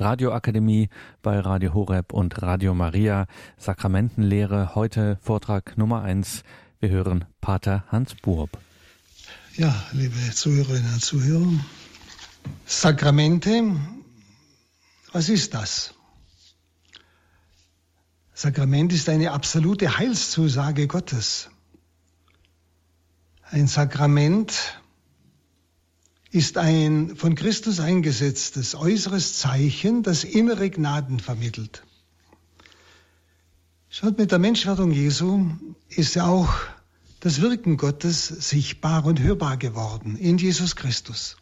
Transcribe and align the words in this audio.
Radioakademie 0.00 0.88
bei 1.22 1.40
Radio 1.40 1.74
Horeb 1.74 2.12
und 2.12 2.40
Radio 2.42 2.74
Maria. 2.74 3.26
Sakramentenlehre, 3.56 4.74
heute 4.74 5.18
Vortrag 5.20 5.76
Nummer 5.76 6.02
eins. 6.02 6.42
Wir 6.80 6.90
hören 6.90 7.24
Pater 7.40 7.84
Hans 7.88 8.14
Burb. 8.14 8.58
Ja, 9.56 9.74
liebe 9.92 10.14
Zuhörerinnen 10.32 10.94
und 10.94 11.04
Zuhörer, 11.04 11.50
Sakramente, 12.64 13.76
was 15.12 15.28
ist 15.28 15.54
das? 15.54 15.94
Sakrament 18.34 18.92
ist 18.92 19.08
eine 19.08 19.32
absolute 19.32 19.98
Heilszusage 19.98 20.86
Gottes. 20.86 21.50
Ein 23.50 23.66
Sakrament 23.66 24.80
ist 26.30 26.58
ein 26.58 27.16
von 27.16 27.34
Christus 27.34 27.80
eingesetztes 27.80 28.74
äußeres 28.74 29.38
Zeichen, 29.38 30.02
das 30.02 30.24
innere 30.24 30.68
Gnaden 30.68 31.20
vermittelt. 31.20 31.82
Schaut, 33.88 34.18
mit 34.18 34.30
der 34.30 34.38
Menschwerdung 34.38 34.92
Jesu 34.92 35.46
ist 35.88 36.14
ja 36.14 36.26
auch 36.26 36.52
das 37.20 37.40
Wirken 37.40 37.76
Gottes 37.76 38.26
sichtbar 38.26 39.04
und 39.06 39.20
hörbar 39.20 39.56
geworden 39.56 40.16
in 40.16 40.38
Jesus 40.38 40.76
Christus. 40.76 41.36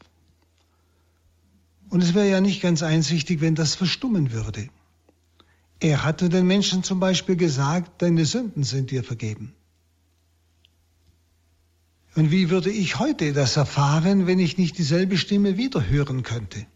Und 1.88 2.02
es 2.02 2.14
wäre 2.14 2.28
ja 2.28 2.40
nicht 2.40 2.62
ganz 2.62 2.82
einsichtig, 2.82 3.40
wenn 3.40 3.54
das 3.54 3.74
verstummen 3.74 4.32
würde. 4.32 4.68
Er 5.80 6.04
hatte 6.04 6.28
den 6.28 6.46
Menschen 6.46 6.82
zum 6.82 7.00
Beispiel 7.00 7.36
gesagt, 7.36 8.00
deine 8.00 8.24
Sünden 8.24 8.64
sind 8.64 8.90
dir 8.90 9.04
vergeben. 9.04 9.52
Und 12.16 12.30
wie 12.30 12.48
würde 12.48 12.70
ich 12.70 12.98
heute 12.98 13.34
das 13.34 13.58
erfahren, 13.58 14.26
wenn 14.26 14.38
ich 14.38 14.56
nicht 14.56 14.78
dieselbe 14.78 15.18
Stimme 15.18 15.58
wieder 15.58 15.86
hören 15.86 16.22
könnte? 16.22 16.66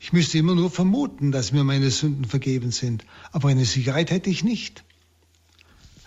Ich 0.00 0.14
müsste 0.14 0.38
immer 0.38 0.54
nur 0.54 0.70
vermuten, 0.70 1.30
dass 1.30 1.52
mir 1.52 1.62
meine 1.62 1.90
Sünden 1.90 2.24
vergeben 2.24 2.70
sind, 2.70 3.04
aber 3.32 3.50
eine 3.50 3.66
Sicherheit 3.66 4.10
hätte 4.10 4.30
ich 4.30 4.44
nicht. 4.44 4.82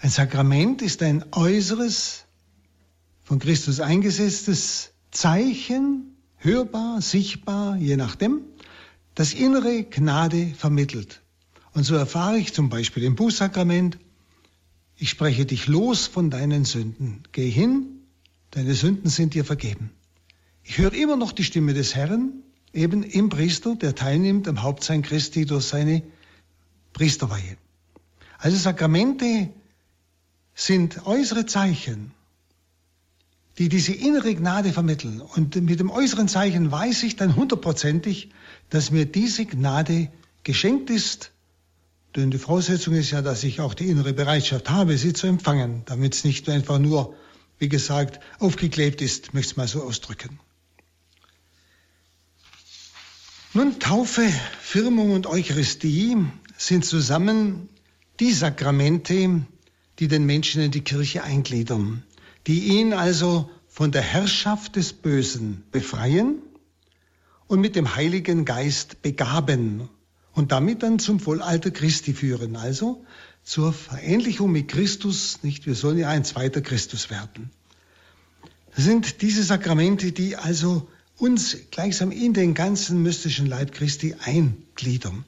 Ein 0.01 0.09
Sakrament 0.09 0.81
ist 0.81 1.03
ein 1.03 1.25
äußeres, 1.31 2.25
von 3.23 3.37
Christus 3.37 3.81
eingesetztes 3.81 4.93
Zeichen, 5.11 6.15
hörbar, 6.37 7.03
sichtbar, 7.03 7.77
je 7.77 7.97
nachdem, 7.97 8.41
das 9.13 9.35
innere 9.35 9.83
Gnade 9.83 10.55
vermittelt. 10.57 11.21
Und 11.73 11.83
so 11.83 11.93
erfahre 11.93 12.39
ich 12.39 12.51
zum 12.53 12.69
Beispiel 12.69 13.03
im 13.03 13.15
Bußsakrament, 13.15 13.99
ich 14.97 15.11
spreche 15.11 15.45
dich 15.45 15.67
los 15.67 16.07
von 16.07 16.31
deinen 16.31 16.65
Sünden. 16.65 17.21
Geh 17.31 17.47
hin, 17.47 17.98
deine 18.51 18.73
Sünden 18.73 19.09
sind 19.09 19.33
dir 19.33 19.45
vergeben. 19.45 19.91
Ich 20.63 20.77
höre 20.77 20.93
immer 20.93 21.15
noch 21.15 21.31
die 21.31 21.43
Stimme 21.43 21.73
des 21.73 21.95
Herrn, 21.95 22.43
eben 22.73 23.03
im 23.03 23.29
Priester, 23.29 23.75
der 23.75 23.95
teilnimmt 23.95 24.47
am 24.47 24.61
Hauptsein 24.61 25.01
Christi 25.01 25.45
durch 25.45 25.65
seine 25.65 26.03
Priesterweihe. 26.93 27.57
Also 28.37 28.57
Sakramente 28.57 29.49
sind 30.53 31.05
äußere 31.05 31.45
Zeichen, 31.45 32.11
die 33.57 33.69
diese 33.69 33.93
innere 33.93 34.33
Gnade 34.35 34.71
vermitteln. 34.71 35.21
Und 35.21 35.55
mit 35.55 35.79
dem 35.79 35.89
äußeren 35.89 36.27
Zeichen 36.27 36.71
weiß 36.71 37.03
ich 37.03 37.15
dann 37.15 37.35
hundertprozentig, 37.35 38.29
dass 38.69 38.91
mir 38.91 39.05
diese 39.05 39.45
Gnade 39.45 40.09
geschenkt 40.43 40.89
ist. 40.89 41.31
Denn 42.15 42.31
die 42.31 42.37
Voraussetzung 42.37 42.93
ist 42.95 43.11
ja, 43.11 43.21
dass 43.21 43.43
ich 43.43 43.59
auch 43.59 43.73
die 43.73 43.87
innere 43.87 44.13
Bereitschaft 44.13 44.69
habe, 44.69 44.97
sie 44.97 45.13
zu 45.13 45.27
empfangen, 45.27 45.83
damit 45.85 46.15
es 46.15 46.23
nicht 46.23 46.49
einfach 46.49 46.79
nur 46.79 47.15
wie 47.59 47.69
gesagt, 47.69 48.19
aufgeklebt 48.39 49.01
ist, 49.01 49.33
möchte 49.33 49.47
ich 49.47 49.51
es 49.51 49.57
mal 49.57 49.67
so 49.67 49.83
ausdrücken. 49.83 50.39
Nun, 53.53 53.79
Taufe, 53.79 54.27
Firmung 54.61 55.11
und 55.11 55.27
Eucharistie 55.27 56.17
sind 56.57 56.85
zusammen 56.85 57.69
die 58.19 58.31
Sakramente, 58.31 59.45
die 59.99 60.07
den 60.07 60.25
Menschen 60.25 60.61
in 60.61 60.71
die 60.71 60.83
Kirche 60.83 61.23
eingliedern, 61.23 62.03
die 62.47 62.79
ihn 62.79 62.93
also 62.93 63.49
von 63.67 63.91
der 63.91 64.01
Herrschaft 64.01 64.75
des 64.75 64.93
Bösen 64.93 65.63
befreien 65.71 66.41
und 67.47 67.59
mit 67.59 67.75
dem 67.75 67.95
Heiligen 67.95 68.45
Geist 68.45 69.01
begaben 69.01 69.89
und 70.33 70.51
damit 70.51 70.83
dann 70.83 70.99
zum 70.99 71.19
Vollalter 71.19 71.71
Christi 71.71 72.13
führen, 72.13 72.55
also 72.55 73.03
zur 73.49 73.73
Verähnlichung 73.73 74.51
mit 74.51 74.67
Christus, 74.67 75.39
nicht? 75.41 75.65
Wir 75.65 75.73
sollen 75.73 75.97
ja 75.97 76.09
ein 76.09 76.23
zweiter 76.23 76.61
Christus 76.61 77.09
werden. 77.09 77.49
Das 78.75 78.85
sind 78.85 79.23
diese 79.23 79.41
Sakramente, 79.41 80.11
die 80.11 80.35
also 80.35 80.87
uns 81.17 81.57
gleichsam 81.71 82.11
in 82.11 82.35
den 82.35 82.53
ganzen 82.53 83.01
mystischen 83.01 83.47
Leib 83.47 83.71
Christi 83.71 84.15
eingliedern. 84.19 85.25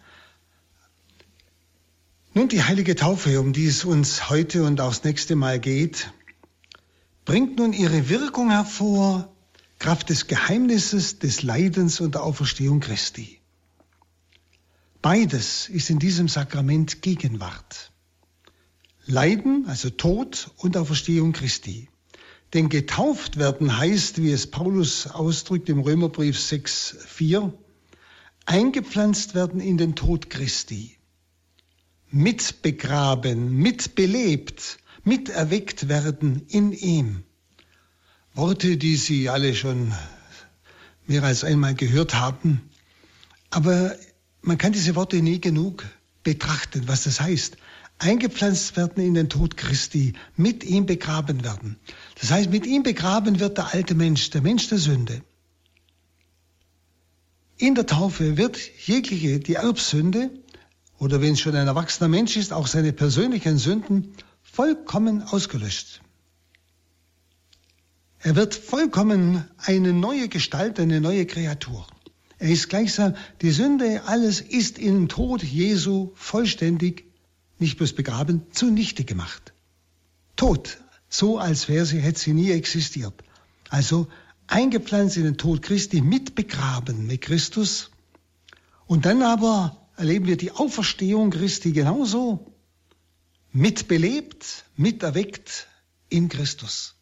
Nun 2.36 2.48
die 2.48 2.62
heilige 2.62 2.96
Taufe, 2.96 3.40
um 3.40 3.54
die 3.54 3.66
es 3.66 3.86
uns 3.86 4.30
heute 4.30 4.66
und 4.66 4.80
auch 4.82 4.90
das 4.90 5.04
nächste 5.04 5.36
Mal 5.36 5.60
geht, 5.60 6.14
bringt 7.26 7.58
nun 7.58 7.74
ihre 7.74 8.08
Wirkung 8.08 8.52
hervor, 8.52 9.34
Kraft 9.80 10.12
des 10.12 10.28
Geheimnisses 10.28 11.18
des 11.18 11.42
Leidens 11.42 12.00
und 12.00 12.14
der 12.14 12.22
Auferstehung 12.22 12.82
Christi. 12.82 13.40
Beides 15.02 15.70
ist 15.70 15.90
in 15.90 15.98
diesem 15.98 16.28
Sakrament 16.28 17.02
Gegenwart. 17.02 17.91
Leiden, 19.06 19.66
also 19.68 19.90
Tod 19.90 20.52
und 20.58 20.78
Auferstehung 20.78 21.32
Christi. 21.32 21.90
Denn 22.54 22.70
getauft 22.70 23.38
werden 23.38 23.78
heißt, 23.78 24.22
wie 24.22 24.32
es 24.32 24.48
Paulus 24.48 25.08
ausdrückt 25.08 25.70
im 25.70 25.80
Römerbrief 25.80 26.40
6, 26.40 26.98
4, 27.08 27.54
eingepflanzt 28.46 29.36
werden 29.36 29.62
in 29.62 29.78
den 29.78 29.96
Tod 29.96 30.30
Christi, 30.30 30.98
mitbegraben, 32.10 33.56
mitbelebt, 33.56 34.80
miterweckt 35.04 35.88
werden 35.88 36.46
in 36.50 36.74
ihm. 36.74 37.24
Worte, 38.34 38.78
die 38.78 38.98
Sie 38.98 39.30
alle 39.30 39.56
schon 39.56 39.94
mehr 41.08 41.24
als 41.24 41.44
einmal 41.44 41.76
gehört 41.76 42.16
haben. 42.16 42.70
Aber 43.50 43.96
man 44.42 44.58
kann 44.58 44.74
diese 44.74 44.96
Worte 44.96 45.22
nie 45.22 45.42
genug 45.42 45.86
betrachten, 46.24 46.88
was 46.88 47.04
das 47.04 47.20
heißt 47.20 47.58
eingepflanzt 48.02 48.76
werden 48.78 49.04
in 49.04 49.14
den 49.14 49.30
Tod 49.30 49.58
Christi, 49.58 50.14
mit 50.36 50.64
ihm 50.64 50.86
begraben 50.86 51.44
werden. 51.44 51.78
Das 52.20 52.32
heißt, 52.32 52.50
mit 52.50 52.66
ihm 52.66 52.84
begraben 52.84 53.40
wird 53.40 53.58
der 53.58 53.74
alte 53.74 53.94
Mensch, 53.94 54.32
der 54.32 54.42
Mensch 54.42 54.68
der 54.70 54.80
Sünde. 54.80 55.22
In 57.58 57.76
der 57.76 57.86
Taufe 57.86 58.38
wird 58.38 58.58
jegliche, 58.88 59.40
die 59.40 59.54
Erbsünde, 59.54 60.32
oder 60.98 61.22
wenn 61.22 61.34
es 61.34 61.42
schon 61.42 61.56
ein 61.56 61.68
erwachsener 61.68 62.08
Mensch 62.08 62.38
ist, 62.38 62.54
auch 62.54 62.66
seine 62.66 62.92
persönlichen 62.92 63.60
Sünden 63.60 64.14
vollkommen 64.42 65.22
ausgelöscht. 65.22 66.02
Er 68.20 68.36
wird 68.36 68.56
vollkommen 68.56 69.46
eine 69.58 69.94
neue 69.94 70.28
Gestalt, 70.28 70.80
eine 70.80 71.02
neue 71.02 71.26
Kreatur. 71.28 71.86
Er 72.40 72.50
ist 72.50 72.70
gleichsam, 72.70 73.16
die 73.42 73.52
Sünde, 73.52 74.04
alles 74.06 74.42
ist 74.42 74.80
im 74.80 75.08
Tod 75.08 75.44
Jesu 75.44 76.12
vollständig 76.16 77.11
nicht 77.62 77.78
bloß 77.78 77.94
begraben, 77.94 78.42
zunichte 78.52 79.06
gemacht. 79.06 79.54
Tot, 80.36 80.80
so 81.10 81.38
als 81.38 81.70
wäre 81.70 81.86
sie, 81.86 82.00
hätte 82.00 82.20
sie 82.20 82.34
nie 82.34 82.52
existiert. 82.52 83.14
Also 83.70 84.08
eingepflanzt 84.48 85.18
in 85.18 85.24
den 85.24 85.38
Tod 85.38 85.62
Christi, 85.62 86.02
mit 86.02 86.36
begraben 86.36 87.08
mit 87.08 87.22
Christus. 87.22 87.92
Und 88.86 89.06
dann 89.06 89.22
aber 89.22 89.88
erleben 89.96 90.28
wir 90.28 90.38
die 90.38 90.52
Auferstehung 90.52 91.30
Christi 91.30 91.72
genauso, 91.72 92.54
mitbelebt, 93.54 94.66
miterweckt 94.76 95.68
in 96.10 96.28
Christus. 96.28 96.96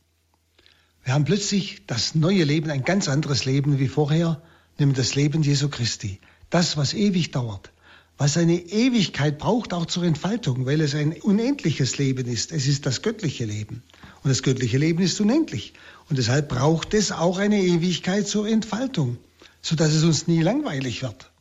Wir 1.04 1.14
haben 1.14 1.26
plötzlich 1.26 1.86
das 1.88 2.14
neue 2.14 2.44
Leben, 2.44 2.70
ein 2.70 2.84
ganz 2.84 3.08
anderes 3.08 3.46
Leben 3.46 3.80
wie 3.80 3.88
vorher, 3.88 4.42
nämlich 4.78 4.98
das 4.98 5.16
Leben 5.16 5.42
Jesu 5.42 5.70
Christi. 5.70 6.20
Das, 6.50 6.78
was 6.78 6.94
ewig 6.94 7.32
dauert 7.32 7.72
was 8.20 8.36
eine 8.36 8.60
Ewigkeit 8.60 9.40
braucht, 9.40 9.74
auch 9.74 9.86
zur 9.86 10.04
Entfaltung, 10.04 10.66
weil 10.66 10.82
es 10.82 10.94
ein 10.94 11.14
unendliches 11.14 11.98
Leben 11.98 12.28
ist. 12.28 12.52
Es 12.52 12.68
ist 12.68 12.86
das 12.86 13.02
göttliche 13.02 13.46
Leben. 13.46 13.82
Und 14.24 14.30
das 14.30 14.44
göttliche 14.44 14.78
Leben 14.78 15.02
ist 15.02 15.22
unendlich. 15.22 15.72
Und 16.10 16.20
deshalb 16.20 16.50
braucht 16.50 16.94
es 16.94 17.14
auch 17.14 17.38
eine 17.38 17.62
Ewigkeit 17.62 18.28
zur 18.28 18.46
Entfaltung, 18.46 19.18
sodass 19.62 19.94
es 19.94 20.04
uns 20.04 20.28
nie 20.28 20.42
langweilig 20.42 21.02
wird. 21.02 21.32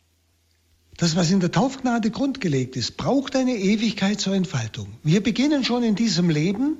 Das, 0.96 1.16
was 1.16 1.32
in 1.32 1.40
der 1.40 1.50
Taufgnade 1.50 2.12
grundgelegt 2.12 2.76
ist, 2.76 2.96
braucht 2.96 3.34
eine 3.34 3.56
Ewigkeit 3.56 4.20
zur 4.20 4.34
Entfaltung. 4.34 4.86
Wir 5.02 5.20
beginnen 5.20 5.64
schon 5.64 5.82
in 5.82 5.96
diesem 5.96 6.30
Leben 6.30 6.76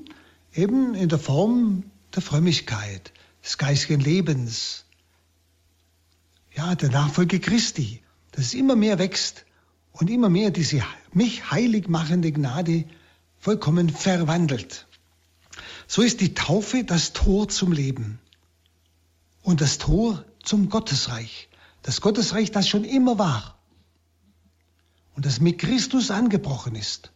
eben 0.54 0.94
in 0.94 1.08
der 1.08 1.18
Form 1.18 1.82
der 2.14 2.22
Frömmigkeit, 2.22 3.12
des 3.44 3.58
geistigen 3.58 4.00
Lebens, 4.00 4.84
ja, 6.54 6.76
der 6.76 6.90
Nachfolge 6.90 7.40
Christi, 7.40 8.00
dass 8.30 8.46
es 8.46 8.54
immer 8.54 8.76
mehr 8.76 9.00
wächst 9.00 9.44
und 9.98 10.10
immer 10.10 10.28
mehr 10.28 10.50
diese 10.50 10.82
mich 11.12 11.50
heilig 11.50 11.88
machende 11.88 12.32
Gnade 12.32 12.84
vollkommen 13.38 13.88
verwandelt. 13.90 14.86
So 15.86 16.02
ist 16.02 16.20
die 16.20 16.34
Taufe 16.34 16.84
das 16.84 17.12
Tor 17.12 17.48
zum 17.48 17.72
Leben 17.72 18.18
und 19.42 19.60
das 19.60 19.78
Tor 19.78 20.24
zum 20.42 20.68
Gottesreich. 20.70 21.48
Das 21.82 22.00
Gottesreich, 22.00 22.50
das 22.50 22.68
schon 22.68 22.84
immer 22.84 23.18
war. 23.18 23.58
und 25.18 25.26
das 25.26 25.40
mit 25.40 25.58
Christus 25.58 26.12
angebrochen 26.12 26.76
ist. 26.76 27.10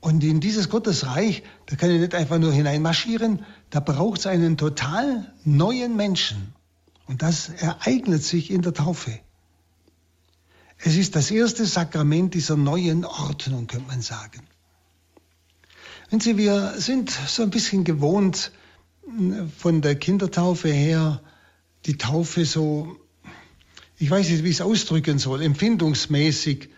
Und 0.00 0.24
in 0.24 0.40
dieses 0.40 0.68
Gottesreich, 0.68 1.44
da 1.66 1.76
kann 1.76 1.88
ich 1.92 2.00
nicht 2.00 2.16
einfach 2.16 2.40
nur 2.40 2.52
hineinmarschieren, 2.52 3.44
da 3.70 3.78
braucht 3.78 4.18
es 4.18 4.26
einen 4.26 4.56
total 4.56 5.32
neuen 5.44 5.94
Menschen. 5.94 6.52
Und 7.06 7.22
das 7.22 7.48
ereignet 7.48 8.24
sich 8.24 8.50
in 8.50 8.62
der 8.62 8.74
Taufe. 8.74 9.20
Es 10.84 10.96
ist 10.96 11.14
das 11.14 11.30
erste 11.30 11.64
Sakrament 11.64 12.34
dieser 12.34 12.56
neuen 12.56 13.04
Ordnung, 13.04 13.68
könnte 13.68 13.86
man 13.86 14.02
sagen. 14.02 14.42
Wenn 16.10 16.18
Sie, 16.18 16.36
wir 16.36 16.74
sind 16.76 17.10
so 17.10 17.44
ein 17.44 17.50
bisschen 17.50 17.84
gewohnt, 17.84 18.50
von 19.58 19.80
der 19.80 19.94
Kindertaufe 19.94 20.68
her, 20.68 21.22
die 21.86 21.98
Taufe 21.98 22.44
so, 22.44 22.96
ich 23.98 24.10
weiß 24.10 24.28
nicht, 24.28 24.42
wie 24.42 24.48
ich 24.48 24.56
es 24.56 24.60
ausdrücken 24.60 25.18
soll, 25.18 25.42
empfindungsmäßig 25.42 26.68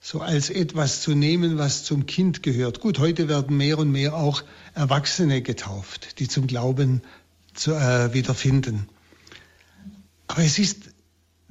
so 0.00 0.20
als 0.20 0.48
etwas 0.48 1.02
zu 1.02 1.14
nehmen, 1.14 1.58
was 1.58 1.84
zum 1.84 2.06
Kind 2.06 2.42
gehört. 2.42 2.80
Gut, 2.80 2.98
heute 2.98 3.28
werden 3.28 3.56
mehr 3.58 3.78
und 3.78 3.92
mehr 3.92 4.14
auch 4.14 4.42
Erwachsene 4.74 5.42
getauft, 5.42 6.18
die 6.18 6.28
zum 6.28 6.46
Glauben 6.46 7.02
zu, 7.52 7.72
äh, 7.72 8.14
wiederfinden. 8.14 8.88
Aber 10.28 10.42
es 10.42 10.58
ist 10.58 10.89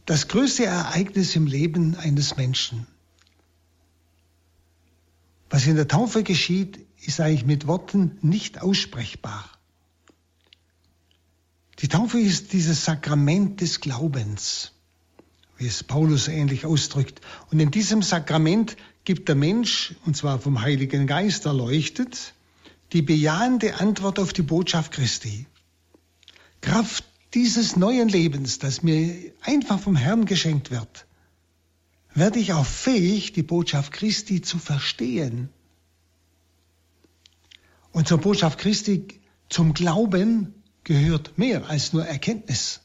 das 0.09 0.27
größte 0.27 0.65
Ereignis 0.65 1.35
im 1.35 1.45
Leben 1.45 1.95
eines 1.95 2.35
Menschen. 2.35 2.87
Was 5.49 5.67
in 5.67 5.75
der 5.75 5.87
Taufe 5.87 6.23
geschieht, 6.23 6.79
ist 7.01 7.19
eigentlich 7.21 7.45
mit 7.45 7.67
Worten 7.67 8.17
nicht 8.21 8.61
aussprechbar. 8.61 9.49
Die 11.79 11.87
Taufe 11.87 12.19
ist 12.19 12.53
dieses 12.53 12.85
Sakrament 12.85 13.61
des 13.61 13.81
Glaubens 13.81 14.71
wie 15.59 15.67
es 15.67 15.83
Paulus 15.83 16.29
ähnlich 16.29 16.65
ausdrückt. 16.65 17.19
Und 17.51 17.59
in 17.59 17.69
diesem 17.69 18.01
Sakrament 18.01 18.77
gibt 19.03 19.27
der 19.27 19.35
Mensch, 19.35 19.93
und 20.05 20.15
zwar 20.15 20.39
vom 20.39 20.61
Heiligen 20.61 21.05
Geist 21.05 21.45
erleuchtet, 21.45 22.33
die 22.93 23.01
bejahende 23.01 23.75
Antwort 23.75 24.19
auf 24.19 24.31
die 24.31 24.41
Botschaft 24.41 24.93
Christi. 24.93 25.45
Kraft 26.61 27.03
dieses 27.33 27.75
neuen 27.75 28.09
Lebens, 28.09 28.59
das 28.59 28.83
mir 28.83 29.33
einfach 29.41 29.79
vom 29.79 29.95
Herrn 29.95 30.25
geschenkt 30.25 30.71
wird, 30.71 31.05
werde 32.13 32.39
ich 32.39 32.53
auch 32.53 32.65
fähig, 32.65 33.33
die 33.33 33.43
Botschaft 33.43 33.93
Christi 33.93 34.41
zu 34.41 34.57
verstehen. 34.57 35.49
Und 37.91 38.07
zur 38.07 38.19
Botschaft 38.19 38.59
Christi, 38.59 39.07
zum 39.47 39.73
Glauben 39.73 40.53
gehört 40.83 41.37
mehr 41.37 41.69
als 41.69 41.93
nur 41.93 42.05
Erkenntnis. 42.05 42.81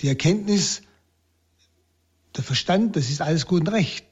Die 0.00 0.08
Erkenntnis 0.08 0.82
der 2.36 2.44
Verstand, 2.44 2.96
das 2.96 3.10
ist 3.10 3.20
alles 3.20 3.46
gut 3.46 3.60
und 3.60 3.68
recht. 3.68 4.06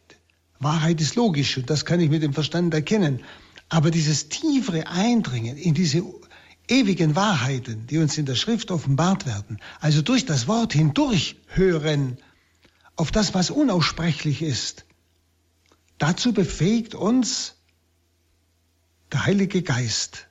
Wahrheit 0.58 1.00
ist 1.00 1.14
logisch 1.14 1.56
und 1.56 1.70
das 1.70 1.84
kann 1.84 2.00
ich 2.00 2.10
mit 2.10 2.22
dem 2.22 2.34
Verstand 2.34 2.74
erkennen. 2.74 3.24
Aber 3.68 3.90
dieses 3.90 4.28
tiefere 4.28 4.88
Eindringen 4.88 5.56
in 5.56 5.74
diese 5.74 6.02
ewigen 6.70 7.16
Wahrheiten, 7.16 7.86
die 7.86 7.98
uns 7.98 8.16
in 8.16 8.26
der 8.26 8.36
Schrift 8.36 8.70
offenbart 8.70 9.26
werden, 9.26 9.58
also 9.80 10.02
durch 10.02 10.24
das 10.24 10.46
Wort 10.46 10.72
hindurch 10.72 11.36
hören 11.48 12.18
auf 12.96 13.10
das, 13.10 13.34
was 13.34 13.50
unaussprechlich 13.50 14.42
ist, 14.42 14.84
dazu 15.98 16.32
befähigt 16.32 16.94
uns 16.94 17.54
der 19.12 19.24
Heilige 19.24 19.62
Geist, 19.62 20.28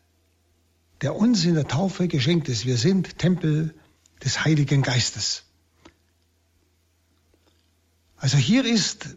der 1.01 1.15
uns 1.15 1.45
in 1.45 1.55
der 1.55 1.67
Taufe 1.67 2.07
geschenkt 2.07 2.49
ist. 2.49 2.65
Wir 2.65 2.77
sind 2.77 3.17
Tempel 3.17 3.73
des 4.23 4.43
Heiligen 4.45 4.81
Geistes. 4.81 5.43
Also 8.17 8.37
hier 8.37 8.65
ist, 8.65 9.15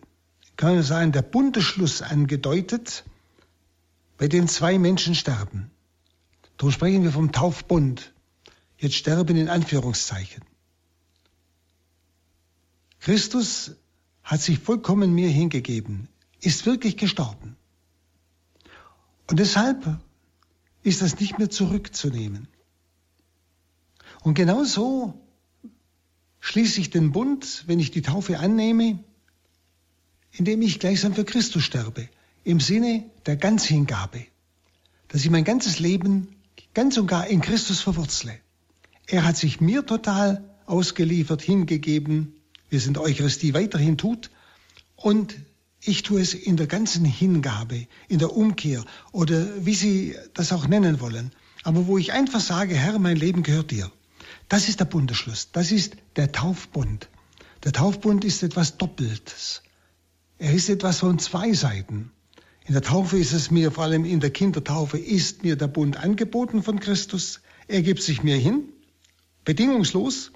kann 0.56 0.76
man 0.76 0.84
sagen, 0.84 1.12
der 1.12 1.22
Bundesschluss 1.22 2.02
angedeutet, 2.02 3.04
bei 4.16 4.28
dem 4.28 4.46
zwei 4.46 4.78
Menschen 4.78 5.16
sterben. 5.16 5.71
Darum 6.62 6.70
sprechen 6.70 7.02
wir 7.02 7.10
vom 7.10 7.32
Taufbund. 7.32 8.12
Jetzt 8.78 8.94
sterben 8.94 9.36
in 9.36 9.48
Anführungszeichen. 9.48 10.44
Christus 13.00 13.72
hat 14.22 14.42
sich 14.42 14.60
vollkommen 14.60 15.12
mir 15.12 15.28
hingegeben, 15.28 16.06
ist 16.40 16.64
wirklich 16.64 16.96
gestorben. 16.96 17.56
Und 19.26 19.40
deshalb 19.40 19.98
ist 20.84 21.02
das 21.02 21.18
nicht 21.18 21.36
mehr 21.36 21.50
zurückzunehmen. 21.50 22.46
Und 24.20 24.34
genauso 24.34 25.20
schließe 26.38 26.80
ich 26.80 26.90
den 26.90 27.10
Bund, 27.10 27.64
wenn 27.66 27.80
ich 27.80 27.90
die 27.90 28.02
Taufe 28.02 28.38
annehme, 28.38 29.02
indem 30.30 30.62
ich 30.62 30.78
gleichsam 30.78 31.12
für 31.12 31.24
Christus 31.24 31.64
sterbe, 31.64 32.08
im 32.44 32.60
Sinne 32.60 33.10
der 33.26 33.36
Ganzhingabe, 33.36 34.26
dass 35.08 35.24
ich 35.24 35.30
mein 35.30 35.42
ganzes 35.42 35.80
Leben 35.80 36.36
ganz 36.74 36.96
und 36.96 37.06
gar 37.06 37.26
in 37.26 37.40
Christus 37.40 37.80
verwurzle. 37.80 38.38
Er 39.06 39.24
hat 39.24 39.36
sich 39.36 39.60
mir 39.60 39.84
total 39.84 40.48
ausgeliefert, 40.66 41.42
hingegeben, 41.42 42.34
in 42.70 42.94
der 42.94 43.02
Eucharistie 43.02 43.52
weiterhin 43.52 43.98
tut, 43.98 44.30
und 44.96 45.34
ich 45.80 46.02
tue 46.04 46.20
es 46.20 46.32
in 46.32 46.56
der 46.56 46.68
ganzen 46.68 47.04
Hingabe, 47.04 47.86
in 48.08 48.18
der 48.18 48.36
Umkehr 48.36 48.84
oder 49.10 49.66
wie 49.66 49.74
Sie 49.74 50.16
das 50.32 50.52
auch 50.52 50.68
nennen 50.68 51.00
wollen, 51.00 51.32
aber 51.64 51.86
wo 51.86 51.98
ich 51.98 52.12
einfach 52.12 52.40
sage, 52.40 52.76
Herr, 52.76 52.98
mein 52.98 53.16
Leben 53.16 53.42
gehört 53.42 53.72
dir. 53.72 53.90
Das 54.48 54.68
ist 54.68 54.80
der 54.80 54.84
Bundesschluss. 54.84 55.50
Das 55.52 55.72
ist 55.72 55.96
der 56.16 56.30
Taufbund. 56.30 57.08
Der 57.64 57.72
Taufbund 57.72 58.24
ist 58.24 58.42
etwas 58.42 58.76
Doppeltes. 58.78 59.62
Er 60.38 60.52
ist 60.52 60.68
etwas 60.68 61.00
von 61.00 61.18
zwei 61.18 61.52
Seiten. 61.52 62.12
In 62.64 62.74
der 62.74 62.82
Taufe 62.82 63.18
ist 63.18 63.32
es 63.32 63.50
mir, 63.50 63.72
vor 63.72 63.84
allem 63.84 64.04
in 64.04 64.20
der 64.20 64.30
Kindertaufe, 64.30 64.98
ist 64.98 65.42
mir 65.42 65.56
der 65.56 65.66
Bund 65.66 65.96
angeboten 65.96 66.62
von 66.62 66.78
Christus. 66.78 67.40
Er 67.66 67.82
gibt 67.82 68.02
sich 68.02 68.22
mir 68.22 68.36
hin, 68.36 68.64
bedingungslos, 69.44 70.32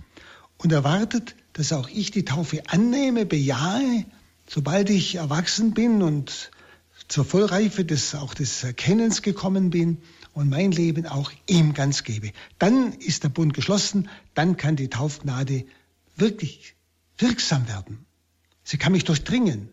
und 0.59 0.73
erwartet, 0.73 1.37
dass 1.53 1.73
auch 1.73 1.89
ich 1.89 2.11
die 2.11 2.25
Taufe 2.25 2.63
annehme, 2.69 3.27
bejahe, 3.27 4.05
sobald 4.49 4.91
ich 4.91 5.17
erwachsen 5.17 5.75
bin 5.75 6.03
und 6.03 6.51
zur 7.09 7.25
Vollreife 7.25 7.85
des, 7.85 8.15
auch 8.15 8.35
des 8.35 8.65
Erkennens 8.65 9.23
gekommen 9.23 9.71
bin 9.71 9.99
und 10.33 10.49
mein 10.49 10.73
Leben 10.73 11.07
auch 11.07 11.31
ihm 11.47 11.75
ganz 11.75 12.05
gebe. 12.05 12.33
Dann 12.59 12.93
ist 12.95 13.23
der 13.25 13.29
Bund 13.29 13.55
geschlossen, 13.55 14.09
dann 14.35 14.57
kann 14.57 14.77
die 14.77 14.89
Taufgnade 14.89 15.65
wirklich 16.17 16.75
wirksam 17.19 17.69
werden. 17.69 18.05
Sie 18.65 18.79
kann 18.79 18.93
mich 18.93 19.05
durchdringen. 19.05 19.69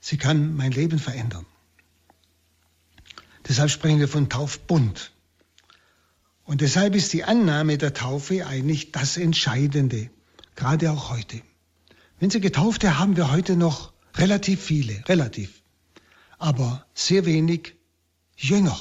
Sie 0.00 0.16
kann 0.16 0.56
mein 0.56 0.72
Leben 0.72 0.98
verändern. 0.98 1.44
Deshalb 3.48 3.70
sprechen 3.70 4.00
wir 4.00 4.08
von 4.08 4.28
Taufbund. 4.28 5.12
Und 6.44 6.60
deshalb 6.60 6.94
ist 6.94 7.12
die 7.12 7.24
Annahme 7.24 7.78
der 7.78 7.94
Taufe 7.94 8.46
eigentlich 8.46 8.92
das 8.92 9.16
Entscheidende, 9.16 10.10
gerade 10.56 10.90
auch 10.90 11.10
heute. 11.10 11.42
Wenn 12.18 12.30
Sie 12.30 12.40
Getaufte 12.40 12.98
haben 12.98 13.16
wir 13.16 13.30
heute 13.30 13.56
noch 13.56 13.92
relativ 14.16 14.60
viele, 14.62 15.02
relativ, 15.08 15.62
aber 16.38 16.86
sehr 16.94 17.24
wenig 17.24 17.74
Jünger. 18.36 18.78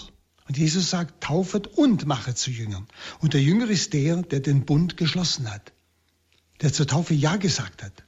Und 0.47 0.57
Jesus 0.57 0.89
sagt, 0.89 1.23
taufet 1.23 1.67
und 1.67 2.07
machet 2.07 2.37
zu 2.37 2.49
Jüngern. 2.49 2.87
Und 3.19 3.33
der 3.33 3.41
Jünger 3.41 3.69
ist 3.69 3.93
der, 3.93 4.23
der 4.23 4.39
den 4.39 4.65
Bund 4.65 4.97
geschlossen 4.97 5.49
hat, 5.51 5.71
der 6.61 6.73
zur 6.73 6.87
Taufe 6.87 7.13
Ja 7.13 7.35
gesagt 7.35 7.83
hat, 7.83 8.03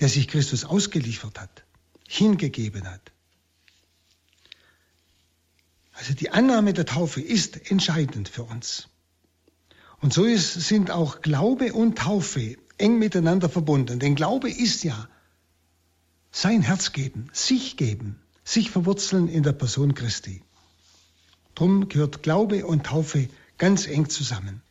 der 0.00 0.08
sich 0.08 0.26
Christus 0.26 0.64
ausgeliefert 0.64 1.40
hat, 1.40 1.64
hingegeben 2.08 2.90
hat. 2.90 3.12
Also 5.94 6.12
die 6.12 6.30
Annahme 6.30 6.72
der 6.72 6.86
Taufe 6.86 7.20
ist 7.20 7.70
entscheidend 7.70 8.28
für 8.28 8.42
uns. 8.42 8.88
Und 10.00 10.12
so 10.12 10.24
ist, 10.24 10.54
sind 10.54 10.90
auch 10.90 11.22
Glaube 11.22 11.72
und 11.72 11.96
Taufe 11.96 12.56
eng 12.78 12.98
miteinander 12.98 13.48
verbunden. 13.48 14.00
Denn 14.00 14.16
Glaube 14.16 14.50
ist 14.50 14.84
ja 14.84 15.08
sein 16.30 16.62
Herz 16.62 16.92
geben, 16.92 17.30
sich 17.32 17.76
geben, 17.76 18.20
sich 18.44 18.70
verwurzeln 18.70 19.28
in 19.28 19.44
der 19.44 19.52
Person 19.52 19.94
Christi. 19.94 20.42
Drum 21.54 21.88
gehört 21.88 22.24
Glaube 22.24 22.66
und 22.66 22.84
Taufe 22.84 23.28
ganz 23.56 23.86
eng 23.86 24.08
zusammen. 24.08 24.62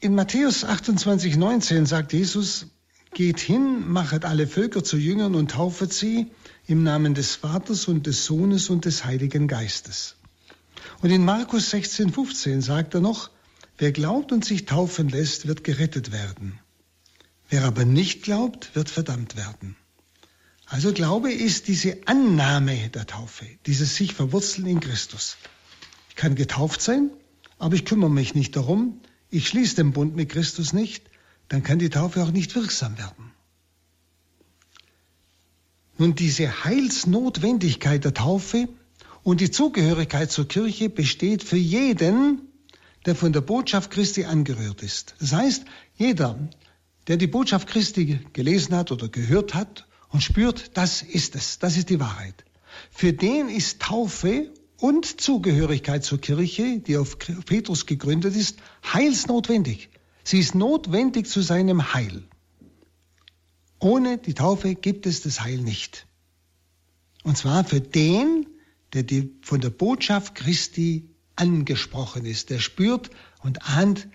In 0.00 0.14
Matthäus 0.14 0.64
28, 0.64 1.36
19 1.36 1.86
sagt 1.86 2.12
Jesus, 2.12 2.66
Geht 3.12 3.38
hin, 3.38 3.86
machet 3.86 4.24
alle 4.24 4.48
Völker 4.48 4.82
zu 4.82 4.96
Jüngern 4.96 5.36
und 5.36 5.52
taufet 5.52 5.92
sie 5.92 6.32
im 6.66 6.82
Namen 6.82 7.14
des 7.14 7.36
Vaters 7.36 7.86
und 7.86 8.08
des 8.08 8.24
Sohnes 8.24 8.70
und 8.70 8.86
des 8.86 9.04
Heiligen 9.04 9.46
Geistes. 9.46 10.16
Und 11.02 11.10
in 11.10 11.24
Markus 11.24 11.70
16, 11.70 12.12
15 12.12 12.62
sagt 12.62 12.94
er 12.94 13.00
noch, 13.00 13.30
wer 13.78 13.92
glaubt 13.92 14.32
und 14.32 14.44
sich 14.44 14.66
taufen 14.66 15.08
lässt, 15.08 15.46
wird 15.46 15.64
gerettet 15.64 16.12
werden. 16.12 16.58
Wer 17.48 17.64
aber 17.64 17.84
nicht 17.84 18.22
glaubt, 18.22 18.74
wird 18.74 18.88
verdammt 18.88 19.36
werden. 19.36 19.76
Also 20.66 20.92
Glaube 20.92 21.32
ist 21.32 21.68
diese 21.68 21.98
Annahme 22.06 22.88
der 22.88 23.06
Taufe, 23.06 23.46
dieses 23.66 23.96
sich 23.96 24.14
verwurzeln 24.14 24.66
in 24.66 24.80
Christus. 24.80 25.36
Ich 26.08 26.16
kann 26.16 26.34
getauft 26.34 26.80
sein, 26.80 27.10
aber 27.58 27.74
ich 27.74 27.84
kümmere 27.84 28.10
mich 28.10 28.34
nicht 28.34 28.56
darum. 28.56 29.00
Ich 29.30 29.48
schließe 29.48 29.76
den 29.76 29.92
Bund 29.92 30.16
mit 30.16 30.30
Christus 30.30 30.72
nicht. 30.72 31.04
Dann 31.48 31.62
kann 31.62 31.78
die 31.78 31.90
Taufe 31.90 32.22
auch 32.22 32.30
nicht 32.30 32.54
wirksam 32.54 32.96
werden. 32.98 33.32
Nun, 35.98 36.14
diese 36.14 36.64
Heilsnotwendigkeit 36.64 38.04
der 38.04 38.14
Taufe 38.14 38.68
und 39.24 39.40
die 39.40 39.50
Zugehörigkeit 39.50 40.30
zur 40.30 40.46
Kirche 40.46 40.90
besteht 40.90 41.42
für 41.42 41.56
jeden, 41.56 42.42
der 43.06 43.16
von 43.16 43.32
der 43.32 43.40
Botschaft 43.40 43.90
Christi 43.90 44.24
angerührt 44.24 44.82
ist. 44.82 45.14
Das 45.18 45.32
heißt, 45.32 45.64
jeder, 45.96 46.38
der 47.08 47.16
die 47.16 47.26
Botschaft 47.26 47.66
Christi 47.66 48.20
gelesen 48.32 48.76
hat 48.76 48.92
oder 48.92 49.08
gehört 49.08 49.54
hat 49.54 49.86
und 50.10 50.22
spürt, 50.22 50.76
das 50.76 51.02
ist 51.02 51.34
es, 51.34 51.58
das 51.58 51.76
ist 51.76 51.90
die 51.90 52.00
Wahrheit. 52.00 52.44
Für 52.90 53.12
den 53.12 53.48
ist 53.48 53.80
Taufe 53.80 54.50
und 54.78 55.20
Zugehörigkeit 55.20 56.04
zur 56.04 56.20
Kirche, 56.20 56.80
die 56.80 56.98
auf 56.98 57.18
Petrus 57.18 57.86
gegründet 57.86 58.36
ist, 58.36 58.58
heilsnotwendig. 58.92 59.88
Sie 60.22 60.38
ist 60.38 60.54
notwendig 60.54 61.28
zu 61.28 61.40
seinem 61.40 61.94
Heil. 61.94 62.24
Ohne 63.78 64.18
die 64.18 64.34
Taufe 64.34 64.74
gibt 64.74 65.06
es 65.06 65.22
das 65.22 65.40
Heil 65.40 65.58
nicht. 65.58 66.06
Und 67.22 67.38
zwar 67.38 67.64
für 67.64 67.80
den, 67.80 68.46
der 69.02 69.24
von 69.42 69.60
der 69.60 69.70
Botschaft 69.70 70.34
Christi 70.34 71.08
angesprochen 71.36 72.24
ist, 72.24 72.50
der 72.50 72.60
spürt 72.60 73.10
und 73.42 73.68
ahnt, 73.68 74.08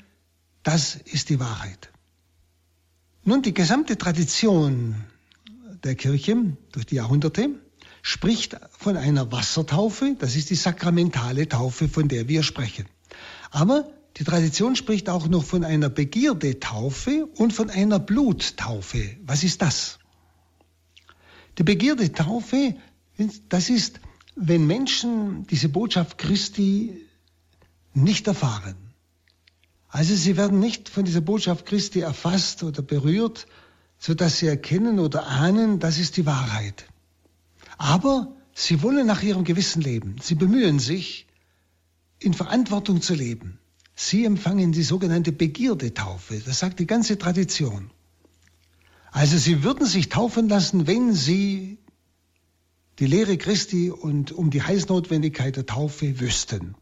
das 0.63 0.95
ist 0.95 1.29
die 1.29 1.39
Wahrheit. 1.39 1.89
Nun, 3.23 3.41
die 3.41 3.53
gesamte 3.53 3.97
Tradition 3.97 4.95
der 5.83 5.95
Kirche 5.95 6.57
durch 6.71 6.85
die 6.85 6.95
Jahrhunderte 6.95 7.49
spricht 8.01 8.57
von 8.71 8.97
einer 8.97 9.31
Wassertaufe, 9.31 10.15
das 10.17 10.35
ist 10.35 10.49
die 10.49 10.55
sakramentale 10.55 11.47
Taufe, 11.47 11.89
von 11.89 12.07
der 12.07 12.27
wir 12.27 12.43
sprechen. 12.43 12.85
Aber 13.51 13.89
die 14.17 14.23
Tradition 14.23 14.75
spricht 14.75 15.09
auch 15.09 15.27
noch 15.27 15.43
von 15.43 15.63
einer 15.63 15.89
Begierdetaufe 15.89 17.25
und 17.37 17.53
von 17.53 17.69
einer 17.69 17.99
Bluttaufe. 17.99 19.17
Was 19.25 19.43
ist 19.43 19.61
das? 19.61 19.99
Die 21.57 21.63
Begierdetaufe, 21.63 22.75
das 23.49 23.69
ist, 23.69 23.99
wenn 24.41 24.65
Menschen 24.65 25.45
diese 25.47 25.69
Botschaft 25.69 26.17
Christi 26.17 26.95
nicht 27.93 28.27
erfahren. 28.27 28.75
Also 29.89 30.15
sie 30.15 30.37
werden 30.37 30.59
nicht 30.59 30.87
von 30.87 31.03
dieser 31.03 31.21
Botschaft 31.21 31.65
Christi 31.65 31.99
erfasst 31.99 32.63
oder 32.63 32.81
berührt, 32.81 33.47
so 33.97 34.13
dass 34.13 34.39
sie 34.39 34.47
erkennen 34.47 34.99
oder 34.99 35.27
ahnen, 35.27 35.79
das 35.79 35.97
ist 35.97 36.15
die 36.15 36.25
Wahrheit. 36.25 36.85
Aber 37.77 38.33
sie 38.53 38.81
wollen 38.81 39.05
nach 39.07 39.23
ihrem 39.23 39.43
Gewissen 39.43 39.81
leben. 39.81 40.15
Sie 40.21 40.35
bemühen 40.35 40.79
sich, 40.79 41.27
in 42.19 42.33
Verantwortung 42.33 43.01
zu 43.01 43.15
leben. 43.15 43.59
Sie 43.95 44.25
empfangen 44.25 44.71
die 44.71 44.83
sogenannte 44.83 45.31
Begierdetaufe. 45.31 46.39
Das 46.45 46.59
sagt 46.59 46.79
die 46.79 46.87
ganze 46.87 47.17
Tradition. 47.17 47.91
Also 49.11 49.37
sie 49.37 49.63
würden 49.63 49.85
sich 49.85 50.09
taufen 50.09 50.47
lassen, 50.47 50.87
wenn 50.87 51.13
sie 51.13 51.79
die 52.99 53.05
Lehre 53.05 53.37
Christi 53.37 53.89
und 53.89 54.31
um 54.31 54.49
die 54.49 54.61
Heilsnotwendigkeit 54.61 55.55
der 55.55 55.65
Taufe 55.65 56.19
wüssten. 56.19 56.75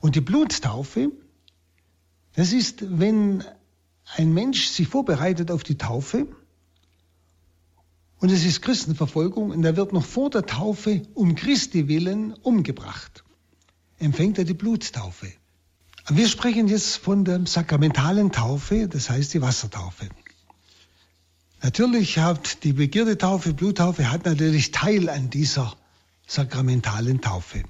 Und 0.00 0.16
die 0.16 0.20
Bluttaufe, 0.20 1.12
das 2.34 2.52
ist, 2.52 2.98
wenn 2.98 3.44
ein 4.16 4.32
Mensch 4.34 4.66
sich 4.66 4.88
vorbereitet 4.88 5.50
auf 5.50 5.62
die 5.62 5.78
Taufe 5.78 6.26
und 8.18 8.32
es 8.32 8.44
ist 8.44 8.62
Christenverfolgung 8.62 9.50
und 9.50 9.64
er 9.64 9.76
wird 9.76 9.92
noch 9.92 10.04
vor 10.04 10.30
der 10.30 10.46
Taufe 10.46 11.02
um 11.14 11.34
Christi 11.34 11.86
willen 11.86 12.32
umgebracht, 12.32 13.24
empfängt 13.98 14.38
er 14.38 14.44
die 14.44 14.54
Bluttaufe. 14.54 15.32
Wir 16.08 16.28
sprechen 16.28 16.68
jetzt 16.68 16.96
von 16.96 17.24
der 17.24 17.46
sakramentalen 17.46 18.32
Taufe, 18.32 18.88
das 18.88 19.10
heißt 19.10 19.34
die 19.34 19.42
Wassertaufe. 19.42 20.08
Natürlich 21.62 22.18
hat 22.18 22.64
die 22.64 22.72
Begierdetaufe, 22.72 23.54
Bluttaufe, 23.54 24.10
hat 24.10 24.24
natürlich 24.26 24.70
Teil 24.70 25.08
an 25.08 25.30
dieser 25.30 25.74
sakramentalen 26.26 27.20
Taufe. 27.20 27.62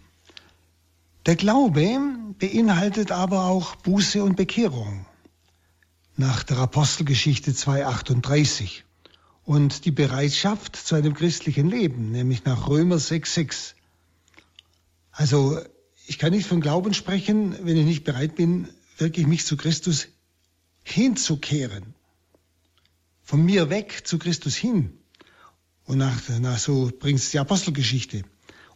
Der 1.26 1.36
Glaube 1.36 2.00
beinhaltet 2.38 3.10
aber 3.10 3.46
auch 3.46 3.76
Buße 3.76 4.22
und 4.22 4.36
Bekehrung 4.36 5.06
nach 6.16 6.42
der 6.42 6.58
Apostelgeschichte 6.58 7.52
2.38 7.52 8.82
und 9.44 9.84
die 9.84 9.90
Bereitschaft 9.90 10.76
zu 10.76 10.94
einem 10.94 11.14
christlichen 11.14 11.68
Leben, 11.68 12.10
nämlich 12.10 12.44
nach 12.44 12.68
Römer 12.68 12.96
6.6. 12.96 13.74
Also 15.10 15.60
ich 16.06 16.18
kann 16.18 16.32
nicht 16.32 16.46
von 16.46 16.60
Glauben 16.60 16.94
sprechen, 16.94 17.56
wenn 17.62 17.76
ich 17.76 17.84
nicht 17.84 18.04
bereit 18.04 18.36
bin, 18.36 18.68
wirklich 18.98 19.26
mich 19.26 19.44
zu 19.44 19.56
Christus 19.56 20.08
hinzukehren. 20.84 21.95
Von 23.26 23.44
mir 23.44 23.70
weg 23.70 24.06
zu 24.06 24.18
Christus 24.18 24.54
hin. 24.54 25.00
Und 25.84 25.98
nach, 25.98 26.16
nach 26.38 26.58
so 26.58 26.92
bringt 26.96 27.18
es 27.18 27.30
die 27.30 27.40
Apostelgeschichte. 27.40 28.22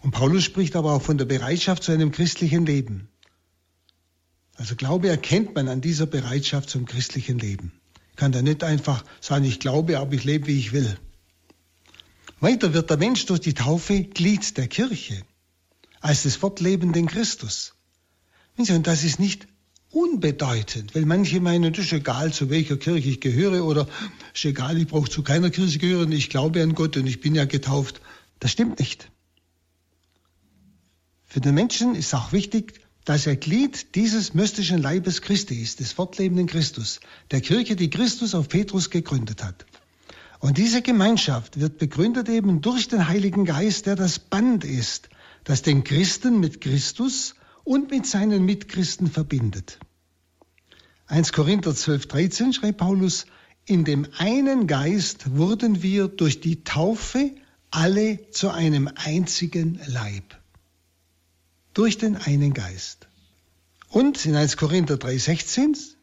Und 0.01 0.11
Paulus 0.11 0.43
spricht 0.43 0.75
aber 0.75 0.93
auch 0.93 1.03
von 1.03 1.19
der 1.19 1.25
Bereitschaft 1.25 1.85
zu 1.85 1.93
einem 1.93 2.11
christlichen 2.11 2.67
Leben. 2.67 3.09
Also 4.57 4.75
Glaube 4.75 5.09
erkennt 5.09 5.55
man 5.55 5.69
an 5.69 5.81
dieser 5.81 6.07
Bereitschaft 6.07 6.69
zum 6.69 6.85
christlichen 6.85 7.39
Leben. 7.39 7.71
Ich 8.11 8.17
kann 8.17 8.33
da 8.33 8.43
nicht 8.43 8.65
einfach 8.65 9.05
sagen, 9.21 9.45
ich 9.45 9.61
glaube, 9.61 10.01
aber 10.01 10.15
ich 10.15 10.25
lebe, 10.25 10.49
wie 10.49 10.59
ich 10.59 10.73
will. 10.73 10.99
Weiter 12.41 12.75
wird 12.75 12.91
der 12.91 12.97
Mensch 12.97 13.27
durch 13.27 13.41
die 13.41 13.55
Taufe 13.55 14.03
Glied 14.03 14.57
der 14.57 14.67
Kirche, 14.67 15.23
als 16.01 16.25
des 16.25 16.35
fortlebenden 16.35 17.07
Christus. 17.07 17.75
Und 18.57 18.87
das 18.87 19.05
ist 19.05 19.21
nicht 19.21 19.47
unbedeutend, 19.91 20.95
weil 20.95 21.07
manche 21.07 21.41
meinen, 21.41 21.73
es 21.73 21.79
ist 21.79 21.93
egal, 21.93 22.33
zu 22.33 22.51
welcher 22.51 22.77
Kirche 22.77 23.09
ich 23.09 23.21
gehöre 23.21 23.65
oder 23.65 23.89
ist 24.35 24.45
egal, 24.45 24.79
ich 24.79 24.87
brauche 24.87 25.11
zu 25.11 25.23
keiner 25.23 25.51
Kirche 25.51 25.79
gehören, 25.79 26.13
ich 26.13 26.31
glaube 26.31 26.63
an 26.63 26.75
Gott 26.75 26.97
und 26.97 27.07
ich 27.07 27.21
bin 27.21 27.35
ja 27.35 27.45
getauft. 27.45 28.01
Das 28.39 28.51
stimmt 28.51 28.79
nicht. 28.79 29.11
Für 31.27 31.41
den 31.41 31.55
Menschen 31.55 31.95
ist 31.95 32.15
auch 32.15 32.33
wichtig, 32.33 32.81
dass 33.05 33.27
er 33.27 33.37
Glied 33.37 33.95
dieses 33.95 34.35
mystischen 34.35 34.79
Leibes 34.79 35.23
Christi 35.23 35.55
ist, 35.55 35.81
des 35.81 35.93
fortlebenden 35.93 36.47
Christus, 36.47 37.01
der 37.31 37.41
Kirche, 37.41 37.77
die 37.77 37.91
Christus 37.91 38.35
auf 38.35 38.49
Petrus 38.49 38.91
gegründet 38.91 39.43
hat. 39.43 39.67
Und 40.41 40.59
diese 40.59 40.83
Gemeinschaft 40.83 41.61
wird 41.61 41.79
begründet 41.79 42.29
eben 42.29 42.63
durch 42.63 42.89
den 42.89 43.09
Heiligen 43.09 43.45
Geist, 43.45 43.87
der 43.87 43.97
das 43.97 44.19
Band 44.19 44.65
ist, 44.65 45.09
das 45.45 45.63
den 45.63 45.85
Christen 45.85 46.41
mit 46.41 46.61
Christus 46.61 47.35
und 47.65 47.91
mit 47.91 48.07
seinen 48.07 48.45
Mitchristen 48.45 49.11
verbindet. 49.11 49.79
1 51.07 51.33
Korinther 51.33 51.75
12, 51.75 52.07
13 52.07 52.53
schreibt 52.53 52.79
Paulus, 52.79 53.27
in 53.71 53.85
dem 53.85 54.07
einen 54.19 54.67
Geist 54.67 55.37
wurden 55.37 55.83
wir 55.83 56.09
durch 56.09 56.41
die 56.41 56.65
Taufe 56.65 57.31
alle 57.71 58.31
zu 58.31 58.51
einem 58.51 58.91
einzigen 58.97 59.81
Leib 59.87 60.41
durch 61.73 61.99
den 61.99 62.17
einen 62.17 62.53
Geist. 62.53 63.07
Und 63.89 64.27
in 64.27 64.35
1 64.35 64.57
Korinther 64.57 64.97
3,16, 64.97 65.95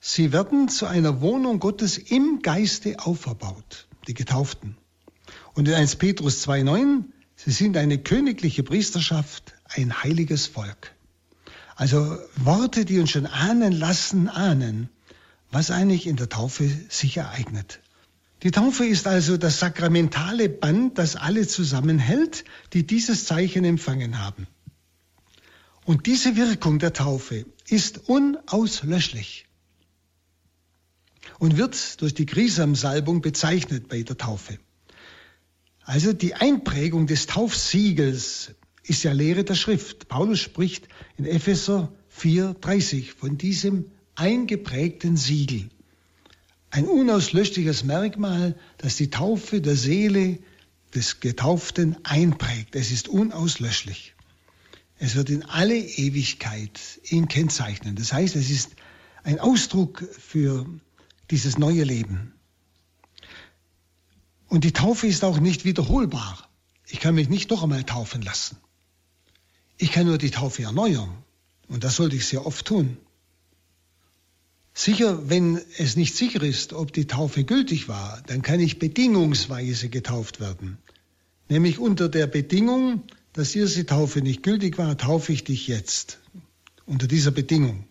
sie 0.00 0.32
werden 0.32 0.68
zu 0.68 0.86
einer 0.86 1.20
Wohnung 1.20 1.60
Gottes 1.60 1.96
im 1.96 2.40
Geiste 2.42 2.98
auferbaut, 2.98 3.86
die 4.08 4.14
Getauften. 4.14 4.76
Und 5.54 5.68
in 5.68 5.74
1 5.74 5.96
Petrus 5.96 6.46
2,9, 6.46 7.04
sie 7.36 7.50
sind 7.52 7.76
eine 7.76 7.98
königliche 7.98 8.62
Priesterschaft, 8.62 9.54
ein 9.64 10.02
heiliges 10.02 10.48
Volk. 10.48 10.92
Also 11.76 12.18
Worte, 12.36 12.84
die 12.84 12.98
uns 12.98 13.10
schon 13.10 13.26
ahnen 13.26 13.72
lassen, 13.72 14.28
ahnen, 14.28 14.88
was 15.50 15.70
eigentlich 15.70 16.06
in 16.06 16.16
der 16.16 16.28
Taufe 16.28 16.70
sich 16.88 17.16
ereignet. 17.16 17.80
Die 18.42 18.50
Taufe 18.50 18.84
ist 18.84 19.06
also 19.06 19.36
das 19.36 19.60
sakramentale 19.60 20.48
Band, 20.48 20.98
das 20.98 21.16
alle 21.16 21.46
zusammenhält, 21.46 22.44
die 22.72 22.86
dieses 22.86 23.24
Zeichen 23.24 23.64
empfangen 23.64 24.18
haben. 24.22 24.46
Und 25.84 26.06
diese 26.06 26.36
Wirkung 26.36 26.78
der 26.78 26.92
Taufe 26.92 27.46
ist 27.68 28.08
unauslöschlich 28.08 29.46
und 31.38 31.56
wird 31.56 32.00
durch 32.00 32.14
die 32.14 32.26
Grisamsalbung 32.26 33.20
bezeichnet 33.20 33.88
bei 33.88 34.02
der 34.02 34.18
Taufe. 34.18 34.58
Also 35.84 36.12
die 36.12 36.34
Einprägung 36.34 37.06
des 37.06 37.26
Taufsiegels 37.26 38.50
ist 38.82 39.04
ja 39.04 39.12
Lehre 39.12 39.44
der 39.44 39.54
Schrift. 39.54 40.08
Paulus 40.08 40.40
spricht 40.40 40.88
in 41.16 41.24
Epheser 41.24 41.92
4,30 42.20 43.14
von 43.16 43.38
diesem 43.38 43.92
eingeprägten 44.16 45.16
Siegel. 45.16 45.68
Ein 46.70 46.86
unauslöschliches 46.86 47.84
Merkmal, 47.84 48.58
das 48.78 48.96
die 48.96 49.10
Taufe 49.10 49.60
der 49.60 49.76
Seele 49.76 50.38
des 50.94 51.20
Getauften 51.20 51.96
einprägt. 52.04 52.74
Es 52.74 52.90
ist 52.90 53.08
unauslöschlich. 53.08 54.14
Es 54.98 55.14
wird 55.14 55.30
in 55.30 55.44
alle 55.44 55.76
Ewigkeit 55.76 56.80
ihn 57.04 57.28
kennzeichnen. 57.28 57.96
Das 57.96 58.12
heißt, 58.12 58.34
es 58.36 58.50
ist 58.50 58.70
ein 59.22 59.38
Ausdruck 59.40 60.04
für 60.18 60.66
dieses 61.30 61.58
neue 61.58 61.84
Leben. 61.84 62.32
Und 64.48 64.64
die 64.64 64.72
Taufe 64.72 65.06
ist 65.06 65.24
auch 65.24 65.38
nicht 65.38 65.64
wiederholbar. 65.64 66.48
Ich 66.86 67.00
kann 67.00 67.14
mich 67.14 67.28
nicht 67.28 67.50
noch 67.50 67.62
einmal 67.62 67.84
taufen 67.84 68.22
lassen. 68.22 68.56
Ich 69.76 69.92
kann 69.92 70.06
nur 70.06 70.18
die 70.18 70.30
Taufe 70.30 70.62
erneuern. 70.62 71.10
Und 71.68 71.84
das 71.84 71.96
sollte 71.96 72.16
ich 72.16 72.26
sehr 72.26 72.46
oft 72.46 72.64
tun. 72.64 72.96
Sicher, 74.78 75.30
wenn 75.30 75.58
es 75.78 75.96
nicht 75.96 76.14
sicher 76.14 76.42
ist, 76.42 76.74
ob 76.74 76.92
die 76.92 77.06
Taufe 77.06 77.44
gültig 77.44 77.88
war, 77.88 78.22
dann 78.26 78.42
kann 78.42 78.60
ich 78.60 78.78
bedingungsweise 78.78 79.88
getauft 79.88 80.38
werden. 80.38 80.76
Nämlich 81.48 81.78
unter 81.78 82.10
der 82.10 82.26
Bedingung, 82.26 83.02
dass 83.32 83.52
die 83.52 83.60
erste 83.60 83.86
Taufe 83.86 84.20
nicht 84.20 84.42
gültig 84.42 84.76
war, 84.76 84.98
taufe 84.98 85.32
ich 85.32 85.44
dich 85.44 85.66
jetzt. 85.66 86.18
Unter 86.84 87.06
dieser 87.06 87.30
Bedingung. 87.30 87.84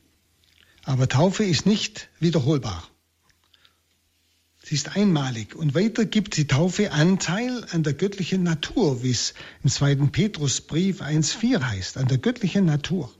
Aber 0.83 1.09
Taufe 1.09 1.43
ist 1.43 1.65
nicht 1.65 2.07
wiederholbar. 2.19 2.87
Sie 4.61 4.75
ist 4.75 4.95
einmalig. 4.95 5.55
Und 5.55 5.73
weiter 5.73 6.05
gibt 6.05 6.37
die 6.37 6.45
Taufe 6.45 6.91
Anteil 6.91 7.65
an 7.71 7.81
der 7.81 7.93
göttlichen 7.93 8.43
Natur, 8.43 9.01
wie 9.01 9.09
es 9.09 9.33
im 9.63 9.71
zweiten 9.71 10.11
Petrusbrief 10.11 11.01
1.4 11.01 11.63
heißt, 11.63 11.97
an 11.97 12.07
der 12.07 12.19
göttlichen 12.19 12.65
Natur. 12.65 13.11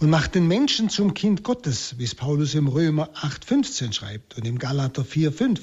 Und 0.00 0.10
macht 0.10 0.34
den 0.34 0.46
Menschen 0.46 0.90
zum 0.90 1.14
Kind 1.14 1.42
Gottes, 1.42 1.98
wie 1.98 2.04
es 2.04 2.14
Paulus 2.14 2.54
im 2.54 2.68
Römer 2.68 3.10
8.15 3.14 3.92
schreibt 3.92 4.36
und 4.36 4.46
im 4.46 4.58
Galater 4.58 5.02
4.5. 5.02 5.60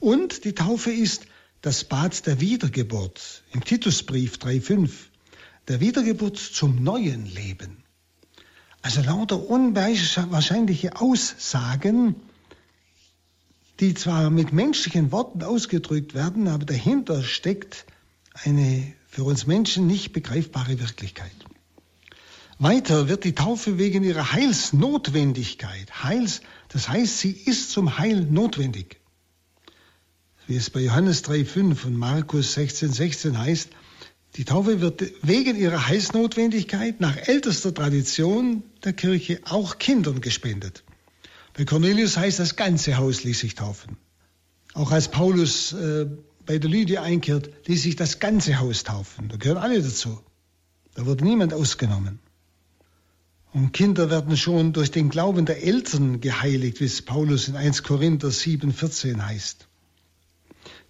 Und 0.00 0.44
die 0.44 0.54
Taufe 0.54 0.90
ist 0.90 1.26
das 1.62 1.84
Bad 1.84 2.26
der 2.26 2.40
Wiedergeburt, 2.40 3.42
im 3.52 3.64
Titusbrief 3.64 4.36
3.5, 4.36 4.90
der 5.68 5.80
Wiedergeburt 5.80 6.38
zum 6.38 6.82
neuen 6.82 7.26
Leben. 7.26 7.84
Also 8.82 9.02
lauter 9.02 9.48
unwahrscheinliche 9.48 10.96
Aussagen, 10.96 12.16
die 13.78 13.94
zwar 13.94 14.30
mit 14.30 14.52
menschlichen 14.52 15.12
Worten 15.12 15.42
ausgedrückt 15.42 16.14
werden, 16.14 16.48
aber 16.48 16.64
dahinter 16.64 17.22
steckt 17.22 17.84
eine 18.32 18.92
für 19.06 19.24
uns 19.24 19.46
Menschen 19.46 19.86
nicht 19.86 20.12
begreifbare 20.12 20.78
Wirklichkeit. 20.80 21.32
Weiter 22.62 23.08
wird 23.08 23.24
die 23.24 23.34
Taufe 23.34 23.78
wegen 23.78 24.04
ihrer 24.04 24.32
Heilsnotwendigkeit, 24.32 26.04
Heils, 26.04 26.42
das 26.68 26.90
heißt, 26.90 27.18
sie 27.18 27.30
ist 27.32 27.70
zum 27.70 27.96
Heil 27.96 28.20
notwendig. 28.20 29.00
Wie 30.46 30.56
es 30.56 30.68
bei 30.68 30.80
Johannes 30.80 31.24
3,5 31.24 31.86
und 31.86 31.96
Markus 31.96 32.58
16,16 32.58 32.92
16 32.92 33.38
heißt, 33.38 33.68
die 34.36 34.44
Taufe 34.44 34.82
wird 34.82 35.02
wegen 35.22 35.56
ihrer 35.56 35.88
Heilsnotwendigkeit 35.88 37.00
nach 37.00 37.16
ältester 37.16 37.72
Tradition 37.72 38.62
der 38.84 38.92
Kirche 38.92 39.40
auch 39.44 39.78
Kindern 39.78 40.20
gespendet. 40.20 40.84
Bei 41.54 41.64
Cornelius 41.64 42.18
heißt, 42.18 42.40
das 42.40 42.56
ganze 42.56 42.98
Haus 42.98 43.24
ließ 43.24 43.40
sich 43.40 43.54
taufen. 43.54 43.96
Auch 44.74 44.92
als 44.92 45.10
Paulus 45.10 45.72
äh, 45.72 46.06
bei 46.44 46.58
der 46.58 46.68
Lydia 46.68 47.02
einkehrt, 47.02 47.48
ließ 47.66 47.84
sich 47.84 47.96
das 47.96 48.18
ganze 48.18 48.58
Haus 48.60 48.84
taufen. 48.84 49.30
Da 49.30 49.36
gehören 49.36 49.62
alle 49.62 49.82
dazu. 49.82 50.20
Da 50.92 51.06
wurde 51.06 51.24
niemand 51.24 51.54
ausgenommen. 51.54 52.18
Und 53.52 53.72
Kinder 53.72 54.10
werden 54.10 54.36
schon 54.36 54.72
durch 54.72 54.92
den 54.92 55.08
Glauben 55.08 55.44
der 55.44 55.64
Eltern 55.64 56.20
geheiligt, 56.20 56.80
wie 56.80 56.84
es 56.84 57.02
Paulus 57.02 57.48
in 57.48 57.56
1 57.56 57.82
Korinther 57.82 58.28
7,14 58.28 59.20
heißt. 59.20 59.66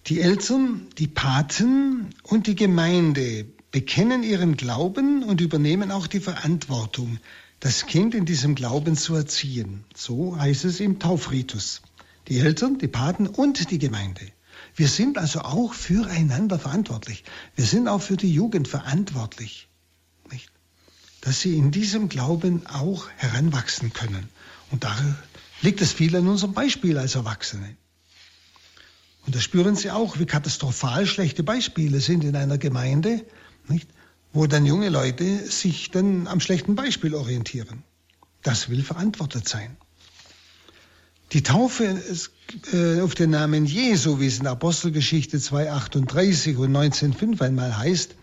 Die 0.06 0.20
Eltern, 0.20 0.86
die 0.98 1.06
Paten 1.06 2.10
und 2.22 2.46
die 2.46 2.56
Gemeinde 2.56 3.46
bekennen 3.70 4.22
ihren 4.22 4.56
Glauben 4.56 5.22
und 5.22 5.40
übernehmen 5.40 5.90
auch 5.90 6.06
die 6.06 6.20
Verantwortung, 6.20 7.18
das 7.60 7.86
Kind 7.86 8.14
in 8.14 8.26
diesem 8.26 8.54
Glauben 8.54 8.94
zu 8.96 9.14
erziehen. 9.14 9.84
So 9.94 10.36
heißt 10.36 10.66
es 10.66 10.80
im 10.80 10.98
Taufritus. 10.98 11.80
Die 12.28 12.40
Eltern, 12.40 12.78
die 12.78 12.88
Paten 12.88 13.26
und 13.26 13.70
die 13.70 13.78
Gemeinde. 13.78 14.26
Wir 14.74 14.88
sind 14.88 15.16
also 15.16 15.40
auch 15.40 15.72
füreinander 15.72 16.58
verantwortlich. 16.58 17.24
Wir 17.56 17.64
sind 17.64 17.88
auch 17.88 18.02
für 18.02 18.16
die 18.18 18.32
Jugend 18.32 18.68
verantwortlich. 18.68 19.69
Dass 21.20 21.40
sie 21.40 21.56
in 21.56 21.70
diesem 21.70 22.08
Glauben 22.08 22.66
auch 22.66 23.08
heranwachsen 23.16 23.92
können. 23.92 24.28
Und 24.70 24.84
da 24.84 24.96
liegt 25.60 25.80
es 25.80 25.92
viel 25.92 26.16
an 26.16 26.28
unserem 26.28 26.54
Beispiel 26.54 26.96
als 26.98 27.14
Erwachsene. 27.14 27.76
Und 29.26 29.34
da 29.36 29.40
spüren 29.40 29.76
Sie 29.76 29.90
auch, 29.90 30.18
wie 30.18 30.26
katastrophal 30.26 31.06
schlechte 31.06 31.42
Beispiele 31.42 32.00
sind 32.00 32.24
in 32.24 32.36
einer 32.36 32.56
Gemeinde. 32.56 33.24
Nicht? 33.68 33.88
wo 34.32 34.46
dann 34.46 34.66
junge 34.66 34.88
Leute 34.88 35.38
sich 35.46 35.90
dann 35.90 36.26
am 36.26 36.40
schlechten 36.40 36.74
Beispiel 36.74 37.14
orientieren. 37.14 37.82
Das 38.42 38.68
will 38.68 38.82
verantwortet 38.82 39.48
sein. 39.48 39.76
Die 41.32 41.42
Taufe 41.42 42.00
äh, 42.72 43.00
auf 43.00 43.14
den 43.14 43.30
Namen 43.30 43.66
Jesu, 43.66 44.18
wie 44.18 44.26
es 44.26 44.40
in 44.40 44.46
Apostelgeschichte 44.46 45.38
2.38 45.38 46.56
und 46.56 46.72
19.5 46.72 47.40
einmal 47.40 47.76
heißt, 47.76 48.16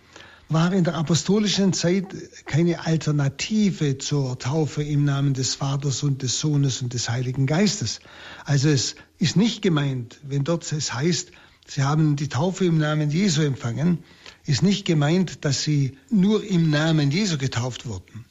war 0.50 0.72
in 0.74 0.84
der 0.84 0.96
apostolischen 0.96 1.74
Zeit 1.74 2.06
keine 2.46 2.86
Alternative 2.86 3.98
zur 3.98 4.40
Taufe 4.40 4.84
im 4.84 5.04
Namen 5.04 5.34
des 5.34 5.56
Vaters 5.56 6.04
und 6.04 6.22
des 6.22 6.40
Sohnes 6.40 6.82
und 6.82 6.94
des 6.94 7.10
Heiligen 7.10 7.46
Geistes. 7.46 8.00
Also 8.46 8.70
es 8.70 8.96
ist 9.20 9.36
nicht 9.36 9.62
gemeint, 9.62 10.20
wenn 10.24 10.44
dort 10.44 10.72
es 10.72 10.94
heißt, 10.94 11.32
Sie 11.70 11.84
haben 11.84 12.16
die 12.16 12.30
Taufe 12.30 12.64
im 12.64 12.78
Namen 12.78 13.12
Jesu 13.12 13.42
empfangen, 13.42 14.00
ist 14.46 14.64
nicht 14.64 14.86
gemeint, 14.86 15.44
dass 15.44 15.64
sie 15.64 15.98
nur 16.10 16.44
im 16.46 16.70
Namen 16.70 17.12
Jesu 17.12 17.38
getauft 17.38 17.86
wurden. 17.86 18.24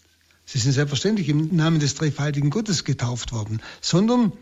Sie 0.47 0.59
sind 0.59 0.73
selbstverständlich 0.73 1.29
im 1.29 1.55
Namen 1.55 1.79
des 1.79 1.97
dreifaltigen 1.97 2.49
Gottes 2.49 2.85
getauft 2.85 3.33
worden, 3.33 3.61
sondern 3.83 4.33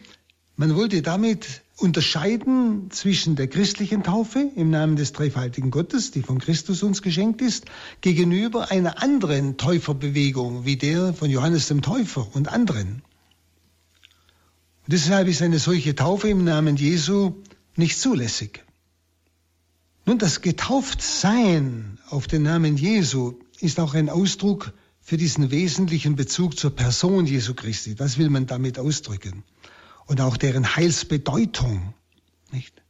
man 0.56 0.76
wollte 0.76 1.02
damit 1.02 1.62
unterscheiden 1.76 2.90
zwischen 2.90 3.34
der 3.34 3.48
christlichen 3.48 4.04
Taufe 4.04 4.50
im 4.54 4.70
Namen 4.70 4.94
des 4.94 5.12
dreifaltigen 5.12 5.72
Gottes, 5.72 6.12
die 6.12 6.22
von 6.22 6.38
Christus 6.38 6.82
uns 6.84 7.02
geschenkt 7.02 7.42
ist, 7.42 7.64
gegenüber 8.00 8.70
einer 8.70 9.02
anderen 9.02 9.56
Täuferbewegung, 9.56 10.64
wie 10.64 10.76
der 10.76 11.12
von 11.12 11.30
Johannes 11.30 11.66
dem 11.66 11.82
Täufer 11.82 12.28
und 12.34 12.48
anderen. 12.48 13.02
Und 14.86 14.92
deshalb 14.92 15.26
ist 15.26 15.42
eine 15.42 15.58
solche 15.58 15.94
Taufe 15.96 16.28
im 16.28 16.44
Namen 16.44 16.76
Jesu 16.76 17.42
nicht 17.74 17.98
zulässig. 17.98 18.64
Nun, 20.06 20.18
das 20.18 20.42
Getauftsein 20.42 21.98
auf 22.10 22.26
den 22.28 22.42
Namen 22.42 22.76
Jesu 22.76 23.40
ist 23.60 23.80
auch 23.80 23.94
ein 23.94 24.10
Ausdruck 24.10 24.74
für 25.00 25.16
diesen 25.16 25.50
wesentlichen 25.50 26.14
Bezug 26.14 26.58
zur 26.58 26.70
Person 26.70 27.26
Jesu 27.26 27.54
Christi. 27.54 27.94
Das 27.94 28.18
will 28.18 28.30
man 28.30 28.46
damit 28.46 28.78
ausdrücken. 28.78 29.42
Und 30.06 30.20
auch 30.20 30.36
deren 30.36 30.76
Heilsbedeutung, 30.76 31.94
nicht? 32.50 32.82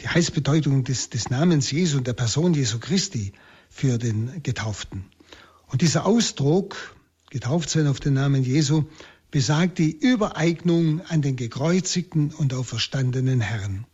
Die 0.00 0.08
Heilsbedeutung 0.08 0.84
des, 0.84 1.10
des 1.10 1.30
Namens 1.30 1.70
Jesu 1.70 1.98
und 1.98 2.06
der 2.06 2.12
Person 2.12 2.54
Jesu 2.54 2.78
Christi 2.78 3.32
für 3.70 3.98
den 3.98 4.42
Getauften. 4.42 5.04
Und 5.68 5.80
dieser 5.80 6.06
Ausdruck, 6.06 6.96
getauft 7.30 7.70
sein 7.70 7.86
auf 7.86 8.00
den 8.00 8.14
Namen 8.14 8.42
Jesu, 8.42 8.84
besagt 9.30 9.78
die 9.78 9.90
Übereignung 9.90 11.00
an 11.02 11.22
den 11.22 11.36
gekreuzigten 11.36 12.30
und 12.30 12.52
auferstandenen 12.52 13.40
Herrn. 13.40 13.86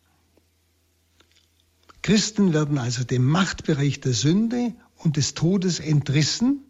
Christen 2.02 2.52
werden 2.52 2.78
also 2.78 3.04
dem 3.04 3.24
Machtbereich 3.24 4.00
der 4.00 4.14
Sünde 4.14 4.74
und 4.96 5.16
des 5.16 5.34
Todes 5.34 5.78
entrissen 5.78 6.64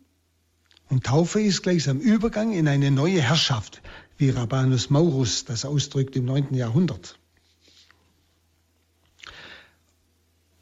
und 0.89 1.05
Taufe 1.05 1.41
ist 1.41 1.63
gleichsam 1.63 1.99
Übergang 2.01 2.53
in 2.53 2.67
eine 2.67 2.91
neue 2.91 3.21
Herrschaft, 3.21 3.83
wie 4.19 4.31
Rabanus 4.31 4.91
Maurus 4.91 5.45
das 5.45 5.65
ausdrückt 5.65 6.17
im 6.17 6.27
9. 6.27 6.55
Jahrhundert. 6.55 7.19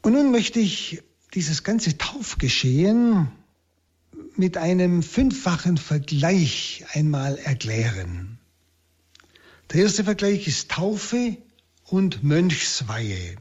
Und 0.01 0.13
nun 0.13 0.31
möchte 0.31 0.59
ich 0.59 1.03
dieses 1.33 1.63
ganze 1.63 1.97
Taufgeschehen 1.97 3.27
mit 4.35 4.57
einem 4.57 5.03
fünffachen 5.03 5.77
Vergleich 5.77 6.85
einmal 6.93 7.37
erklären. 7.37 8.39
Der 9.73 9.81
erste 9.81 10.05
Vergleich 10.05 10.47
ist 10.47 10.71
Taufe 10.71 11.35
und 11.83 12.23
Mönchsweihe 12.23 13.37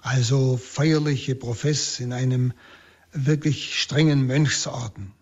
also 0.00 0.56
feierliche 0.56 1.34
Profess 1.34 2.00
in 2.00 2.12
einem 2.12 2.52
wirklich 3.12 3.80
strengen 3.80 4.26
Mönchsorden. 4.26 5.12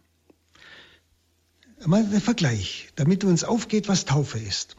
Mal 1.87 2.05
der 2.07 2.21
Vergleich, 2.21 2.89
damit 2.97 3.23
uns 3.23 3.45
aufgeht, 3.45 3.89
was 3.89 4.05
Taufe 4.05 4.39
ist. 4.39 4.77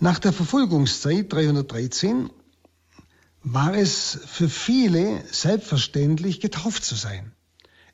Nach 0.00 0.18
der 0.18 0.32
Verfolgungszeit 0.32 1.32
313 1.32 2.30
war 3.42 3.74
es 3.74 4.18
für 4.26 4.48
viele 4.48 5.22
selbstverständlich, 5.30 6.40
getauft 6.40 6.84
zu 6.84 6.94
sein. 6.94 7.32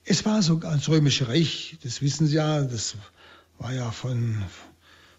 Es 0.05 0.25
war 0.25 0.43
sogar 0.43 0.77
das 0.77 0.89
Römische 0.89 1.29
Reich, 1.29 1.79
das 1.83 2.03
wissen 2.03 2.27
Sie 2.27 2.37
ja, 2.37 2.63
das 2.63 2.95
war 3.59 3.73
ja 3.73 3.91
von, 3.91 4.43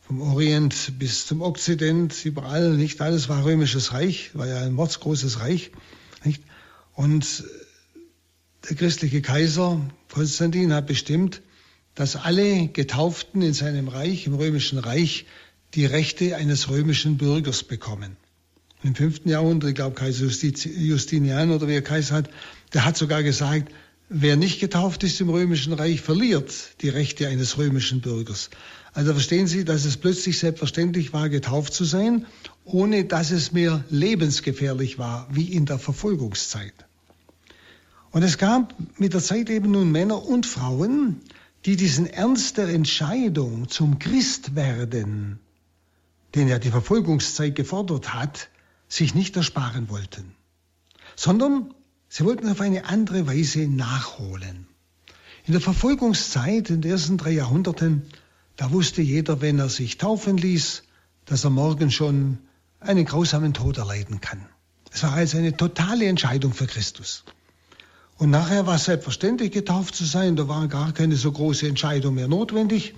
vom 0.02 0.22
Orient 0.22 0.98
bis 0.98 1.28
zum 1.28 1.42
Okzident, 1.42 2.26
überall, 2.26 2.78
nicht 2.78 3.02
alles 3.02 3.30
war 3.30 3.44
Römisches 3.44 3.92
Reich, 3.94 4.32
war 4.36 4.48
ja 4.48 4.60
ein 4.62 4.74
mordsgroßes 4.74 5.42
Reich. 5.42 5.72
Nicht? 6.24 6.44
Und 6.94 7.44
der 8.70 8.78
christliche 8.78 9.22
Kaiser 9.22 9.82
Konstantin 10.10 10.74
hat 10.74 10.88
bestimmt, 10.88 11.42
dass 11.96 12.16
alle 12.16 12.68
Getauften 12.68 13.42
in 13.42 13.54
seinem 13.54 13.88
Reich, 13.88 14.28
im 14.28 14.34
römischen 14.34 14.80
Reich, 14.80 15.26
die 15.74 15.86
Rechte 15.86 16.36
eines 16.36 16.70
römischen 16.70 17.18
Bürgers 17.18 17.64
bekommen. 17.64 18.18
Im 18.84 18.96
fünften 18.96 19.30
Jahrhundert, 19.30 19.70
ich 19.70 19.76
glaube 19.76 19.96
Kaiser 19.96 20.26
Justinian 20.26 21.52
oder 21.52 21.68
wer 21.68 21.82
Kaiser 21.82 22.16
hat, 22.16 22.30
der 22.74 22.86
hat 22.86 22.98
sogar 22.98 23.22
gesagt, 23.24 23.72
wer 24.10 24.36
nicht 24.36 24.60
getauft 24.60 25.04
ist 25.04 25.22
im 25.22 25.30
römischen 25.30 25.74
Reich, 25.74 26.02
verliert 26.02 26.52
die 26.82 26.90
Rechte 26.90 27.28
eines 27.28 27.58
römischen 27.58 28.02
Bürgers. 28.02 28.50
Also 28.94 29.14
verstehen 29.14 29.48
Sie, 29.48 29.64
dass 29.64 29.86
es 29.86 29.98
plötzlich 29.98 30.40
selbstverständlich 30.40 31.14
war, 31.14 31.30
getauft 31.30 31.74
zu 31.74 31.86
sein, 31.86 32.26
ohne 32.66 33.06
dass 33.06 33.32
es 33.32 33.54
mir 33.54 33.86
lebensgefährlich 33.90 34.98
war, 34.98 35.28
wie 35.32 35.54
in 35.54 35.66
der 35.66 35.80
Verfolgungszeit. 35.80 36.74
Und 38.12 38.24
es 38.24 38.38
gab 38.38 38.76
mit 38.98 39.14
der 39.14 39.22
Zeit 39.22 39.50
eben 39.50 39.72
nun 39.72 39.92
Männer 39.92 40.26
und 40.26 40.46
Frauen, 40.46 41.22
die 41.66 41.76
diesen 41.76 42.08
Ernst 42.08 42.58
der 42.58 42.70
Entscheidung 42.70 43.70
zum 43.70 44.00
Christwerden, 44.00 45.40
den 46.36 46.48
ja 46.48 46.60
die 46.60 46.72
Verfolgungszeit 46.72 47.56
gefordert 47.56 48.14
hat, 48.14 48.50
sich 48.88 49.14
nicht 49.16 49.38
ersparen 49.38 49.90
wollten, 49.90 50.36
sondern 51.16 51.74
sie 52.10 52.26
wollten 52.26 52.50
auf 52.50 52.62
eine 52.62 52.86
andere 52.86 53.28
Weise 53.28 53.68
nachholen. 53.68 54.68
In 55.46 55.54
der 55.54 55.62
Verfolgungszeit, 55.62 56.70
in 56.70 56.82
den 56.82 56.92
ersten 56.92 57.18
drei 57.18 57.32
Jahrhunderten, 57.32 58.04
da 58.58 58.72
wusste 58.72 59.02
jeder, 59.02 59.42
wenn 59.42 59.60
er 59.60 59.70
sich 59.70 59.98
taufen 59.98 60.38
ließ, 60.38 60.84
dass 61.26 61.44
er 61.44 61.50
morgen 61.50 61.92
schon 61.92 62.40
einen 62.80 63.06
grausamen 63.06 63.54
Tod 63.54 63.78
erleiden 63.78 64.22
kann. 64.22 64.46
Es 64.92 65.04
war 65.04 65.14
also 65.14 65.38
eine 65.38 65.56
totale 65.56 66.06
Entscheidung 66.06 66.54
für 66.54 66.68
Christus. 66.68 67.24
Und 68.18 68.30
nachher 68.30 68.68
war 68.68 68.76
es 68.76 68.86
selbstverständlich, 68.86 69.52
getauft 69.52 69.96
zu 69.96 70.06
sein. 70.06 70.36
Da 70.36 70.48
war 70.48 70.68
gar 70.68 70.94
keine 70.94 71.16
so 71.16 71.32
große 71.32 71.68
Entscheidung 71.68 72.16
mehr 72.16 72.28
notwendig. 72.28 72.94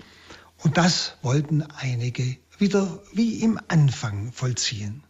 Und 0.58 0.78
das 0.78 1.18
wollten 1.22 1.62
einige 1.62 2.38
wieder 2.58 3.02
wie 3.14 3.42
im 3.42 3.60
Anfang 3.68 4.32
vollziehen. 4.32 5.04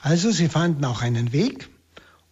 Also 0.00 0.30
sie 0.30 0.48
fanden 0.48 0.84
auch 0.84 1.02
einen 1.02 1.32
Weg, 1.32 1.68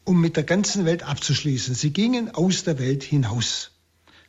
um 0.04 0.20
mit 0.20 0.36
der 0.36 0.44
ganzen 0.44 0.84
Welt 0.84 1.02
abzuschließen. 1.04 1.74
Sie 1.74 1.92
gingen 1.92 2.34
aus 2.34 2.64
der 2.64 2.78
Welt 2.78 3.02
hinaus. 3.04 3.70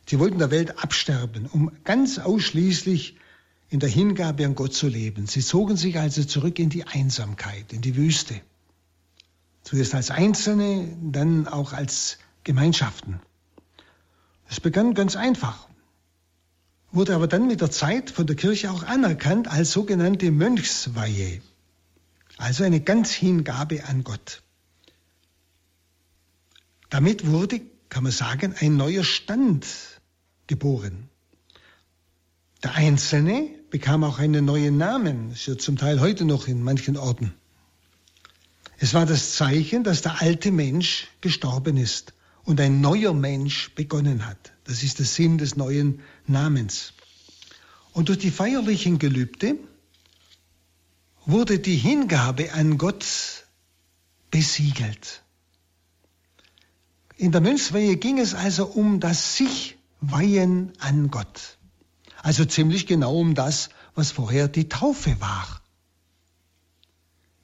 Sie 0.08 0.18
wollten 0.18 0.38
der 0.38 0.50
Welt 0.50 0.82
absterben, 0.82 1.46
um 1.46 1.72
ganz 1.84 2.18
ausschließlich 2.18 3.16
in 3.68 3.80
der 3.80 3.88
Hingabe 3.88 4.44
an 4.44 4.54
Gott 4.54 4.74
zu 4.74 4.86
leben. 4.86 5.26
Sie 5.26 5.40
zogen 5.40 5.76
sich 5.76 5.98
also 5.98 6.22
zurück 6.24 6.58
in 6.58 6.68
die 6.68 6.84
Einsamkeit, 6.84 7.72
in 7.72 7.80
die 7.80 7.96
Wüste. 7.96 8.40
Zuerst 9.62 9.94
als 9.94 10.10
Einzelne, 10.10 10.96
dann 11.02 11.46
auch 11.46 11.72
als 11.72 12.18
Gemeinschaften. 12.44 13.20
Es 14.48 14.60
begann 14.60 14.94
ganz 14.94 15.16
einfach, 15.16 15.68
wurde 16.90 17.14
aber 17.14 17.26
dann 17.26 17.46
mit 17.46 17.60
der 17.60 17.70
Zeit 17.70 18.10
von 18.10 18.26
der 18.26 18.36
Kirche 18.36 18.70
auch 18.70 18.82
anerkannt 18.82 19.48
als 19.48 19.72
sogenannte 19.72 20.30
Mönchsweihe, 20.30 21.40
also 22.36 22.64
eine 22.64 22.80
ganz 22.80 23.12
Hingabe 23.12 23.84
an 23.84 24.04
Gott. 24.04 24.42
Damit 26.90 27.26
wurde, 27.26 27.62
kann 27.88 28.02
man 28.02 28.12
sagen, 28.12 28.54
ein 28.58 28.76
neuer 28.76 29.04
Stand 29.04 29.66
geboren. 30.46 31.08
Der 32.62 32.74
Einzelne 32.74 33.48
bekam 33.70 34.04
auch 34.04 34.18
einen 34.18 34.44
neuen 34.44 34.76
Namen, 34.76 35.32
ist 35.32 35.46
ja 35.46 35.56
zum 35.56 35.78
Teil 35.78 36.00
heute 36.00 36.26
noch 36.26 36.46
in 36.46 36.62
manchen 36.62 36.98
Orten. 36.98 37.34
Es 38.78 38.94
war 38.94 39.06
das 39.06 39.34
Zeichen, 39.36 39.84
dass 39.84 40.02
der 40.02 40.20
alte 40.20 40.50
Mensch 40.50 41.08
gestorben 41.20 41.76
ist 41.76 42.14
und 42.44 42.60
ein 42.60 42.80
neuer 42.80 43.14
Mensch 43.14 43.74
begonnen 43.74 44.26
hat. 44.26 44.52
Das 44.64 44.82
ist 44.82 44.98
der 44.98 45.06
Sinn 45.06 45.38
des 45.38 45.56
neuen 45.56 46.00
Namens. 46.26 46.92
Und 47.92 48.08
durch 48.08 48.18
die 48.18 48.30
feierlichen 48.30 48.98
Gelübde 48.98 49.56
wurde 51.24 51.58
die 51.58 51.76
Hingabe 51.76 52.52
an 52.52 52.78
Gott 52.78 53.06
besiegelt. 54.30 55.22
In 57.16 57.30
der 57.30 57.40
Mönchsweihe 57.40 57.96
ging 57.96 58.18
es 58.18 58.34
also 58.34 58.66
um 58.66 58.98
das 58.98 59.36
Sich-Weihen 59.36 60.72
an 60.80 61.10
Gott. 61.10 61.58
Also 62.22 62.44
ziemlich 62.44 62.86
genau 62.86 63.16
um 63.16 63.34
das, 63.34 63.70
was 63.94 64.10
vorher 64.10 64.48
die 64.48 64.68
Taufe 64.68 65.20
war. 65.20 65.61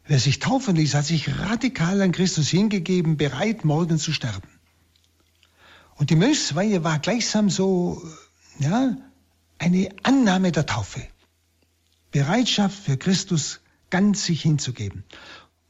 Wer 0.08 0.18
sich 0.18 0.38
taufen 0.38 0.74
ließ, 0.74 0.94
hat 0.94 1.04
sich 1.04 1.38
radikal 1.38 2.00
an 2.00 2.12
Christus 2.12 2.48
hingegeben, 2.48 3.18
bereit, 3.18 3.66
morgen 3.66 3.98
zu 3.98 4.14
sterben. 4.14 4.48
Und 5.96 6.08
die 6.08 6.16
Mönchsweihe 6.16 6.82
war 6.82 6.98
gleichsam 6.98 7.50
so, 7.50 8.02
ja, 8.58 8.96
eine 9.58 9.90
Annahme 10.04 10.50
der 10.50 10.64
Taufe. 10.64 11.06
Bereitschaft 12.10 12.82
für 12.84 12.96
Christus 12.96 13.60
ganz 13.90 14.24
sich 14.24 14.40
hinzugeben. 14.40 15.04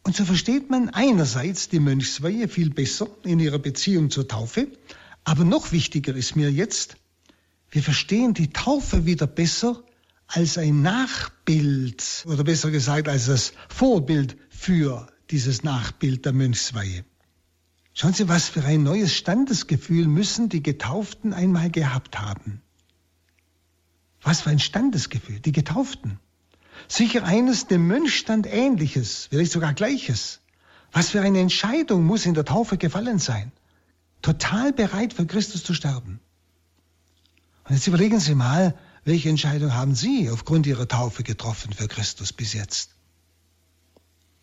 Und 0.05 0.15
so 0.15 0.25
versteht 0.25 0.71
man 0.71 0.91
einerseits 0.91 1.69
die 1.69 1.81
Mönchsweihe 1.81 2.47
viel 2.47 2.71
besser 2.71 3.09
in 3.25 3.41
ihrer 3.41 3.59
Beziehung 3.59 4.09
zur 4.09 4.29
Taufe, 4.29 4.69
aber 5.25 5.43
noch 5.45 5.73
wichtiger 5.73 6.15
ist 6.15 6.37
mir 6.37 6.53
jetzt, 6.53 6.97
wir 7.71 7.83
verstehen 7.83 8.35
die 8.35 8.53
Taufe 8.53 9.05
wieder 9.05 9.27
besser 9.27 9.83
als 10.29 10.59
ein 10.59 10.83
Nachbild 10.83 12.25
oder 12.27 12.45
besser 12.45 12.71
gesagt 12.71 13.09
als 13.09 13.27
das 13.27 13.53
Vorbild 13.69 14.37
für 14.51 15.09
dieses 15.31 15.63
Nachbild 15.65 16.27
der 16.27 16.35
Mönchsweihe. 16.35 17.05
Schauen 17.95 18.13
Sie, 18.13 18.29
was 18.29 18.49
für 18.49 18.63
ein 18.65 18.83
neues 18.83 19.15
Standesgefühl 19.15 20.07
müssen 20.07 20.49
die 20.49 20.63
Getauften 20.63 21.33
einmal 21.33 21.71
gehabt 21.71 22.21
haben. 22.21 22.63
Was 24.23 24.43
für 24.43 24.51
ein 24.51 24.59
Standesgefühl, 24.59 25.41
die 25.41 25.53
Getauften. 25.53 26.21
Sicher 26.87 27.25
eines 27.25 27.67
dem 27.67 27.87
Mönchstand 27.87 28.47
ähnliches, 28.47 29.27
vielleicht 29.31 29.51
sogar 29.51 29.73
gleiches. 29.75 30.41
Was 30.93 31.11
für 31.11 31.23
eine 31.23 31.41
Entscheidung 31.41 32.05
muss 32.05 32.27
in 32.27 32.35
der 32.35 32.45
Taufe 32.45 32.77
gefallen 32.77 33.19
sein. 33.19 33.51
Total 34.23 34.73
bereit 34.73 35.13
für 35.13 35.27
Christus 35.27 35.65
zu 35.65 35.75
sterben. 35.75 36.21
Und 37.65 37.75
jetzt 37.75 37.87
überlegen 37.87 38.21
Sie 38.21 38.35
mal, 38.35 38.75
welche 39.09 39.31
Entscheidung 39.31 39.73
haben 39.73 39.95
Sie 39.95 40.29
aufgrund 40.29 40.67
Ihrer 40.67 40.87
Taufe 40.87 41.23
getroffen 41.23 41.73
für 41.73 41.89
Christus 41.89 42.35
bis 42.35 42.53
jetzt? 42.53 42.91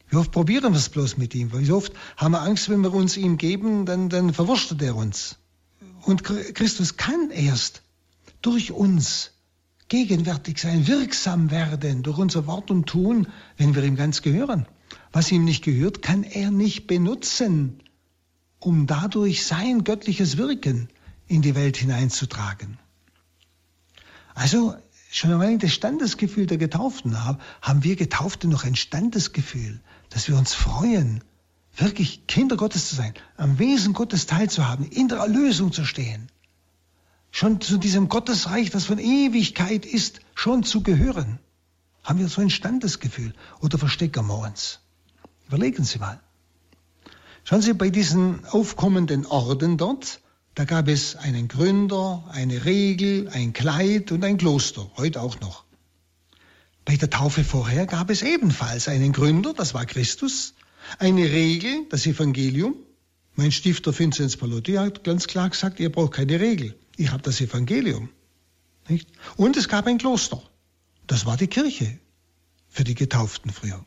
Wie 0.09 0.15
oft 0.15 0.31
probieren 0.31 0.73
wir 0.73 0.79
es 0.79 0.89
bloß 0.89 1.17
mit 1.17 1.35
ihm? 1.35 1.51
Wie 1.53 1.71
oft 1.71 1.93
haben 2.17 2.31
wir 2.31 2.41
Angst, 2.41 2.67
wenn 2.69 2.81
wir 2.81 2.91
uns 2.91 3.15
ihm 3.15 3.37
geben, 3.37 3.85
dann, 3.85 4.09
dann 4.09 4.33
verwurstet 4.33 4.81
er 4.81 4.95
uns. 4.95 5.37
Und 6.01 6.23
Christus 6.23 6.97
kann 6.97 7.29
erst 7.29 7.83
durch 8.41 8.71
uns 8.71 9.33
gegenwärtig 9.87 10.57
sein, 10.57 10.87
wirksam 10.87 11.51
werden 11.51 12.01
durch 12.01 12.17
unser 12.17 12.47
Wort 12.47 12.71
und 12.71 12.87
Tun, 12.87 13.27
wenn 13.57 13.75
wir 13.75 13.83
ihm 13.83 13.95
ganz 13.95 14.23
gehören. 14.23 14.65
Was 15.11 15.31
ihm 15.31 15.45
nicht 15.45 15.63
gehört, 15.63 16.01
kann 16.01 16.23
er 16.23 16.49
nicht 16.49 16.87
benutzen, 16.87 17.83
um 18.57 18.87
dadurch 18.87 19.45
sein 19.45 19.83
göttliches 19.83 20.37
Wirken 20.37 20.89
in 21.27 21.43
die 21.43 21.53
Welt 21.53 21.77
hineinzutragen. 21.77 22.79
Also 24.35 24.75
schon 25.09 25.31
allein 25.31 25.59
das 25.59 25.73
Standesgefühl 25.73 26.45
der 26.45 26.57
Getauften 26.57 27.23
haben, 27.23 27.39
haben 27.61 27.83
wir 27.83 27.95
Getaufte 27.95 28.47
noch 28.47 28.65
ein 28.65 28.75
Standesgefühl, 28.75 29.79
dass 30.09 30.27
wir 30.27 30.37
uns 30.37 30.53
freuen, 30.53 31.23
wirklich 31.77 32.27
Kinder 32.27 32.57
Gottes 32.57 32.89
zu 32.89 32.95
sein, 32.95 33.13
am 33.37 33.57
Wesen 33.59 33.93
Gottes 33.93 34.27
teilzuhaben, 34.27 34.85
in 34.85 35.07
der 35.07 35.19
Erlösung 35.19 35.71
zu 35.71 35.85
stehen. 35.85 36.27
Schon 37.31 37.59
zu 37.59 37.77
diesem 37.77 38.07
Gottesreich, 38.07 38.69
das 38.69 38.85
von 38.85 38.99
Ewigkeit 38.99 39.85
ist, 39.85 40.19
schon 40.35 40.63
zu 40.63 40.83
gehören. 40.83 41.39
Haben 42.03 42.19
wir 42.19 42.27
so 42.27 42.41
ein 42.41 42.49
Standesgefühl 42.49 43.33
oder 43.61 43.77
verstecken 43.77 44.27
wir 44.27 44.37
uns? 44.37 44.79
Überlegen 45.47 45.83
Sie 45.83 45.99
mal. 45.99 46.19
Schauen 47.45 47.61
Sie, 47.61 47.73
bei 47.73 47.89
diesen 47.89 48.45
aufkommenden 48.45 49.25
Orden 49.25 49.77
dort, 49.77 50.19
da 50.55 50.63
gab 50.63 50.87
es 50.87 51.17
einen 51.17 51.49
Gründer, 51.49 52.23
eine 52.29 52.63
Regel, 52.63 53.27
ein 53.27 53.51
Kleid 53.51 54.13
und 54.13 54.23
ein 54.23 54.37
Kloster, 54.37 54.89
heute 54.95 55.21
auch 55.21 55.39
noch. 55.41 55.65
Bei 56.85 56.95
der 56.95 57.09
Taufe 57.09 57.43
vorher 57.43 57.85
gab 57.85 58.09
es 58.09 58.21
ebenfalls 58.21 58.87
einen 58.87 59.11
Gründer, 59.11 59.53
das 59.53 59.73
war 59.73 59.85
Christus, 59.85 60.53
eine 60.97 61.23
Regel, 61.23 61.85
das 61.89 62.05
Evangelium. 62.05 62.75
Mein 63.35 63.51
Stifter 63.51 63.97
Vinzenz 63.97 64.37
Palotti 64.37 64.73
hat 64.73 65.03
ganz 65.03 65.27
klar 65.27 65.49
gesagt, 65.49 65.81
ihr 65.81 65.91
braucht 65.91 66.13
keine 66.13 66.39
Regel, 66.39 66.73
ich 66.95 67.11
habe 67.11 67.23
das 67.23 67.41
Evangelium. 67.41 68.09
Nicht? 68.87 69.09
Und 69.35 69.57
es 69.57 69.67
gab 69.67 69.87
ein 69.87 69.97
Kloster, 69.97 70.41
das 71.05 71.25
war 71.25 71.35
die 71.35 71.47
Kirche 71.47 71.99
für 72.69 72.85
die 72.85 72.95
Getauften 72.95 73.51
früher. 73.51 73.83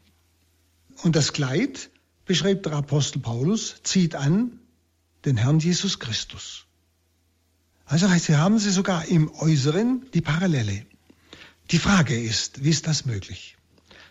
Und 1.02 1.16
das 1.16 1.32
Kleid, 1.32 1.88
beschreibt 2.26 2.66
der 2.66 2.74
Apostel 2.74 3.20
Paulus, 3.20 3.76
zieht 3.84 4.14
an 4.14 4.57
den 5.28 5.36
Herrn 5.36 5.58
Jesus 5.58 5.98
Christus. 5.98 6.64
Also 7.84 8.08
heißt, 8.08 8.26
hier 8.26 8.38
haben 8.38 8.58
Sie 8.58 8.70
sogar 8.70 9.04
im 9.06 9.30
Äußeren 9.34 10.06
die 10.12 10.20
Parallele. 10.20 10.84
Die 11.70 11.78
Frage 11.78 12.18
ist, 12.18 12.64
wie 12.64 12.70
ist 12.70 12.86
das 12.86 13.04
möglich? 13.04 13.56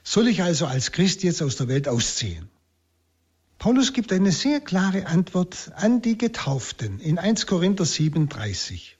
Soll 0.03 0.27
ich 0.27 0.43
also 0.43 0.67
als 0.67 0.91
Christ 0.91 1.23
jetzt 1.23 1.41
aus 1.41 1.55
der 1.57 1.67
Welt 1.67 1.87
ausziehen? 1.87 2.49
Paulus 3.57 3.93
gibt 3.93 4.13
eine 4.13 4.31
sehr 4.31 4.61
klare 4.61 5.07
Antwort 5.07 5.71
an 5.75 6.01
die 6.01 6.17
Getauften 6.17 6.99
in 6.99 7.17
1 7.17 7.47
Korinther 7.47 7.85
37. 7.85 8.97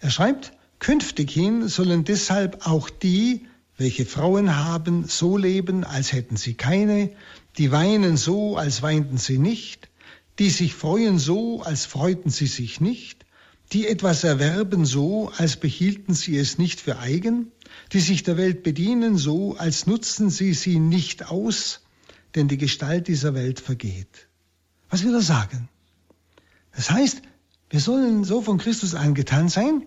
Er 0.00 0.10
schreibt, 0.10 0.52
künftig 0.78 1.38
sollen 1.66 2.04
deshalb 2.04 2.66
auch 2.66 2.90
die, 2.90 3.46
welche 3.78 4.04
Frauen 4.04 4.54
haben, 4.54 5.08
so 5.08 5.38
leben, 5.38 5.84
als 5.84 6.12
hätten 6.12 6.36
sie 6.36 6.54
keine, 6.54 7.10
die 7.56 7.72
weinen 7.72 8.18
so, 8.18 8.58
als 8.58 8.82
weinten 8.82 9.16
sie 9.16 9.38
nicht, 9.38 9.88
die 10.38 10.50
sich 10.50 10.74
freuen 10.74 11.18
so, 11.18 11.62
als 11.62 11.86
freuten 11.86 12.30
sie 12.30 12.46
sich 12.46 12.80
nicht, 12.80 13.24
die 13.72 13.86
etwas 13.86 14.24
erwerben 14.24 14.84
so, 14.84 15.30
als 15.36 15.56
behielten 15.56 16.14
sie 16.14 16.36
es 16.36 16.58
nicht 16.58 16.80
für 16.80 16.98
eigen, 16.98 17.50
die 17.92 18.00
sich 18.00 18.22
der 18.22 18.36
Welt 18.36 18.62
bedienen 18.62 19.16
so, 19.16 19.56
als 19.56 19.86
nutzten 19.86 20.30
sie 20.30 20.54
sie 20.54 20.78
nicht 20.78 21.30
aus, 21.30 21.80
denn 22.34 22.48
die 22.48 22.58
Gestalt 22.58 23.08
dieser 23.08 23.34
Welt 23.34 23.60
vergeht. 23.60 24.28
Was 24.90 25.04
will 25.04 25.14
er 25.14 25.22
sagen? 25.22 25.68
Das 26.74 26.90
heißt, 26.90 27.22
wir 27.70 27.80
sollen 27.80 28.24
so 28.24 28.42
von 28.42 28.58
Christus 28.58 28.94
angetan 28.94 29.48
sein, 29.48 29.84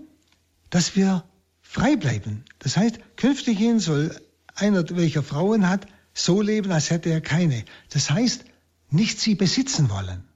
dass 0.70 0.96
wir 0.96 1.24
frei 1.62 1.96
bleiben. 1.96 2.44
Das 2.60 2.78
heißt, 2.78 3.00
künftig 3.16 3.58
hin 3.58 3.80
soll 3.80 4.20
einer, 4.56 4.84
welcher 4.90 5.24
Frauen 5.24 5.70
hat, 5.70 5.88
so 6.14 6.42
leben, 6.42 6.72
als 6.72 6.90
hätte 6.90 7.10
er 7.10 7.22
keine. 7.22 7.64
Das 7.90 8.10
heißt, 8.10 8.46
nicht 8.90 9.20
sie 9.20 9.36
besitzen 9.36 9.90
wollen. 9.90 10.27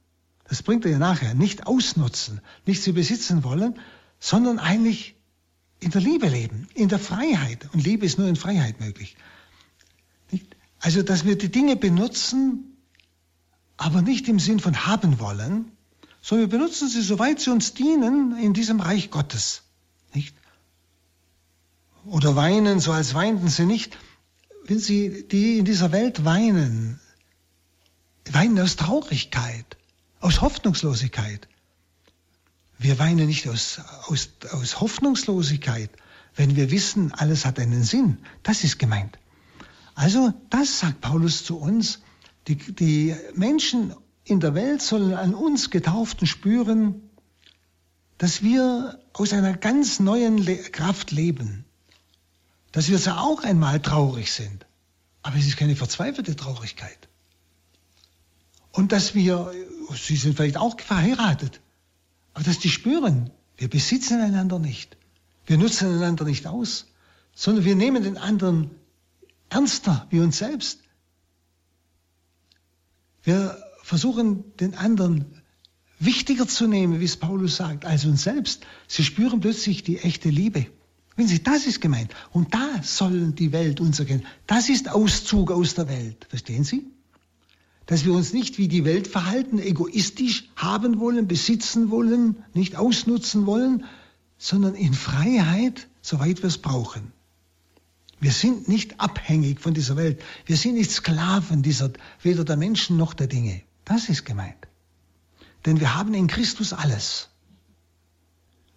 Das 0.52 0.62
bringt 0.62 0.84
er 0.84 0.90
ja 0.90 0.98
nachher. 0.98 1.32
Nicht 1.32 1.66
ausnutzen, 1.66 2.42
nicht 2.66 2.82
sie 2.82 2.92
besitzen 2.92 3.42
wollen, 3.42 3.80
sondern 4.20 4.58
eigentlich 4.58 5.16
in 5.80 5.92
der 5.92 6.02
Liebe 6.02 6.28
leben, 6.28 6.68
in 6.74 6.90
der 6.90 6.98
Freiheit. 6.98 7.70
Und 7.72 7.82
Liebe 7.82 8.04
ist 8.04 8.18
nur 8.18 8.28
in 8.28 8.36
Freiheit 8.36 8.78
möglich. 8.78 9.16
Also, 10.78 11.02
dass 11.02 11.24
wir 11.24 11.38
die 11.38 11.50
Dinge 11.50 11.76
benutzen, 11.76 12.76
aber 13.78 14.02
nicht 14.02 14.28
im 14.28 14.38
Sinn 14.38 14.60
von 14.60 14.84
haben 14.84 15.20
wollen, 15.20 15.72
sondern 16.20 16.50
wir 16.50 16.58
benutzen 16.58 16.86
sie, 16.86 17.00
soweit 17.00 17.40
sie 17.40 17.48
uns 17.48 17.72
dienen, 17.72 18.36
in 18.36 18.52
diesem 18.52 18.80
Reich 18.80 19.10
Gottes. 19.10 19.62
Nicht? 20.12 20.36
Oder 22.04 22.36
weinen, 22.36 22.78
so 22.78 22.92
als 22.92 23.14
weinten 23.14 23.48
sie 23.48 23.64
nicht. 23.64 23.96
Wenn 24.66 24.78
sie, 24.78 25.26
die 25.26 25.56
in 25.56 25.64
dieser 25.64 25.92
Welt 25.92 26.26
weinen, 26.26 27.00
weinen 28.30 28.60
aus 28.60 28.76
Traurigkeit, 28.76 29.78
aus 30.22 30.40
Hoffnungslosigkeit. 30.40 31.48
Wir 32.78 32.98
weinen 32.98 33.26
nicht 33.26 33.48
aus, 33.48 33.80
aus, 34.06 34.30
aus 34.52 34.80
Hoffnungslosigkeit, 34.80 35.90
wenn 36.34 36.56
wir 36.56 36.70
wissen, 36.70 37.12
alles 37.12 37.44
hat 37.44 37.58
einen 37.58 37.84
Sinn. 37.84 38.18
Das 38.42 38.64
ist 38.64 38.78
gemeint. 38.78 39.18
Also, 39.94 40.32
das 40.48 40.80
sagt 40.80 41.00
Paulus 41.00 41.44
zu 41.44 41.58
uns. 41.58 42.00
Die, 42.48 42.56
die 42.56 43.14
Menschen 43.34 43.94
in 44.24 44.40
der 44.40 44.54
Welt 44.54 44.80
sollen 44.80 45.14
an 45.14 45.34
uns 45.34 45.70
Getauften 45.70 46.26
spüren, 46.26 47.10
dass 48.18 48.42
wir 48.42 49.00
aus 49.12 49.32
einer 49.32 49.56
ganz 49.56 50.00
neuen 50.00 50.38
Le 50.38 50.56
Kraft 50.56 51.10
leben. 51.10 51.64
Dass 52.70 52.88
wir 52.88 52.98
zwar 52.98 53.22
auch 53.22 53.42
einmal 53.42 53.80
traurig 53.80 54.32
sind, 54.32 54.64
aber 55.22 55.36
es 55.36 55.46
ist 55.46 55.58
keine 55.58 55.76
verzweifelte 55.76 56.34
Traurigkeit. 56.36 57.08
Und 58.72 58.92
dass 58.92 59.14
wir, 59.14 59.52
sie 59.94 60.16
sind 60.16 60.36
vielleicht 60.36 60.56
auch 60.56 60.78
verheiratet, 60.80 61.60
aber 62.34 62.44
dass 62.44 62.58
die 62.58 62.70
spüren, 62.70 63.30
wir 63.56 63.68
besitzen 63.68 64.20
einander 64.20 64.58
nicht. 64.58 64.96
Wir 65.46 65.58
nutzen 65.58 65.88
einander 65.88 66.24
nicht 66.24 66.46
aus, 66.46 66.86
sondern 67.34 67.64
wir 67.64 67.76
nehmen 67.76 68.02
den 68.02 68.16
anderen 68.16 68.70
ernster 69.48 70.06
wie 70.10 70.20
uns 70.20 70.38
selbst. 70.38 70.80
Wir 73.22 73.56
versuchen 73.82 74.56
den 74.56 74.74
anderen 74.74 75.42
wichtiger 75.98 76.48
zu 76.48 76.66
nehmen, 76.66 77.00
wie 77.00 77.04
es 77.04 77.16
Paulus 77.16 77.56
sagt, 77.56 77.84
als 77.84 78.04
uns 78.04 78.22
selbst. 78.22 78.66
Sie 78.88 79.04
spüren 79.04 79.40
plötzlich 79.40 79.82
die 79.84 79.98
echte 79.98 80.30
Liebe. 80.30 80.66
Wenn 81.14 81.28
Sie, 81.28 81.42
das 81.42 81.66
ist 81.66 81.80
gemeint. 81.80 82.12
Und 82.32 82.54
da 82.54 82.82
sollen 82.82 83.34
die 83.34 83.52
Welt 83.52 83.80
uns 83.80 84.00
erkennen. 84.00 84.26
Das 84.46 84.68
ist 84.68 84.88
Auszug 84.88 85.50
aus 85.50 85.74
der 85.74 85.88
Welt. 85.88 86.26
Verstehen 86.28 86.64
Sie? 86.64 86.86
Dass 87.86 88.04
wir 88.04 88.12
uns 88.12 88.32
nicht 88.32 88.58
wie 88.58 88.68
die 88.68 88.84
Welt 88.84 89.08
verhalten, 89.08 89.58
egoistisch 89.58 90.48
haben 90.56 91.00
wollen, 91.00 91.26
besitzen 91.26 91.90
wollen, 91.90 92.44
nicht 92.54 92.76
ausnutzen 92.76 93.46
wollen, 93.46 93.84
sondern 94.38 94.74
in 94.74 94.94
Freiheit, 94.94 95.88
soweit 96.00 96.42
wir 96.42 96.48
es 96.48 96.58
brauchen. 96.58 97.12
Wir 98.20 98.32
sind 98.32 98.68
nicht 98.68 99.00
abhängig 99.00 99.60
von 99.60 99.74
dieser 99.74 99.96
Welt. 99.96 100.22
Wir 100.46 100.56
sind 100.56 100.74
nicht 100.74 100.92
Sklaven 100.92 101.62
dieser, 101.62 101.90
weder 102.22 102.44
der 102.44 102.56
Menschen 102.56 102.96
noch 102.96 103.14
der 103.14 103.26
Dinge. 103.26 103.62
Das 103.84 104.08
ist 104.08 104.24
gemeint. 104.24 104.68
Denn 105.66 105.80
wir 105.80 105.96
haben 105.96 106.14
in 106.14 106.28
Christus 106.28 106.72
alles. 106.72 107.30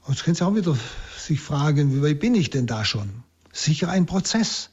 Und 0.06 0.16
jetzt 0.16 0.24
können 0.24 0.36
Sie 0.36 0.46
auch 0.46 0.56
wieder 0.56 0.78
sich 1.18 1.40
fragen, 1.40 1.96
wie 1.96 2.02
weit 2.02 2.20
bin 2.20 2.36
ich 2.36 2.50
denn 2.50 2.68
da 2.68 2.86
schon? 2.86 3.24
Sicher 3.52 3.90
ein 3.90 4.06
Prozess. 4.06 4.70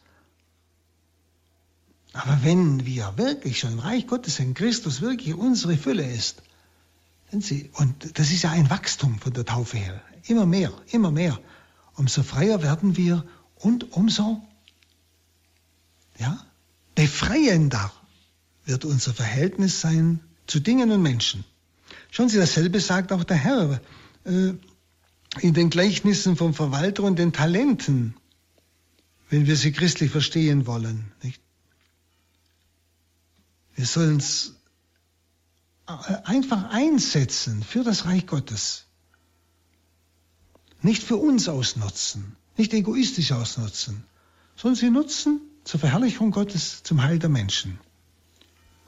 Aber 2.13 2.39
wenn 2.43 2.85
wir 2.85 3.15
wirklich 3.17 3.59
schon 3.59 3.73
im 3.73 3.79
Reich 3.79 4.07
Gottes 4.07 4.39
in 4.39 4.55
Christus 4.55 5.01
wirklich 5.01 5.35
unsere 5.35 5.77
Fülle 5.77 6.09
ist, 6.11 6.43
Sie, 7.35 7.71
und 7.75 8.19
das 8.19 8.31
ist 8.31 8.43
ja 8.43 8.51
ein 8.51 8.69
Wachstum 8.69 9.19
von 9.19 9.33
der 9.33 9.47
Taufe 9.47 9.79
her, 9.79 10.03
immer 10.27 10.45
mehr, 10.45 10.71
immer 10.91 11.11
mehr, 11.11 11.41
umso 11.95 12.23
freier 12.23 12.63
werden 12.63 12.99
wir 12.99 13.25
und 13.57 13.93
umso 13.93 14.43
ja? 16.19 16.39
Befreiender 16.95 17.93
wird 18.65 18.85
unser 18.85 19.13
Verhältnis 19.13 19.81
sein 19.81 20.21
zu 20.47 20.61
Dingen 20.61 20.91
und 20.91 21.03
Menschen. 21.03 21.45
Schauen 22.11 22.29
Sie, 22.29 22.39
dasselbe 22.39 22.81
sagt 22.81 23.13
auch 23.13 23.25
der 23.25 23.37
Herr 23.37 23.81
äh, 24.25 24.53
in 25.41 25.55
den 25.55 25.71
Gleichnissen 25.71 26.37
vom 26.37 26.55
Verwalter 26.55 27.03
und 27.03 27.19
den 27.19 27.33
Talenten, 27.33 28.15
wenn 29.31 29.47
wir 29.47 29.57
sie 29.57 29.73
christlich 29.73 30.11
verstehen 30.11 30.67
wollen. 30.67 31.11
Nicht? 31.23 31.42
Wir 33.75 33.87
sollen 33.87 34.19
es 34.19 34.55
äh, 35.87 35.93
einfach 36.25 36.71
einsetzen 36.71 37.63
für 37.63 37.85
das 37.85 38.05
Reich 38.05 38.27
Gottes. 38.27 38.87
Nicht 40.81 41.03
für 41.03 41.17
uns 41.17 41.49
ausnutzen, 41.49 42.37
nicht 42.57 42.75
egoistisch 42.75 43.33
ausnutzen, 43.33 44.05
sondern 44.57 44.77
sie 44.77 44.91
nutzen 44.91 45.41
zur 45.65 45.81
Verherrlichung 45.81 46.33
Gottes, 46.33 46.83
zum 46.83 47.03
Heil 47.03 47.19
der 47.19 47.29
Menschen. 47.29 47.79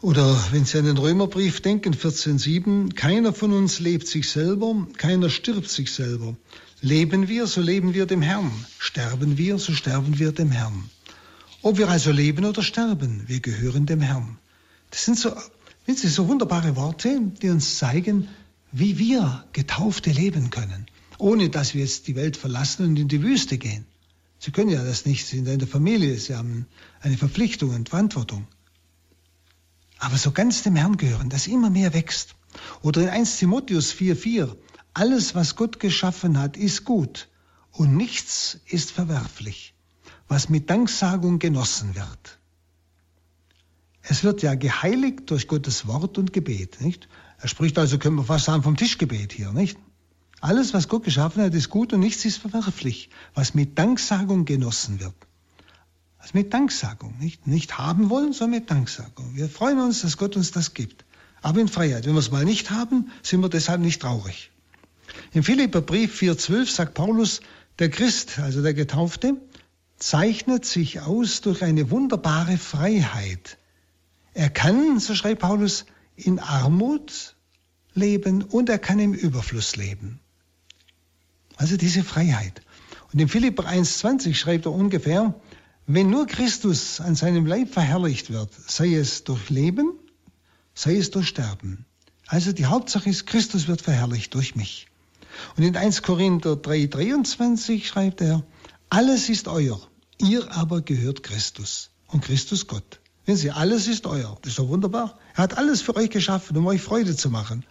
Oder 0.01 0.39
wenn 0.51 0.67
Sie 0.67 0.77
an 0.77 0.85
den 0.85 0.99
Römerbrief 0.99 1.63
denken, 1.63 1.95
14.7, 1.95 2.95
keiner 2.95 3.33
von 3.33 3.53
uns 3.53 3.81
lebt 3.81 4.07
sich 4.07 4.29
selber, 4.29 4.87
keiner 4.99 5.31
stirbt 5.31 5.71
sich 5.71 5.93
selber. 5.93 6.37
Leben 6.83 7.29
wir, 7.29 7.47
so 7.47 7.63
leben 7.63 7.95
wir 7.95 8.05
dem 8.05 8.21
Herrn. 8.21 8.51
Sterben 8.79 9.39
wir, 9.39 9.59
so 9.59 9.73
sterben 9.73 10.19
wir 10.19 10.33
dem 10.33 10.51
Herrn. 10.51 10.91
Ob 11.63 11.79
wir 11.79 11.89
also 11.89 12.13
leben 12.13 12.45
oder 12.45 12.63
sterben, 12.63 13.25
wir 13.29 13.41
gehören 13.41 13.87
dem 13.87 14.03
Herrn. 14.03 14.37
Das 14.95 15.07
sind 15.07 15.19
so, 15.19 15.35
Sie, 15.89 16.07
so 16.07 16.29
wunderbare 16.29 16.77
Worte, 16.77 17.21
die 17.43 17.51
uns 17.51 17.79
zeigen, 17.79 18.29
wie 18.71 18.97
wir 18.97 19.45
Getaufte 19.53 20.13
leben 20.13 20.51
können, 20.51 20.87
ohne 21.19 21.51
dass 21.51 21.75
wir 21.75 21.81
jetzt 21.81 22.07
die 22.07 22.15
Welt 22.15 22.37
verlassen 22.37 22.87
und 22.87 22.97
in 23.01 23.09
die 23.09 23.21
Wüste 23.21 23.59
gehen. 23.59 23.87
Sie 24.39 24.53
können 24.53 24.71
ja 24.71 24.85
das 24.85 25.05
nicht, 25.05 25.27
Sie 25.27 25.39
sind 25.39 25.49
in 25.49 25.59
der 25.59 25.67
Familie, 25.67 26.17
Sie 26.17 26.37
haben 26.37 26.67
eine 27.01 27.17
Verpflichtung 27.17 27.75
und 27.75 27.89
Verantwortung. 27.89 28.47
Aber 29.99 30.17
so 30.17 30.31
ganz 30.31 30.63
dem 30.63 30.77
Herrn 30.77 30.97
gehören, 30.97 31.29
das 31.29 31.49
immer 31.49 31.71
mehr 31.71 31.93
wächst. 31.93 32.37
Oder 32.81 33.03
in 33.03 33.09
1 33.09 33.39
Timotheus 33.39 33.93
4,4, 33.93 34.55
alles, 34.93 35.35
was 35.35 35.57
Gott 35.57 35.81
geschaffen 35.81 36.39
hat, 36.39 36.57
ist 36.57 36.85
gut 36.85 37.29
und 37.73 37.97
nichts 37.97 38.61
ist 38.67 38.93
verwerflich, 38.93 39.75
was 40.29 40.49
mit 40.49 40.71
Danksagung 40.71 41.41
genossen 41.41 41.97
wird. 41.97 42.39
Es 44.07 44.23
wird 44.23 44.43
ja 44.43 44.55
geheiligt 44.55 45.31
durch 45.31 45.49
Gottes 45.49 45.87
Wort 45.87 46.19
und 46.19 46.33
Gebet, 46.33 46.81
nicht? 46.81 47.09
Er 47.39 47.49
spricht 47.49 47.79
also, 47.79 47.99
können 47.99 48.17
wir 48.17 48.25
fast 48.25 48.45
sagen, 48.45 48.63
vom 48.63 48.77
Tischgebet 48.77 49.33
hier, 49.33 49.53
nicht? 49.53 49.79
Alles, 50.41 50.75
was 50.75 50.89
Gott 50.89 51.05
geschaffen 51.05 51.43
hat, 51.43 51.55
ist 51.55 51.71
gut 51.71 51.95
und 51.95 52.01
nichts 52.01 52.25
ist 52.27 52.37
verwerflich, 52.37 53.09
was 53.35 53.55
mit 53.55 53.79
Danksagung 53.79 54.45
genossen 54.45 55.01
wird. 55.01 55.15
Also 56.19 56.33
mit 56.35 56.53
Danksagung, 56.53 57.15
nicht, 57.19 57.47
nicht 57.47 57.79
haben 57.79 58.11
wollen, 58.11 58.35
sondern 58.35 58.61
mit 58.61 58.71
Danksagung. 58.71 59.35
Wir 59.35 59.49
freuen 59.49 59.81
uns, 59.81 60.03
dass 60.03 60.19
Gott 60.19 60.37
uns 60.37 60.53
das 60.53 60.75
gibt. 60.75 61.05
Aber 61.41 61.61
in 61.61 61.69
Freiheit. 61.69 62.07
Wenn 62.07 62.13
wir 62.13 62.21
es 62.21 62.31
mal 62.31 62.45
nicht 62.45 62.71
haben, 62.71 63.11
sind 63.23 63.41
wir 63.41 63.49
deshalb 63.49 63.81
nicht 63.81 64.03
traurig. 64.03 64.51
Im 65.33 65.43
Philipperbrief 65.43 66.21
4,12 66.21 66.75
sagt 66.75 66.95
Paulus, 66.95 67.41
der 67.79 67.91
Christ, 67.91 68.39
also 68.39 68.63
der 68.63 68.75
Getaufte, 68.75 69.37
zeichnet 69.99 70.65
sich 70.65 71.01
aus 71.01 71.41
durch 71.41 71.63
eine 71.63 71.91
wunderbare 71.91 72.57
Freiheit. 72.57 73.59
Er 74.35 74.51
kann, 74.51 74.99
so 74.99 75.15
schreibt 75.15 75.41
Paulus, 75.41 75.87
in 76.17 76.39
Armut 76.39 77.37
leben 77.95 78.43
und 78.43 78.69
er 78.69 78.79
kann 78.79 78.99
im 78.99 79.15
Überfluss 79.15 79.77
leben. 79.77 80.21
Also 81.57 81.77
diese 81.77 82.03
Freiheit. 82.03 82.63
Und 83.13 83.21
in 83.21 83.29
Philipper 83.29 83.65
1,20 83.65 84.35
schreibt 84.35 84.67
er 84.67 84.73
ungefähr, 84.73 85.35
wenn 85.87 86.11
nur 86.11 86.27
Christus 86.27 87.01
an 87.01 87.15
seinem 87.15 87.47
Leib 87.47 87.73
verherrlicht 87.73 88.31
wird, 88.31 88.51
sei 88.67 88.95
es 88.95 89.23
durch 89.23 89.51
Leben, 89.51 89.93
sei 90.75 90.97
es 90.97 91.11
durch 91.11 91.29
Sterben. 91.29 91.85
Also 92.27 92.53
die 92.53 92.67
Hauptsache 92.67 93.09
ist, 93.09 93.27
Christus 93.27 93.69
wird 93.69 93.83
verherrlicht 93.83 94.35
durch 94.35 94.57
mich. 94.57 94.89
Und 95.57 95.63
in 95.63 95.77
1 95.77 96.03
Korinther 96.03 96.55
3,23 96.55 97.85
schreibt 97.85 98.21
er, 98.21 98.45
alles 98.89 99.29
ist 99.29 99.47
euer, 99.47 99.81
ihr 100.19 100.51
aber 100.53 100.81
gehört 100.81 101.23
Christus 101.23 101.91
und 102.09 102.25
Christus 102.25 102.67
Gott. 102.67 103.01
Wenn 103.27 103.37
Sie, 103.37 103.51
alles 103.51 103.87
ist 103.87 104.07
euer. 104.07 104.37
Das 104.43 104.51
ist 104.51 104.59
doch 104.59 104.69
wunderbar. 104.69 105.19
Er 105.35 105.45
hat 105.45 105.57
alles 105.57 105.81
für 105.81 105.97
euch 105.97 106.11
geschaffen, 106.11 106.57
um 106.57 106.67
euch 106.67 106.83
Freude 106.83 107.17
zu 107.17 107.31
machen. 107.31 107.65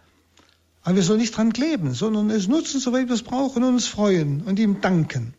Aber 0.81 0.95
wir 0.95 1.03
sollen 1.03 1.19
nicht 1.19 1.35
dran 1.35 1.53
kleben, 1.53 1.93
sondern 1.93 2.29
es 2.29 2.47
nutzen, 2.47 2.79
soweit 2.79 3.07
wir 3.07 3.15
es 3.15 3.23
brauchen 3.23 3.63
und 3.63 3.75
uns 3.75 3.87
freuen 3.87 4.41
und 4.41 4.59
ihm 4.59 4.81
danken. 4.81 5.33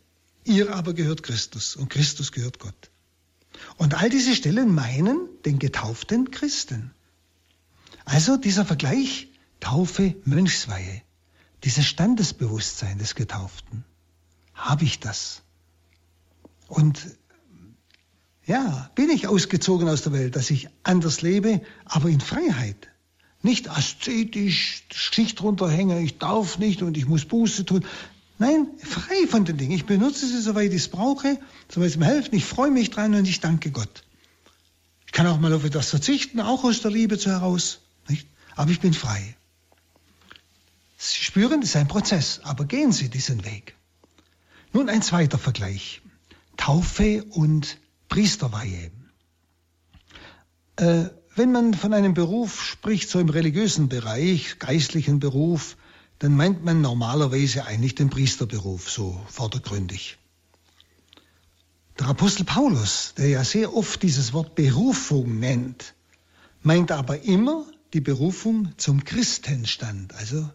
Ihr 0.45 0.75
aber 0.75 0.95
gehört 0.95 1.23
Christus 1.23 1.77
und 1.77 1.91
Christus 1.91 2.33
gehört 2.33 2.59
Gott. 2.59 2.91
Und 3.77 3.95
all 3.95 4.09
diese 4.09 4.35
Stellen 4.35 4.75
meinen 4.75 5.29
den 5.45 5.59
getauften 5.59 6.31
Christen. 6.31 6.93
Also 8.05 8.37
dieser 8.37 8.65
Vergleich, 8.65 9.29
Taufe, 9.61 10.15
Mönchsweihe, 10.25 11.03
dieses 11.65 11.87
Standesbewusstsein 11.87 12.99
des 12.99 13.15
Getauften. 13.15 13.85
Habe 14.55 14.85
ich 14.85 15.01
das? 15.01 15.43
Und 16.69 17.01
ja, 18.47 18.91
bin 18.95 19.11
ich 19.11 19.27
ausgezogen 19.27 19.89
aus 19.89 20.03
der 20.03 20.13
Welt, 20.13 20.37
dass 20.37 20.51
ich 20.51 20.69
anders 20.83 21.23
lebe, 21.23 21.61
aber 21.85 22.09
in 22.09 22.21
Freiheit. 22.21 22.89
Nicht 23.43 23.69
aszetisch, 23.69 24.85
das 24.89 25.11
Gesicht 25.11 25.43
runterhängen, 25.43 26.03
ich 26.03 26.19
darf 26.19 26.59
nicht 26.59 26.83
und 26.83 26.97
ich 26.97 27.07
muss 27.07 27.25
Buße 27.25 27.65
tun. 27.65 27.85
Nein, 28.39 28.67
frei 28.79 29.27
von 29.29 29.45
den 29.45 29.57
Dingen. 29.57 29.73
Ich 29.73 29.87
benutze 29.87 30.27
sie, 30.27 30.41
soweit 30.41 30.73
ich 30.73 30.83
es 30.83 30.89
brauche, 30.89 31.39
soweit 31.69 31.89
es 31.89 31.97
mir 31.97 32.07
hilft. 32.07 32.33
Ich 32.35 32.45
freue 32.45 32.71
mich 32.71 32.91
dran 32.91 33.15
und 33.15 33.29
ich 33.29 33.41
danke 33.41 33.71
Gott. 33.71 34.05
Ich 35.07 35.13
kann 35.13 35.27
auch 35.27 35.39
mal 35.39 35.53
auf 35.53 35.65
etwas 35.65 35.91
verzichten, 35.91 36.41
auch 36.41 36.65
aus 36.65 36.81
der 36.81 36.91
Liebe 36.91 37.19
zu 37.19 37.31
heraus. 37.31 37.81
Nicht? 38.09 38.27
Aber 38.57 38.71
ich 38.71 38.81
bin 38.81 38.93
frei. 38.93 39.37
Sie 40.97 41.23
spüren, 41.23 41.61
das 41.61 41.71
ist 41.71 41.77
ein 41.77 41.89
Prozess, 41.89 42.41
aber 42.45 42.65
gehen 42.65 42.93
Sie 42.93 43.09
diesen 43.09 43.45
Weg. 43.45 43.75
Nun 44.73 44.89
ein 44.89 45.03
zweiter 45.03 45.39
Vergleich. 45.39 46.01
Taufe 46.57 47.25
und 47.31 47.79
Priesterweihe. 48.15 48.93
Äh, 50.77 51.07
wenn 51.35 51.51
man 51.51 51.75
von 51.75 51.93
einem 51.93 52.15
Beruf 52.15 52.63
spricht, 52.63 53.11
so 53.11 53.19
im 53.19 53.29
religiösen 53.29 53.89
Bereich, 53.89 54.61
geistlichen 54.61 55.19
Beruf, 55.19 55.77
dann 56.21 56.37
meint 56.37 56.65
man 56.65 56.81
normalerweise 56.81 57.67
eigentlich 57.67 57.97
den 57.97 58.11
Priesterberuf, 58.11 58.89
so 58.89 59.21
vordergründig. 59.27 60.17
Der 61.99 62.07
Apostel 62.07 62.45
Paulus, 62.45 63.15
der 63.17 63.31
ja 63.31 63.43
sehr 63.43 63.75
oft 63.75 64.01
dieses 64.05 64.33
Wort 64.33 64.55
Berufung 64.55 65.41
nennt, 65.41 65.95
meint 66.63 66.93
aber 66.93 67.23
immer 67.23 67.67
die 67.95 68.01
Berufung 68.01 68.75
zum 68.77 69.03
Christenstand, 69.03 70.15
also 70.15 70.49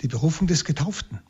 die 0.00 0.08
Berufung 0.08 0.48
des 0.48 0.64
Getauften. 0.64 1.20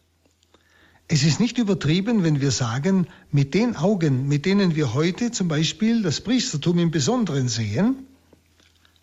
Es 1.13 1.25
ist 1.25 1.41
nicht 1.41 1.59
übertrieben, 1.59 2.23
wenn 2.23 2.41
wir 2.41 2.53
sagen, 2.53 3.09
mit 3.33 3.53
den 3.53 3.75
Augen, 3.75 4.29
mit 4.29 4.47
denen 4.47 4.77
wir 4.77 4.95
heute 4.95 5.33
zum 5.33 5.49
Beispiel 5.49 6.03
das 6.03 6.21
Priestertum 6.21 6.79
im 6.79 6.93
Besonderen 6.93 7.49
sehen, 7.49 8.07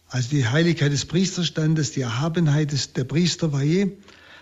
also 0.07 0.29
die 0.29 0.47
Heiligkeit 0.47 0.93
des 0.93 1.03
Priesterstandes, 1.03 1.91
die 1.91 1.99
Erhabenheit 1.99 2.71
des, 2.71 2.93
der 2.93 3.03
Priesterweihe, 3.03 3.91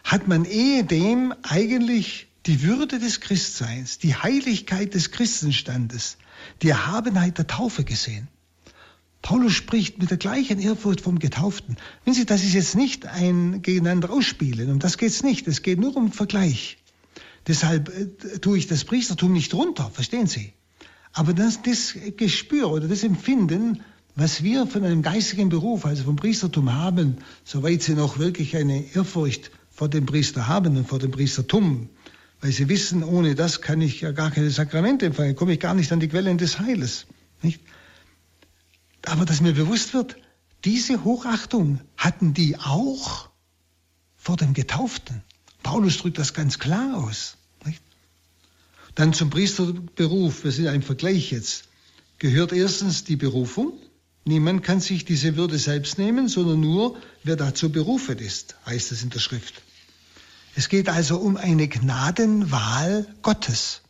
hat 0.04 0.28
man 0.28 0.46
ehedem 0.46 1.34
eigentlich 1.42 2.28
die 2.46 2.62
Würde 2.62 3.00
des 3.00 3.20
Christseins, 3.20 3.98
die 3.98 4.14
Heiligkeit 4.14 4.94
des 4.94 5.10
Christenstandes, 5.10 6.18
die 6.62 6.70
Erhabenheit 6.70 7.40
der 7.40 7.48
Taufe 7.48 7.84
gesehen. 7.84 8.28
Paulus 9.24 9.54
spricht 9.54 9.98
mit 9.98 10.12
der 10.12 10.18
gleichen 10.18 10.60
Ehrfurcht 10.60 11.02
vom 11.02 11.18
Getauften. 11.18 11.78
Wenn 12.04 12.14
Sie, 12.14 12.28
das 12.28 12.44
ist 12.44 12.54
jetzt 12.54 12.76
nicht 12.76 13.08
ein 13.08 13.64
gegeneinander 13.64 14.12
ausspielen, 14.12 14.70
um 14.70 14.78
das 14.78 15.00
geht 15.00 15.10
es 15.10 15.24
nicht, 15.24 15.48
es 15.48 15.64
geht 15.64 15.80
nur 15.80 15.96
um 15.96 16.12
Vergleich. 16.12 16.78
Deshalb 17.48 17.90
äh, 17.90 18.40
tue 18.40 18.58
ich 18.58 18.68
das 18.68 18.84
Priestertum 18.84 19.34
nicht 19.34 19.54
runter, 19.54 19.90
verstehen 19.94 20.28
Sie? 20.28 20.54
Aber 21.14 21.34
das, 21.34 21.62
das 21.62 21.96
Gespür 22.18 22.72
oder 22.72 22.88
das 22.88 23.04
Empfinden, 23.04 23.82
was 24.16 24.44
wir 24.44 24.68
von 24.68 24.84
einem 24.84 25.02
geistigen 25.02 25.50
Beruf, 25.50 25.86
also 25.86 26.04
vom 26.04 26.16
Priestertum 26.16 26.74
haben, 26.74 27.18
soweit 27.44 27.84
Sie 27.84 27.94
noch 27.94 28.18
wirklich 28.18 28.56
eine 28.58 28.94
Ehrfurcht 28.94 29.52
vor 29.70 29.90
dem 29.90 30.06
Priester 30.06 30.48
haben 30.48 30.78
und 30.78 30.88
vor 30.88 31.00
dem 31.00 31.12
Priestertum, 31.12 31.90
weil 32.42 32.52
Sie 32.52 32.70
wissen, 32.70 33.04
ohne 33.04 33.36
das 33.36 33.62
kann 33.62 33.82
ich 33.82 34.02
ja 34.02 34.12
gar 34.12 34.32
keine 34.32 34.50
Sakramente 34.50 35.06
empfangen, 35.06 35.36
komme 35.36 35.54
ich 35.54 35.60
gar 35.60 35.74
nicht 35.74 35.92
an 35.92 36.00
die 36.00 36.08
Quellen 36.08 36.38
des 36.38 36.60
Heiles. 36.60 37.08
Nicht? 37.42 37.62
Aber 39.06 39.26
dass 39.26 39.42
mir 39.42 39.54
bewusst 39.54 39.94
wird, 39.94 40.18
diese 40.64 41.04
Hochachtung 41.04 41.82
hatten 41.98 42.34
die 42.34 42.58
auch 42.58 43.30
vor 44.16 44.38
dem 44.38 44.54
Getauften. 44.54 45.22
Paulus 45.66 45.98
drückt 45.98 46.20
das 46.20 46.36
ganz 46.36 46.60
klar 46.60 46.96
aus. 46.96 47.38
Nicht? 47.66 47.82
Dann 48.94 49.14
zum 49.14 49.32
Priesterberuf, 49.32 50.44
wir 50.44 50.52
sind 50.52 50.68
im 50.68 50.84
Vergleich 50.84 51.32
jetzt, 51.32 51.64
gehört 52.20 52.54
erstens 52.54 53.04
die 53.04 53.16
Berufung. 53.16 53.74
Niemand 54.26 54.62
kann 54.62 54.80
sich 54.80 55.06
diese 55.06 55.36
Würde 55.38 55.58
selbst 55.58 55.98
nehmen, 55.98 56.28
sondern 56.28 56.60
nur, 56.60 56.96
wer 57.24 57.36
dazu 57.36 57.72
berufen 57.72 58.20
ist, 58.20 58.56
heißt 58.68 58.92
es 58.92 59.02
in 59.02 59.10
der 59.10 59.20
Schrift. 59.20 59.64
Es 60.56 60.70
geht 60.70 60.88
also 60.88 61.18
um 61.18 61.36
eine 61.36 61.68
Gnadenwahl 61.68 63.08
Gottes. 63.24 63.82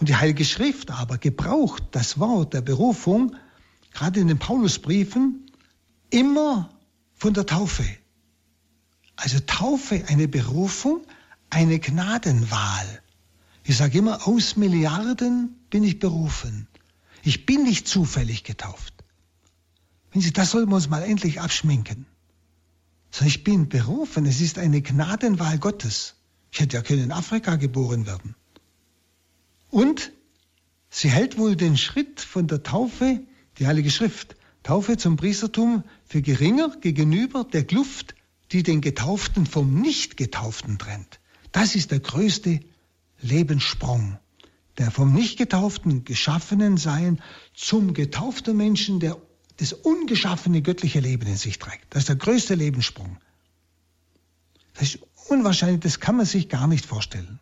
Und 0.00 0.08
die 0.08 0.16
Heilige 0.16 0.46
Schrift 0.46 0.90
aber 0.90 1.18
gebraucht 1.18 1.82
das 1.90 2.18
Wort 2.18 2.54
der 2.54 2.62
Berufung 2.62 3.36
gerade 3.92 4.18
in 4.18 4.28
den 4.28 4.38
Paulusbriefen, 4.38 5.50
immer 6.08 6.70
von 7.12 7.34
der 7.34 7.44
Taufe. 7.44 7.84
Also 9.16 9.38
Taufe, 9.40 10.04
eine 10.08 10.28
Berufung, 10.28 11.06
eine 11.50 11.78
Gnadenwahl. 11.78 13.02
Ich 13.64 13.76
sage 13.76 13.98
immer, 13.98 14.26
aus 14.26 14.56
Milliarden 14.56 15.56
bin 15.70 15.84
ich 15.84 15.98
berufen. 15.98 16.66
Ich 17.22 17.46
bin 17.46 17.62
nicht 17.62 17.86
zufällig 17.86 18.42
getauft. 18.42 18.94
Wenn 20.10 20.20
Sie, 20.20 20.32
das 20.32 20.50
sollten 20.50 20.70
wir 20.70 20.76
uns 20.76 20.88
mal 20.88 21.02
endlich 21.02 21.40
abschminken. 21.40 22.06
Sondern 23.10 23.28
ich 23.28 23.44
bin 23.44 23.68
berufen. 23.68 24.26
Es 24.26 24.40
ist 24.40 24.58
eine 24.58 24.82
Gnadenwahl 24.82 25.58
Gottes. 25.58 26.14
Ich 26.50 26.60
hätte 26.60 26.76
ja 26.76 26.82
können 26.82 27.04
in 27.04 27.12
Afrika 27.12 27.56
geboren 27.56 28.06
werden. 28.06 28.34
Und 29.70 30.12
sie 30.90 31.08
hält 31.08 31.38
wohl 31.38 31.56
den 31.56 31.78
Schritt 31.78 32.20
von 32.20 32.46
der 32.46 32.62
Taufe 32.62 33.20
die 33.58 33.66
Heilige 33.66 33.90
Schrift. 33.90 34.36
Taufe 34.62 34.96
zum 34.96 35.16
Priestertum 35.16 35.82
für 36.04 36.22
geringer 36.22 36.76
gegenüber 36.80 37.44
der 37.44 37.64
Kluft, 37.64 38.14
die 38.52 38.62
den 38.62 38.80
Getauften 38.80 39.46
vom 39.46 39.80
Nicht-Getauften 39.80 40.78
trennt. 40.78 41.20
Das 41.52 41.74
ist 41.74 41.90
der 41.90 42.00
größte 42.00 42.60
Lebenssprung, 43.20 44.18
der 44.78 44.90
vom 44.90 45.12
Nicht-Getauften 45.12 46.04
geschaffenen 46.04 46.76
Sein 46.76 47.22
zum 47.54 47.94
getauften 47.94 48.56
Menschen, 48.56 49.00
der 49.00 49.16
das 49.56 49.72
ungeschaffene 49.72 50.62
göttliche 50.62 51.00
Leben 51.00 51.26
in 51.26 51.36
sich 51.36 51.58
trägt. 51.58 51.86
Das 51.90 52.02
ist 52.02 52.08
der 52.08 52.16
größte 52.16 52.54
Lebenssprung. 52.54 53.18
Das 54.74 54.94
ist 54.94 54.98
unwahrscheinlich, 55.28 55.80
das 55.80 56.00
kann 56.00 56.16
man 56.16 56.26
sich 56.26 56.48
gar 56.48 56.66
nicht 56.66 56.86
vorstellen. 56.86 57.38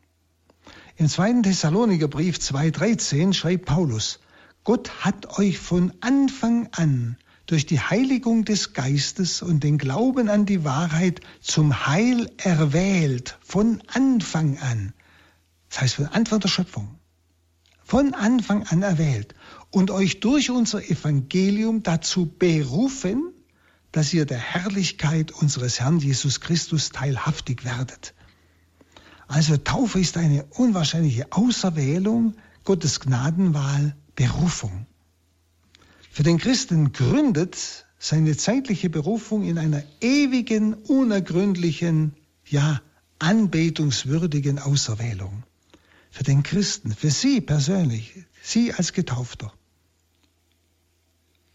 Im 0.97 1.09
zweiten 1.09 1.43
Thessaloniker 1.43 2.09
Brief 2.09 2.37
2,13 2.37 3.33
schreibt 3.33 3.65
Paulus, 3.65 4.21
Gott 4.65 4.91
hat 5.05 5.39
euch 5.39 5.59
von 5.59 5.93
Anfang 6.01 6.69
an 6.73 7.17
durch 7.51 7.67
die 7.67 7.81
Heiligung 7.81 8.45
des 8.45 8.75
Geistes 8.75 9.43
und 9.43 9.65
den 9.65 9.77
Glauben 9.77 10.29
an 10.29 10.47
die 10.47 10.63
Wahrheit 10.63 11.21
zum 11.41 11.87
Heil 11.87 12.31
erwählt, 12.37 13.39
von 13.43 13.83
Anfang 13.89 14.59
an. 14.59 14.93
Das 15.69 15.81
heißt 15.81 15.95
von 15.97 16.07
Anfang 16.07 16.39
der 16.39 16.49
Schöpfung. 16.49 17.01
Von 17.83 18.15
Anfang 18.15 18.69
an 18.69 18.83
erwählt 18.83 19.35
und 19.71 19.91
euch 19.91 20.21
durch 20.21 20.51
unser 20.51 20.89
Evangelium 20.89 21.83
dazu 21.83 22.27
berufen, 22.27 23.33
dass 23.91 24.13
ihr 24.13 24.27
der 24.27 24.39
Herrlichkeit 24.39 25.33
unseres 25.33 25.81
Herrn 25.81 25.99
Jesus 25.99 26.41
Christus 26.41 26.91
teilhaftig 26.91 27.65
werdet. 27.65 28.15
Also 29.27 29.57
Taufe 29.57 29.99
ist 29.99 30.17
eine 30.17 30.45
unwahrscheinliche 30.45 31.33
Auserwählung, 31.33 32.37
Gottes 32.63 33.01
Gnadenwahl 33.01 33.97
Berufung. 34.15 34.87
Für 36.13 36.25
den 36.25 36.39
Christen 36.39 36.93
gründet 36.93 37.87
seine 37.99 38.37
zeitliche 38.37 38.91
Berufung 38.91 39.45
in 39.45 39.59
einer 39.59 39.83
ewigen, 40.01 40.75
unergründlichen, 40.75 42.15
ja, 42.47 42.83
anbetungswürdigen 43.21 44.59
Auserwählung. 44.59 45.45
Für 46.11 46.25
den 46.25 46.43
Christen, 46.43 46.93
für 46.93 47.11
Sie 47.11 47.41
persönlich, 47.41 48.15
Sie 48.43 48.73
als 48.73 48.93
Getaufter, 48.93 49.53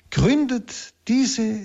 gründet 0.09 0.93
diese 1.09 1.59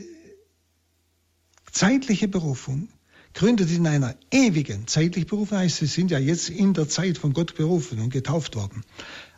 zeitliche 1.71 2.27
Berufung, 2.27 2.89
gründet 3.35 3.71
in 3.71 3.87
einer 3.87 4.17
ewigen 4.33 4.89
zeitlichen 4.89 5.29
Berufung, 5.29 5.59
heißt, 5.59 5.77
Sie 5.77 5.87
sind 5.87 6.11
ja 6.11 6.19
jetzt 6.19 6.49
in 6.49 6.75
der 6.75 6.89
Zeit 6.89 7.19
von 7.19 7.33
Gott 7.35 7.55
berufen 7.55 8.01
und 8.01 8.11
getauft 8.11 8.57
worden, 8.57 8.83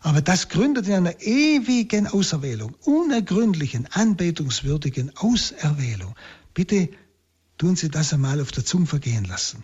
aber 0.03 0.21
das 0.21 0.49
gründet 0.49 0.89
in 0.89 0.95
einer 0.95 1.21
ewigen 1.21 2.09
Auserwählung, 2.09 2.75
unergründlichen, 2.83 3.87
anbetungswürdigen 3.93 5.17
Auserwählung. 5.17 6.17
Bitte 6.55 6.89
tun 7.57 7.77
Sie 7.77 7.89
das 7.89 8.13
einmal 8.13 8.41
auf 8.41 8.51
der 8.51 8.65
Zunge 8.65 8.87
vergehen 8.87 9.25
lassen. 9.25 9.63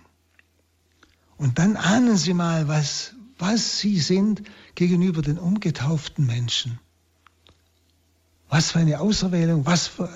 Und 1.37 1.59
dann 1.59 1.77
ahnen 1.77 2.17
Sie 2.17 2.35
mal, 2.35 2.69
was, 2.69 3.15
was 3.39 3.81
Sie 3.81 3.99
sind 3.99 4.43
gegenüber 4.77 5.23
den 5.23 5.39
umgetauften 5.39 6.25
Menschen. 6.25 6.79
Was 8.49 8.73
für 8.73 8.79
eine 8.79 9.01
Auserwählung, 9.01 9.67
was 9.67 9.89
für 9.89 10.09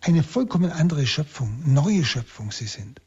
eine 0.00 0.22
vollkommen 0.22 0.72
andere 0.72 1.06
Schöpfung, 1.06 1.62
neue 1.66 2.04
Schöpfung 2.04 2.52
Sie 2.52 2.66
sind. 2.66 3.02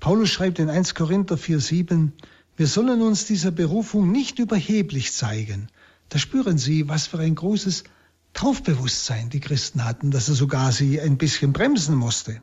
Paulus 0.00 0.30
schreibt 0.30 0.58
in 0.58 0.68
1 0.68 0.94
Korinther 0.94 1.36
4,7, 1.36 2.12
wir 2.56 2.66
sollen 2.66 3.00
uns 3.02 3.26
dieser 3.26 3.50
Berufung 3.50 4.12
nicht 4.12 4.38
überheblich 4.38 5.12
zeigen, 5.12 5.68
da 6.08 6.18
spüren 6.18 6.58
Sie, 6.58 6.88
was 6.88 7.06
für 7.06 7.18
ein 7.18 7.34
großes 7.34 7.84
Taufbewusstsein 8.34 9.30
die 9.30 9.40
Christen 9.40 9.84
hatten, 9.84 10.10
dass 10.10 10.28
er 10.28 10.34
sogar 10.34 10.72
sie 10.72 11.00
ein 11.00 11.16
bisschen 11.16 11.52
bremsen 11.52 11.94
musste. 11.94 12.42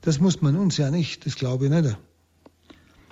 Das 0.00 0.18
muss 0.18 0.40
man 0.40 0.56
uns 0.56 0.78
ja 0.78 0.90
nicht, 0.90 1.26
das 1.26 1.36
glaube 1.36 1.66
ich 1.66 1.70
nicht. 1.70 1.96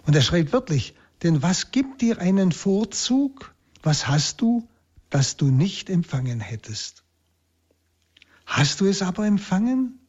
Und 0.07 0.17
er 0.17 0.23
schreibt 0.23 0.53
wirklich, 0.53 0.95
denn 1.23 1.43
was 1.43 1.71
gibt 1.71 2.01
dir 2.01 2.19
einen 2.19 2.53
Vorzug? 2.53 3.55
Was 3.83 4.09
hast 4.09 4.41
du, 4.41 4.67
das 5.11 5.37
du 5.37 5.51
nicht 5.51 5.91
empfangen 5.91 6.41
hättest? 6.41 7.05
Hast 8.47 8.81
du 8.81 8.87
es 8.87 9.03
aber 9.03 9.27
empfangen? 9.27 10.01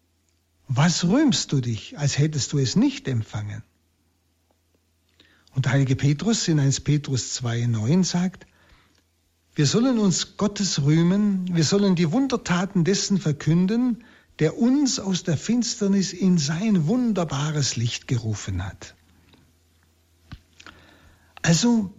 Was 0.67 1.03
rühmst 1.03 1.51
du 1.51 1.59
dich, 1.59 1.99
als 1.99 2.17
hättest 2.17 2.53
du 2.53 2.57
es 2.57 2.77
nicht 2.77 3.07
empfangen? 3.07 3.63
Und 5.53 5.65
der 5.65 5.73
heilige 5.73 5.97
Petrus 5.97 6.47
in 6.47 6.59
1 6.59 6.79
Petrus 6.79 7.37
2,9 7.41 8.05
sagt, 8.05 8.47
wir 9.55 9.65
sollen 9.65 9.99
uns 9.99 10.37
Gottes 10.37 10.83
rühmen, 10.83 11.49
wir 11.53 11.63
sollen 11.63 11.95
die 11.95 12.11
Wundertaten 12.11 12.83
dessen 12.83 13.17
verkünden, 13.19 14.03
der 14.39 14.57
uns 14.57 14.99
aus 14.99 15.23
der 15.23 15.37
Finsternis 15.37 16.13
in 16.13 16.37
sein 16.37 16.87
wunderbares 16.87 17.75
Licht 17.75 18.07
gerufen 18.07 18.65
hat. 18.65 18.95
Also 21.41 21.93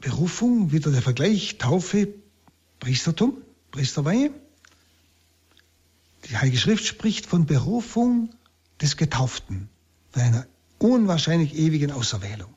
Berufung, 0.00 0.72
wieder 0.72 0.90
der 0.90 1.02
Vergleich, 1.02 1.58
Taufe, 1.58 2.08
Priestertum, 2.78 3.42
Priesterweihe. 3.70 4.30
Die 6.28 6.36
Heilige 6.36 6.58
Schrift 6.58 6.86
spricht 6.86 7.26
von 7.26 7.44
Berufung 7.44 8.30
des 8.80 8.96
Getauften, 8.96 9.68
von 10.10 10.22
einer 10.22 10.46
unwahrscheinlich 10.78 11.54
ewigen 11.54 11.92
Auserwählung. 11.92 12.54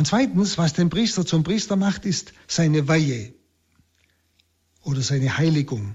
Und 0.00 0.06
zweitens, 0.06 0.56
was 0.56 0.72
den 0.72 0.88
Priester 0.88 1.26
zum 1.26 1.42
Priester 1.42 1.76
macht, 1.76 2.06
ist 2.06 2.32
seine 2.48 2.88
Weihe 2.88 3.34
oder 4.80 5.02
seine 5.02 5.36
Heiligung. 5.36 5.94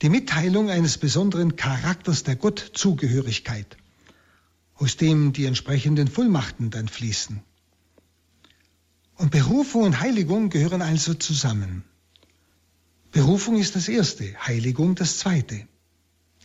Die 0.00 0.08
Mitteilung 0.08 0.70
eines 0.70 0.96
besonderen 0.96 1.54
Charakters 1.54 2.22
der 2.22 2.36
Gottzugehörigkeit, 2.36 3.76
aus 4.76 4.96
dem 4.96 5.34
die 5.34 5.44
entsprechenden 5.44 6.08
Vollmachten 6.08 6.70
dann 6.70 6.88
fließen. 6.88 7.42
Und 9.16 9.30
Berufung 9.30 9.82
und 9.82 10.00
Heiligung 10.00 10.48
gehören 10.48 10.80
also 10.80 11.12
zusammen. 11.12 11.84
Berufung 13.12 13.58
ist 13.58 13.76
das 13.76 13.88
Erste, 13.88 14.34
Heiligung 14.46 14.94
das 14.94 15.18
Zweite. 15.18 15.68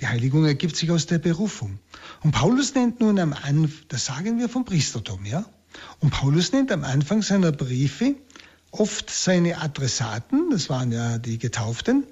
Die 0.01 0.07
Heiligung 0.07 0.43
ergibt 0.43 0.75
sich 0.75 0.91
aus 0.91 1.05
der 1.05 1.19
Berufung. 1.19 1.79
Und 2.21 2.31
Paulus 2.31 2.75
nennt 2.75 2.99
nun 2.99 3.17
am 3.17 3.31
Anfang, 3.31 3.71
das 3.87 4.03
sagen 4.03 4.39
wir 4.39 4.49
vom 4.49 4.65
Priestertum, 4.65 5.23
ja? 5.23 5.45
Und 5.99 6.11
Paulus 6.11 6.51
nennt 6.51 6.71
am 6.71 6.83
Anfang 6.83 7.21
seiner 7.21 7.51
Briefe 7.51 8.15
oft 8.71 9.09
seine 9.09 9.61
Adressaten, 9.61 10.49
das 10.51 10.69
waren 10.69 10.91
ja 10.91 11.17
die 11.17 11.37
Getauften, 11.37 12.05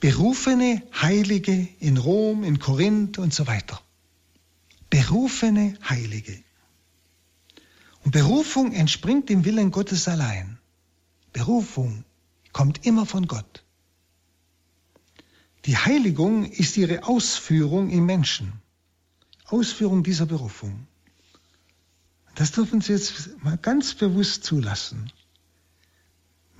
berufene 0.00 0.82
Heilige 0.94 1.68
in 1.80 1.96
Rom, 1.96 2.44
in 2.44 2.58
Korinth 2.58 3.18
und 3.18 3.34
so 3.34 3.46
weiter. 3.46 3.80
Berufene 4.90 5.74
Heilige. 5.88 6.42
Und 8.04 8.12
Berufung 8.12 8.72
entspringt 8.72 9.28
dem 9.28 9.44
Willen 9.44 9.70
Gottes 9.70 10.08
allein. 10.08 10.58
Berufung 11.32 12.04
kommt 12.52 12.86
immer 12.86 13.04
von 13.04 13.26
Gott. 13.26 13.64
Die 15.66 15.76
Heiligung 15.76 16.50
ist 16.50 16.76
ihre 16.76 17.04
Ausführung 17.04 17.90
im 17.90 18.06
Menschen. 18.06 18.52
Ausführung 19.44 20.02
dieser 20.02 20.26
Berufung. 20.26 20.86
Das 22.38 22.52
dürfen 22.52 22.80
Sie 22.80 22.92
jetzt 22.92 23.42
mal 23.42 23.58
ganz 23.58 23.94
bewusst 23.94 24.44
zulassen. 24.44 25.10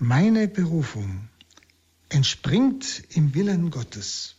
Meine 0.00 0.48
Berufung 0.48 1.28
entspringt 2.08 3.04
im 3.10 3.32
Willen 3.32 3.70
Gottes, 3.70 4.34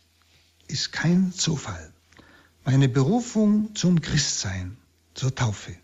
ist 0.66 0.92
kein 0.92 1.32
Zufall. 1.32 1.94
Meine 2.66 2.90
Berufung 2.90 3.74
zum 3.74 4.02
Christsein, 4.02 4.76
zur 5.14 5.34
Taufe. 5.34 5.74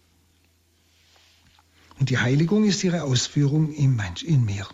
Und 1.99 2.11
die 2.11 2.19
Heiligung 2.19 2.65
ist 2.65 2.85
ihre 2.85 3.05
Ausführung 3.05 3.73
im 3.73 3.97
Mensch, 3.97 4.25
in 4.25 4.45
mir. 4.45 4.69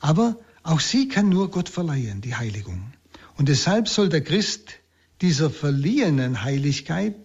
Aber 0.00 0.38
auch 0.62 0.80
sie 0.80 1.08
kann 1.08 1.30
nur 1.30 1.50
Gott 1.50 1.70
verleihen, 1.70 2.20
die 2.20 2.34
Heiligung. 2.34 2.92
Und 3.38 3.48
deshalb 3.48 3.88
soll 3.88 4.10
der 4.10 4.20
Christ 4.20 4.80
dieser 5.22 5.48
verliehenen 5.48 6.42
Heiligkeit, 6.42 7.16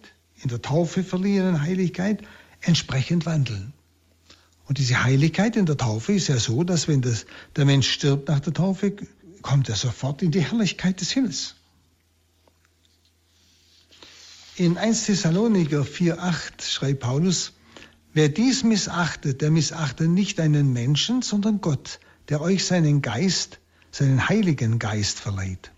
in 0.42 0.48
der 0.48 0.62
Taufe 0.62 1.04
verliehenen 1.04 1.60
Heiligkeit, 1.60 2.22
entsprechend 2.66 3.26
wandeln. 3.26 3.72
Und 4.66 4.78
diese 4.78 5.04
Heiligkeit 5.04 5.56
in 5.56 5.66
der 5.66 5.76
Taufe 5.76 6.12
ist 6.12 6.28
ja 6.28 6.38
so, 6.38 6.64
dass 6.64 6.88
wenn 6.88 7.02
das, 7.02 7.26
der 7.54 7.64
Mensch 7.64 7.88
stirbt 7.88 8.28
nach 8.28 8.40
der 8.40 8.52
Taufe, 8.52 8.96
kommt 9.42 9.68
er 9.68 9.76
sofort 9.76 10.22
in 10.22 10.32
die 10.32 10.40
Herrlichkeit 10.40 11.00
des 11.00 11.12
Himmels. 11.12 11.54
In 14.56 14.76
1 14.76 15.06
Thessaloniker 15.06 15.82
4,8 15.82 16.62
schreibt 16.62 17.00
Paulus, 17.00 17.52
Wer 18.12 18.30
dies 18.30 18.64
missachtet, 18.64 19.42
der 19.42 19.50
missachtet 19.50 20.08
nicht 20.08 20.40
einen 20.40 20.72
Menschen, 20.72 21.20
sondern 21.20 21.60
Gott, 21.60 22.00
der 22.30 22.40
euch 22.40 22.64
seinen 22.64 23.02
Geist, 23.02 23.60
seinen 23.90 24.28
heiligen 24.28 24.78
Geist 24.78 25.20
verleiht. 25.20 25.70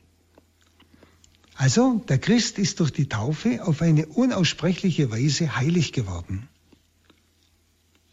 Also, 1.56 2.00
der 2.08 2.18
Christ 2.18 2.60
ist 2.60 2.78
durch 2.78 2.92
die 2.92 3.08
Taufe 3.08 3.66
auf 3.66 3.82
eine 3.82 4.06
unaussprechliche 4.06 5.10
Weise 5.10 5.56
heilig 5.56 5.92
geworden. 5.92 6.48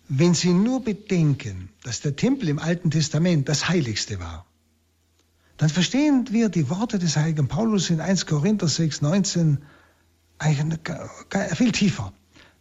Wenn 0.07 0.33
Sie 0.33 0.53
nur 0.53 0.83
bedenken, 0.83 1.69
dass 1.83 2.01
der 2.01 2.15
Tempel 2.15 2.49
im 2.49 2.59
Alten 2.59 2.91
Testament 2.91 3.49
das 3.49 3.67
Heiligste 3.69 4.19
war, 4.19 4.45
dann 5.57 5.69
verstehen 5.69 6.27
wir 6.31 6.49
die 6.49 6.69
Worte 6.69 6.99
des 6.99 7.15
heiligen 7.15 7.47
Paulus 7.47 7.89
in 7.89 8.01
1 8.01 8.25
Korinther 8.25 8.67
6, 8.67 9.01
19 9.01 9.63
viel 11.55 11.71
tiefer. 11.71 12.13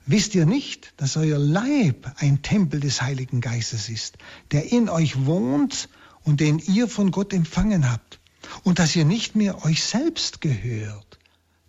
Wisst 0.07 0.35
ihr 0.35 0.47
nicht, 0.47 0.95
dass 0.97 1.17
euer 1.17 1.39
Leib 1.39 2.13
ein 2.19 2.43
Tempel 2.43 2.81
des 2.81 3.03
Heiligen 3.03 3.41
Geistes 3.41 3.89
ist, 3.89 4.17
der 4.53 4.71
in 4.71 4.89
euch 4.89 5.27
wohnt 5.27 5.89
und 6.23 6.41
den 6.41 6.59
ihr 6.59 6.89
von 6.89 7.11
Gott 7.11 7.33
empfangen 7.33 7.91
habt? 7.91 8.21
Und 8.63 8.79
dass 8.79 8.95
ihr 8.95 9.05
nicht 9.05 9.35
mehr 9.35 9.65
euch 9.65 9.83
selbst 9.83 10.41
gehört, 10.41 11.19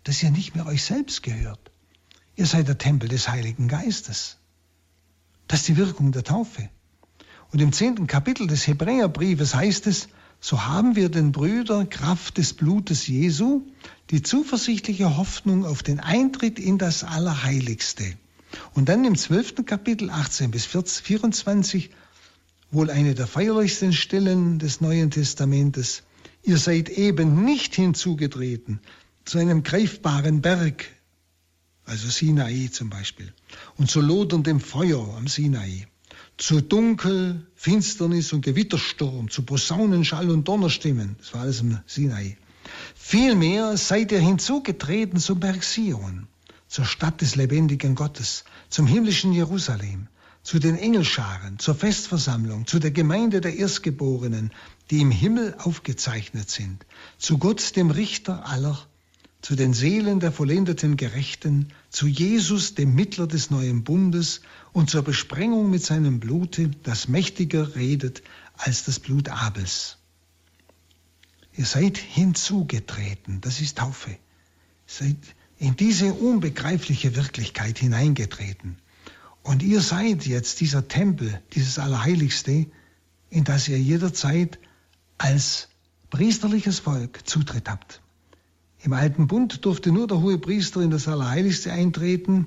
dass 0.04 0.22
ihr 0.22 0.30
nicht 0.30 0.54
mehr 0.54 0.66
euch 0.66 0.84
selbst 0.84 1.22
gehört. 1.22 1.70
Ihr 2.36 2.46
seid 2.46 2.68
der 2.68 2.78
Tempel 2.78 3.08
des 3.08 3.28
Heiligen 3.28 3.68
Geistes. 3.68 4.36
Das 5.48 5.60
ist 5.60 5.68
die 5.68 5.76
Wirkung 5.76 6.12
der 6.12 6.24
Taufe. 6.24 6.68
Und 7.52 7.60
im 7.60 7.72
zehnten 7.72 8.06
Kapitel 8.06 8.46
des 8.46 8.66
Hebräerbriefes 8.66 9.54
heißt 9.54 9.86
es, 9.86 10.08
so 10.40 10.66
haben 10.66 10.96
wir 10.96 11.08
den 11.08 11.32
Brüdern 11.32 11.88
Kraft 11.88 12.38
des 12.38 12.52
Blutes 12.52 13.06
Jesu 13.06 13.62
die 14.10 14.22
zuversichtliche 14.22 15.16
Hoffnung 15.16 15.64
auf 15.64 15.82
den 15.82 16.00
Eintritt 16.00 16.58
in 16.58 16.78
das 16.78 17.04
Allerheiligste 17.04 18.04
und 18.74 18.88
dann 18.88 19.04
im 19.04 19.16
zwölften 19.16 19.64
Kapitel 19.64 20.10
18 20.10 20.50
bis 20.50 20.66
24 20.66 21.90
wohl 22.70 22.90
eine 22.90 23.14
der 23.14 23.26
feierlichsten 23.26 23.92
Stellen 23.92 24.58
des 24.58 24.80
Neuen 24.80 25.10
Testamentes. 25.10 26.02
Ihr 26.42 26.58
seid 26.58 26.88
eben 26.88 27.44
nicht 27.44 27.74
hinzugetreten 27.74 28.80
zu 29.24 29.38
einem 29.38 29.62
greifbaren 29.62 30.42
Berg, 30.42 30.86
also 31.86 32.08
Sinai 32.08 32.68
zum 32.70 32.90
Beispiel, 32.90 33.32
und 33.76 33.90
zu 33.90 34.00
loderndem 34.00 34.60
Feuer 34.60 35.16
am 35.16 35.26
Sinai, 35.26 35.86
zu 36.36 36.60
Dunkel, 36.60 37.46
Finsternis 37.54 38.32
und 38.32 38.42
Gewittersturm, 38.42 39.30
zu 39.30 39.42
Posaunenschall 39.42 40.30
und 40.30 40.46
Donnerstimmen, 40.46 41.16
das 41.18 41.32
war 41.32 41.42
alles 41.42 41.60
im 41.60 41.78
Sinai. 41.86 42.36
Vielmehr 42.94 43.76
seid 43.76 44.12
ihr 44.12 44.20
hinzugetreten 44.20 45.18
zum 45.18 45.40
Berg 45.40 45.62
Sion 45.62 46.26
zur 46.68 46.84
Stadt 46.84 47.20
des 47.20 47.36
lebendigen 47.36 47.94
Gottes, 47.94 48.44
zum 48.68 48.86
himmlischen 48.86 49.32
Jerusalem, 49.32 50.08
zu 50.42 50.58
den 50.58 50.76
Engelscharen, 50.76 51.58
zur 51.58 51.74
Festversammlung, 51.74 52.66
zu 52.66 52.78
der 52.78 52.90
Gemeinde 52.90 53.40
der 53.40 53.56
Erstgeborenen, 53.56 54.52
die 54.90 55.00
im 55.00 55.10
Himmel 55.10 55.54
aufgezeichnet 55.58 56.50
sind, 56.50 56.84
zu 57.18 57.38
Gott, 57.38 57.76
dem 57.76 57.90
Richter 57.90 58.46
aller, 58.46 58.78
zu 59.46 59.54
den 59.54 59.74
Seelen 59.74 60.18
der 60.18 60.32
vollendeten 60.32 60.96
Gerechten, 60.96 61.68
zu 61.88 62.08
Jesus, 62.08 62.74
dem 62.74 62.96
Mittler 62.96 63.28
des 63.28 63.48
neuen 63.48 63.84
Bundes 63.84 64.40
und 64.72 64.90
zur 64.90 65.02
Besprengung 65.02 65.70
mit 65.70 65.84
seinem 65.84 66.18
Blute, 66.18 66.72
das 66.82 67.06
mächtiger 67.06 67.76
redet 67.76 68.24
als 68.56 68.82
das 68.82 68.98
Blut 68.98 69.28
Abels. 69.28 69.98
Ihr 71.56 71.64
seid 71.64 71.96
hinzugetreten, 71.96 73.40
das 73.40 73.60
ist 73.60 73.78
Taufe. 73.78 74.18
Seid 74.84 75.16
in 75.58 75.76
diese 75.76 76.12
unbegreifliche 76.12 77.14
Wirklichkeit 77.14 77.78
hineingetreten. 77.78 78.78
Und 79.44 79.62
ihr 79.62 79.80
seid 79.80 80.26
jetzt 80.26 80.60
dieser 80.60 80.88
Tempel, 80.88 81.40
dieses 81.52 81.78
Allerheiligste, 81.78 82.66
in 83.30 83.44
das 83.44 83.68
ihr 83.68 83.78
jederzeit 83.78 84.58
als 85.18 85.68
priesterliches 86.10 86.80
Volk 86.80 87.20
Zutritt 87.28 87.70
habt. 87.70 88.02
Im 88.86 88.92
alten 88.92 89.26
Bund 89.26 89.64
durfte 89.64 89.90
nur 89.90 90.06
der 90.06 90.20
hohe 90.20 90.38
Priester 90.38 90.80
in 90.80 90.92
das 90.92 91.08
Allerheiligste 91.08 91.72
eintreten, 91.72 92.46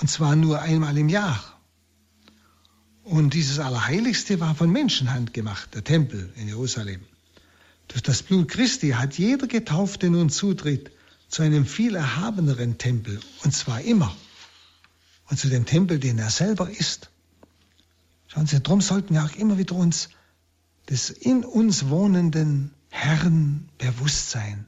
und 0.00 0.08
zwar 0.08 0.36
nur 0.36 0.60
einmal 0.60 0.96
im 0.96 1.08
Jahr. 1.08 1.42
Und 3.02 3.34
dieses 3.34 3.58
Allerheiligste 3.58 4.38
war 4.38 4.54
von 4.54 4.70
Menschenhand 4.70 5.34
gemacht, 5.34 5.74
der 5.74 5.82
Tempel 5.82 6.32
in 6.36 6.46
Jerusalem. 6.46 7.00
Durch 7.88 8.00
das 8.00 8.22
Blut 8.22 8.46
Christi 8.46 8.90
hat 8.90 9.18
jeder 9.18 9.48
Getaufte 9.48 10.08
nun 10.08 10.30
Zutritt 10.30 10.92
zu 11.26 11.42
einem 11.42 11.66
viel 11.66 11.96
erhabeneren 11.96 12.78
Tempel, 12.78 13.18
und 13.42 13.52
zwar 13.52 13.80
immer, 13.80 14.14
und 15.28 15.36
zu 15.36 15.48
dem 15.48 15.66
Tempel, 15.66 15.98
den 15.98 16.20
er 16.20 16.30
selber 16.30 16.70
ist. 16.70 17.10
Schauen 18.28 18.46
Sie, 18.46 18.60
darum 18.60 18.80
sollten 18.80 19.14
wir 19.14 19.24
auch 19.24 19.34
immer 19.34 19.58
wieder 19.58 19.74
uns 19.74 20.10
des 20.88 21.10
in 21.10 21.44
uns 21.44 21.88
wohnenden 21.88 22.70
Herrn 22.88 23.68
bewusst 23.78 24.30
sein. 24.30 24.66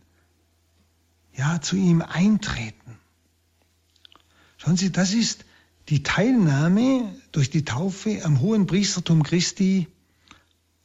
Ja, 1.39 1.61
zu 1.61 1.77
ihm 1.77 2.03
eintreten. 2.03 2.99
Schauen 4.57 4.77
Sie, 4.77 4.91
das 4.91 5.15
ist 5.15 5.45
die 5.89 6.03
Teilnahme 6.03 7.15
durch 7.31 7.49
die 7.49 7.65
Taufe 7.65 8.25
am 8.25 8.41
hohen 8.41 8.67
Priestertum 8.67 9.23
Christi 9.23 9.87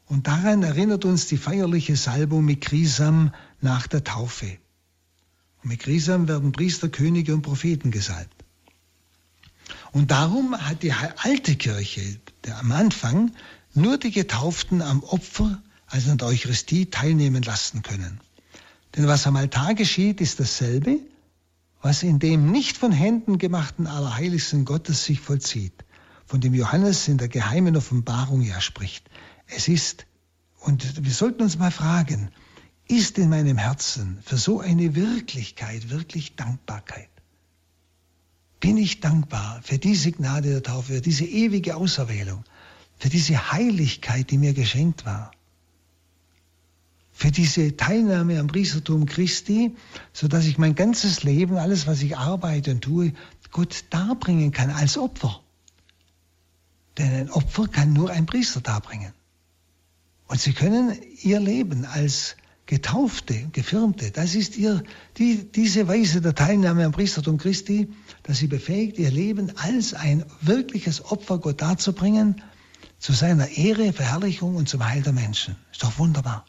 und 0.06 0.28
daran 0.28 0.62
erinnert 0.62 1.06
uns 1.06 1.26
die 1.26 1.38
feierliche 1.38 1.96
Salbung 1.96 2.46
mit 2.46 2.62
Krisam 2.62 3.34
nach 3.62 3.88
der 3.88 4.04
Taufe. 4.04 4.60
Und 5.64 5.70
mit 5.70 5.80
Krisam 5.80 6.28
werden 6.28 6.52
Priester, 6.52 6.88
Könige 6.88 7.34
und 7.34 7.42
Propheten 7.42 7.90
gesalbt. 7.90 8.46
Und 9.92 10.12
darum 10.12 10.56
hat 10.56 10.84
die 10.84 10.94
alte 10.94 11.56
Kirche, 11.56 12.20
der 12.44 12.60
am 12.60 12.72
Anfang, 12.74 13.32
nur 13.74 13.98
die 13.98 14.12
Getauften 14.12 14.84
am 14.84 15.04
Opfer, 15.04 15.64
also 15.88 16.12
an 16.12 16.20
der 16.20 16.28
Eucharistie, 16.28 16.86
teilnehmen 16.88 17.42
lassen 17.42 17.82
können. 17.82 18.20
Denn 18.96 19.08
was 19.08 19.26
am 19.26 19.36
Altar 19.36 19.74
geschieht, 19.74 20.22
ist 20.22 20.40
dasselbe, 20.40 21.00
was 21.82 22.04
in 22.04 22.20
dem 22.20 22.52
nicht 22.52 22.78
von 22.78 22.92
Händen 22.92 23.38
gemachten 23.38 23.88
Allerheiligsten 23.88 24.66
Gottes 24.66 25.04
sich 25.04 25.20
vollzieht, 25.20 25.74
von 26.26 26.42
dem 26.42 26.54
Johannes 26.54 27.08
in 27.08 27.18
der 27.18 27.28
geheimen 27.28 27.76
Offenbarung 27.76 28.42
ja 28.42 28.62
spricht. 28.62 29.10
Es 29.48 29.68
ist, 29.68 30.06
und 30.60 31.04
wir 31.04 31.12
sollten 31.12 31.42
uns 31.42 31.58
mal 31.58 31.72
fragen, 31.72 32.30
ist 32.88 33.18
in 33.18 33.30
meinem 33.30 33.58
Herzen 33.58 34.20
für 34.24 34.38
so 34.38 34.60
eine 34.60 34.96
Wirklichkeit 34.96 35.90
wirklich 35.90 36.36
Dankbarkeit? 36.36 37.10
Bin 38.60 38.78
ich 38.78 39.02
dankbar 39.02 39.60
für 39.64 39.78
diese 39.78 40.12
Gnade 40.12 40.50
der 40.50 40.64
Taufe, 40.64 40.94
für 40.94 41.02
diese 41.02 41.26
ewige 41.26 41.76
Auserwählung, 41.76 42.44
für 42.98 43.10
diese 43.10 43.52
Heiligkeit, 43.52 44.32
die 44.32 44.38
mir 44.38 44.54
geschenkt 44.54 45.06
war? 45.06 45.32
Für 47.24 47.32
diese 47.32 47.78
Teilnahme 47.78 48.38
am 48.38 48.48
Priestertum 48.48 49.06
Christi, 49.06 49.74
so 50.12 50.28
dass 50.28 50.44
ich 50.44 50.58
mein 50.58 50.76
ganzes 50.76 51.24
Leben, 51.24 51.56
alles, 51.56 51.88
was 51.88 52.02
ich 52.02 52.18
arbeite 52.18 52.72
und 52.72 52.82
tue, 52.82 53.14
Gott 53.50 53.86
darbringen 53.92 54.52
kann 54.52 54.70
als 54.70 54.98
Opfer. 54.98 55.40
Denn 56.98 57.14
ein 57.14 57.32
Opfer 57.32 57.70
kann 57.70 57.94
nur 57.94 58.10
ein 58.10 58.26
Priester 58.26 58.60
darbringen. 58.60 59.14
Und 60.28 60.42
sie 60.42 60.52
können 60.52 60.98
ihr 61.22 61.40
Leben 61.40 61.86
als 61.86 62.36
Getaufte, 62.66 63.48
Gefirmte, 63.54 64.12
das 64.12 64.36
ist 64.36 64.58
ihr, 64.58 64.84
die, 65.18 65.50
diese 65.50 65.88
Weise 65.88 66.20
der 66.20 66.36
Teilnahme 66.36 66.84
am 66.84 66.92
Priestertum 66.92 67.38
Christi, 67.38 67.88
dass 68.24 68.40
sie 68.40 68.48
befähigt, 68.48 69.00
ihr 69.00 69.12
Leben 69.12 69.58
als 69.60 69.94
ein 69.94 70.26
wirkliches 70.42 71.06
Opfer 71.06 71.38
Gott 71.38 71.62
darzubringen, 71.62 72.42
zu 73.00 73.14
seiner 73.14 73.48
Ehre, 73.48 73.94
Verherrlichung 73.94 74.58
und 74.58 74.68
zum 74.68 74.86
Heil 74.86 75.04
der 75.04 75.14
Menschen. 75.14 75.56
Ist 75.72 75.84
doch 75.84 75.98
wunderbar. 76.00 76.44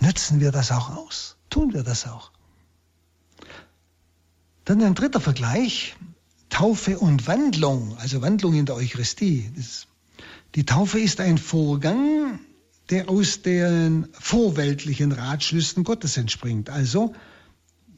Nützen 0.00 0.40
wir 0.40 0.52
das 0.52 0.70
auch 0.70 0.96
aus? 0.96 1.36
Tun 1.50 1.72
wir 1.74 1.82
das 1.82 2.06
auch? 2.06 2.30
Dann 4.64 4.82
ein 4.82 4.94
dritter 4.94 5.20
Vergleich, 5.20 5.96
Taufe 6.50 6.98
und 6.98 7.26
Wandlung, 7.26 7.96
also 7.98 8.22
Wandlung 8.22 8.54
in 8.54 8.66
der 8.66 8.76
Eucharistie. 8.76 9.50
die 10.54 10.64
Taufe 10.64 10.98
ist 11.00 11.20
ein 11.20 11.38
Vorgang, 11.38 12.38
der 12.90 13.08
aus 13.08 13.42
den 13.42 14.08
vorweltlichen 14.12 15.12
Ratschlüssen 15.12 15.84
Gottes 15.84 16.16
entspringt. 16.16 16.70
Also, 16.70 17.14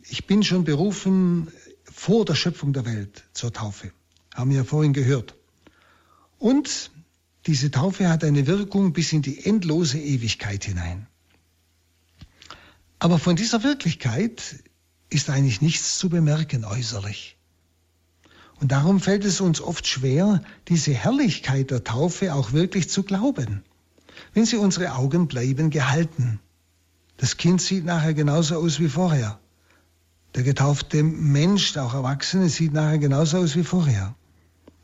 ich 0.03 0.26
bin 0.26 0.42
schon 0.42 0.64
berufen 0.64 1.48
vor 1.84 2.24
der 2.24 2.34
Schöpfung 2.34 2.72
der 2.72 2.86
Welt 2.86 3.24
zur 3.32 3.53
Taufe. 3.53 3.92
Haben 4.34 4.51
wir 4.51 4.59
ja 4.59 4.64
vorhin 4.64 4.92
gehört. 4.92 5.36
Und 6.38 6.90
diese 7.46 7.70
Taufe 7.70 8.09
hat 8.09 8.24
eine 8.24 8.46
Wirkung 8.46 8.92
bis 8.92 9.12
in 9.12 9.22
die 9.22 9.44
endlose 9.44 9.98
Ewigkeit 9.98 10.64
hinein. 10.64 11.07
Aber 13.01 13.18
von 13.18 13.34
dieser 13.34 13.64
Wirklichkeit 13.64 14.62
ist 15.09 15.30
eigentlich 15.30 15.62
nichts 15.62 15.98
zu 15.98 16.11
bemerken 16.11 16.66
äußerlich. 16.66 17.38
Und 18.61 18.72
darum 18.72 19.01
fällt 19.01 19.24
es 19.24 19.40
uns 19.40 19.62
oft 19.62 19.86
schwer, 19.86 20.42
diese 20.68 20.92
Herrlichkeit 20.92 21.70
der 21.70 21.82
Taufe 21.82 22.34
auch 22.34 22.53
wirklich 22.53 22.90
zu 22.90 23.03
glauben, 23.03 23.64
wenn 24.34 24.44
sie 24.44 24.57
unsere 24.57 24.94
Augen 24.94 25.28
bleiben 25.28 25.70
gehalten. 25.70 26.40
Das 27.16 27.38
Kind 27.38 27.62
sieht 27.62 27.86
nachher 27.86 28.12
genauso 28.12 28.57
aus 28.57 28.78
wie 28.80 28.88
vorher. 28.88 29.40
Der 30.34 30.42
getaufte 30.42 31.03
Mensch, 31.03 31.76
auch 31.78 31.94
Erwachsene, 31.94 32.51
sieht 32.51 32.74
nachher 32.74 32.98
genauso 32.98 33.38
aus 33.38 33.57
wie 33.57 33.64
vorher. 33.64 34.14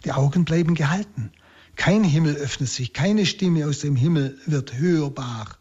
Die 0.06 0.12
Augen 0.12 0.46
bleiben 0.46 0.74
gehalten. 0.74 1.32
Kein 1.76 2.02
Himmel 2.02 2.36
öffnet 2.36 2.70
sich, 2.70 2.94
keine 2.94 3.26
Stimme 3.26 3.66
aus 3.66 3.80
dem 3.80 3.94
Himmel 3.94 4.38
wird 4.46 4.72
hörbar. 4.78 5.58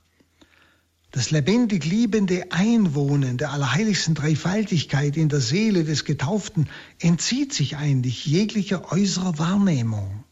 Das 1.16 1.32
lebendig 1.32 1.86
liebende 1.86 2.52
Einwohnen 2.52 3.38
der 3.38 3.54
allerheiligsten 3.54 4.16
Dreifaltigkeit 4.16 5.16
in 5.16 5.30
der 5.30 5.40
Seele 5.40 5.86
des 5.86 6.04
Getauften 6.04 6.68
entzieht 7.00 7.54
sich 7.54 7.78
eigentlich 7.78 8.26
jeglicher 8.26 8.92
äußerer 8.92 9.40
Wahrnehmung. 9.40 10.26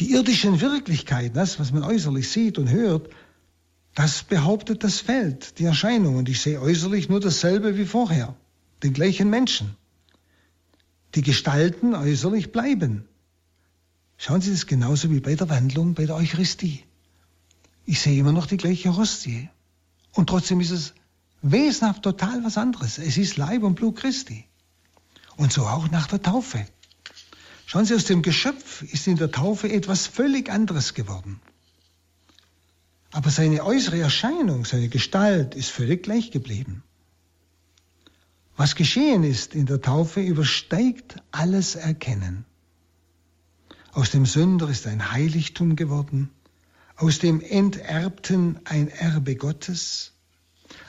Die 0.00 0.10
irdischen 0.10 0.60
Wirklichkeiten, 0.60 1.32
das, 1.32 1.60
was 1.60 1.70
man 1.70 1.84
äußerlich 1.84 2.28
sieht 2.28 2.58
und 2.58 2.68
hört, 2.70 3.08
das 3.94 4.24
behauptet 4.24 4.82
das 4.82 4.98
Feld, 4.98 5.60
die 5.60 5.64
Erscheinung. 5.64 6.16
Und 6.16 6.28
ich 6.28 6.40
sehe 6.40 6.60
äußerlich 6.60 7.08
nur 7.08 7.20
dasselbe 7.20 7.78
wie 7.78 7.86
vorher, 7.86 8.34
den 8.82 8.94
gleichen 8.94 9.30
Menschen. 9.30 9.76
Die 11.14 11.22
Gestalten 11.22 11.94
äußerlich 11.94 12.50
bleiben. 12.50 13.04
Schauen 14.16 14.40
Sie 14.40 14.50
das 14.50 14.66
genauso 14.66 15.12
wie 15.12 15.20
bei 15.20 15.36
der 15.36 15.48
Wandlung, 15.48 15.94
bei 15.94 16.06
der 16.06 16.16
Eucharistie. 16.16 16.82
Ich 17.86 18.00
sehe 18.00 18.18
immer 18.18 18.32
noch 18.32 18.46
die 18.46 18.56
gleiche 18.56 18.96
Hostie. 18.96 19.48
Und 20.12 20.28
trotzdem 20.28 20.60
ist 20.60 20.70
es 20.70 20.94
wesenhaft 21.42 22.02
total 22.02 22.42
was 22.44 22.56
anderes. 22.56 22.98
Es 22.98 23.18
ist 23.18 23.36
Leib 23.36 23.62
und 23.62 23.74
Blut 23.74 23.96
Christi. 23.96 24.46
Und 25.36 25.52
so 25.52 25.66
auch 25.66 25.90
nach 25.90 26.06
der 26.06 26.22
Taufe. 26.22 26.66
Schauen 27.66 27.84
Sie, 27.84 27.94
aus 27.94 28.04
dem 28.04 28.22
Geschöpf 28.22 28.82
ist 28.82 29.06
in 29.06 29.16
der 29.16 29.30
Taufe 29.30 29.70
etwas 29.70 30.06
völlig 30.06 30.50
anderes 30.50 30.94
geworden. 30.94 31.40
Aber 33.10 33.30
seine 33.30 33.64
äußere 33.64 33.98
Erscheinung, 34.00 34.64
seine 34.64 34.88
Gestalt 34.88 35.54
ist 35.54 35.70
völlig 35.70 36.02
gleich 36.02 36.30
geblieben. 36.30 36.82
Was 38.56 38.76
geschehen 38.76 39.24
ist 39.24 39.54
in 39.54 39.66
der 39.66 39.80
Taufe 39.80 40.20
übersteigt 40.20 41.16
alles 41.32 41.74
Erkennen. 41.74 42.44
Aus 43.92 44.10
dem 44.10 44.26
Sünder 44.26 44.68
ist 44.68 44.86
ein 44.86 45.12
Heiligtum 45.12 45.76
geworden 45.76 46.30
aus 46.96 47.18
dem 47.18 47.40
Enterbten 47.40 48.60
ein 48.64 48.88
Erbe 48.88 49.36
Gottes, 49.36 50.12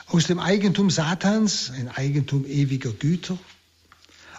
aus 0.07 0.25
dem 0.25 0.39
Eigentum 0.39 0.89
Satans 0.89 1.71
ein 1.71 1.89
Eigentum 1.89 2.45
ewiger 2.45 2.91
Güter, 2.91 3.37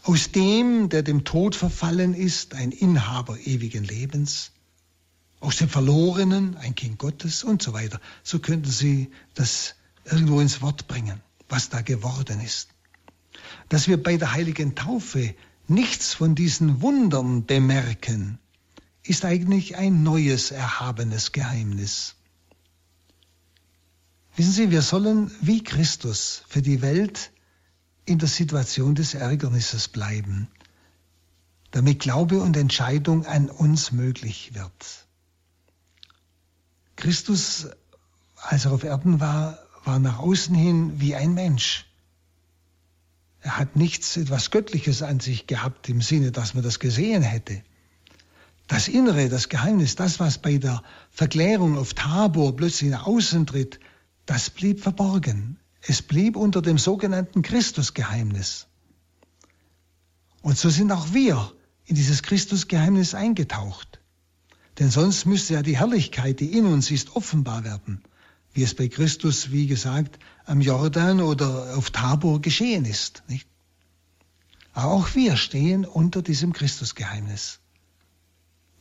aus 0.04 0.30
dem, 0.30 0.88
der 0.88 1.02
dem 1.02 1.24
Tod 1.24 1.56
verfallen 1.56 2.14
ist, 2.14 2.54
ein 2.54 2.70
Inhaber 2.70 3.38
ewigen 3.44 3.82
Lebens, 3.82 4.52
aus 5.40 5.56
dem 5.56 5.68
Verlorenen 5.68 6.56
ein 6.56 6.74
Kind 6.76 6.98
Gottes 6.98 7.42
und 7.42 7.60
so 7.60 7.72
weiter. 7.72 8.00
So 8.22 8.38
könnten 8.38 8.70
Sie 8.70 9.10
das 9.34 9.74
irgendwo 10.04 10.40
ins 10.40 10.62
Wort 10.62 10.86
bringen, 10.86 11.20
was 11.48 11.68
da 11.68 11.82
geworden 11.82 12.40
ist. 12.40 12.68
Dass 13.68 13.88
wir 13.88 14.00
bei 14.00 14.16
der 14.16 14.32
heiligen 14.32 14.76
Taufe 14.76 15.34
nichts 15.66 16.14
von 16.14 16.36
diesen 16.36 16.80
Wundern 16.80 17.44
bemerken, 17.44 18.38
ist 19.08 19.24
eigentlich 19.24 19.76
ein 19.76 20.02
neues, 20.02 20.50
erhabenes 20.50 21.32
Geheimnis. 21.32 22.14
Wissen 24.36 24.52
Sie, 24.52 24.70
wir 24.70 24.82
sollen 24.82 25.30
wie 25.40 25.64
Christus 25.64 26.42
für 26.48 26.62
die 26.62 26.82
Welt 26.82 27.30
in 28.04 28.18
der 28.18 28.28
Situation 28.28 28.94
des 28.94 29.14
Ärgernisses 29.14 29.88
bleiben, 29.88 30.48
damit 31.70 32.00
Glaube 32.00 32.40
und 32.40 32.56
Entscheidung 32.56 33.26
an 33.26 33.48
uns 33.48 33.92
möglich 33.92 34.54
wird. 34.54 35.06
Christus, 36.96 37.68
als 38.36 38.64
er 38.66 38.72
auf 38.72 38.84
Erden 38.84 39.20
war, 39.20 39.58
war 39.84 39.98
nach 39.98 40.18
außen 40.18 40.54
hin 40.54 41.00
wie 41.00 41.14
ein 41.14 41.34
Mensch. 41.34 41.86
Er 43.40 43.58
hat 43.58 43.76
nichts, 43.76 44.16
etwas 44.16 44.50
Göttliches 44.50 45.02
an 45.02 45.20
sich 45.20 45.46
gehabt 45.46 45.88
im 45.88 46.02
Sinne, 46.02 46.32
dass 46.32 46.54
man 46.54 46.64
das 46.64 46.80
gesehen 46.80 47.22
hätte. 47.22 47.62
Das 48.66 48.88
Innere, 48.88 49.28
das 49.28 49.48
Geheimnis, 49.48 49.94
das, 49.94 50.18
was 50.18 50.38
bei 50.38 50.58
der 50.58 50.82
Verklärung 51.10 51.78
auf 51.78 51.94
Tabor 51.94 52.56
plötzlich 52.56 52.90
nach 52.90 53.06
außen 53.06 53.46
tritt, 53.46 53.78
das 54.26 54.50
blieb 54.50 54.80
verborgen. 54.80 55.58
Es 55.82 56.02
blieb 56.02 56.36
unter 56.36 56.62
dem 56.62 56.78
sogenannten 56.78 57.42
Christusgeheimnis. 57.42 58.66
Und 60.42 60.58
so 60.58 60.68
sind 60.68 60.90
auch 60.90 61.12
wir 61.12 61.52
in 61.84 61.94
dieses 61.94 62.22
Christusgeheimnis 62.22 63.14
eingetaucht. 63.14 64.00
Denn 64.78 64.90
sonst 64.90 65.26
müsste 65.26 65.54
ja 65.54 65.62
die 65.62 65.78
Herrlichkeit, 65.78 66.40
die 66.40 66.52
in 66.52 66.66
uns 66.66 66.90
ist, 66.90 67.14
offenbar 67.14 67.64
werden. 67.64 68.02
wie 68.56 68.62
es 68.62 68.74
bei 68.74 68.88
Christus, 68.88 69.50
wie 69.50 69.66
gesagt, 69.66 70.18
am 70.46 70.62
Jordan 70.62 71.20
oder 71.20 71.76
auf 71.76 71.90
Tabor 71.90 72.40
geschehen 72.40 72.86
ist. 72.86 73.22
Nicht? 73.28 73.46
Auch 74.72 75.14
wir 75.14 75.36
stehen 75.36 75.84
unter 75.84 76.22
diesem 76.22 76.54
Christusgeheimnis. 76.54 77.60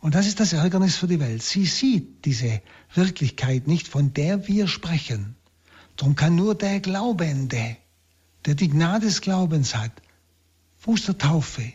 Und 0.06 0.14
das 0.14 0.28
ist 0.28 0.40
das 0.40 0.54
Ärgernis 0.54 0.98
für 0.98 1.08
die 1.08 1.20
Welt. 1.20 1.42
Sie 1.42 1.66
sieht 1.66 2.26
diese 2.26 2.62
Wirklichkeit 2.94 3.66
nicht, 3.66 3.88
von 3.88 4.14
der 4.14 4.48
wir 4.48 4.68
sprechen. 4.68 5.36
Darum 5.96 6.16
kann 6.16 6.36
nur 6.36 6.54
der 6.54 6.80
Glaubende, 6.80 7.78
der 8.46 8.54
die 8.54 8.70
Gnade 8.70 9.08
des 9.08 9.22
Glaubens 9.22 9.74
hat, 9.74 9.92
Fuß 10.78 11.08
der 11.08 11.18
Taufe, 11.18 11.74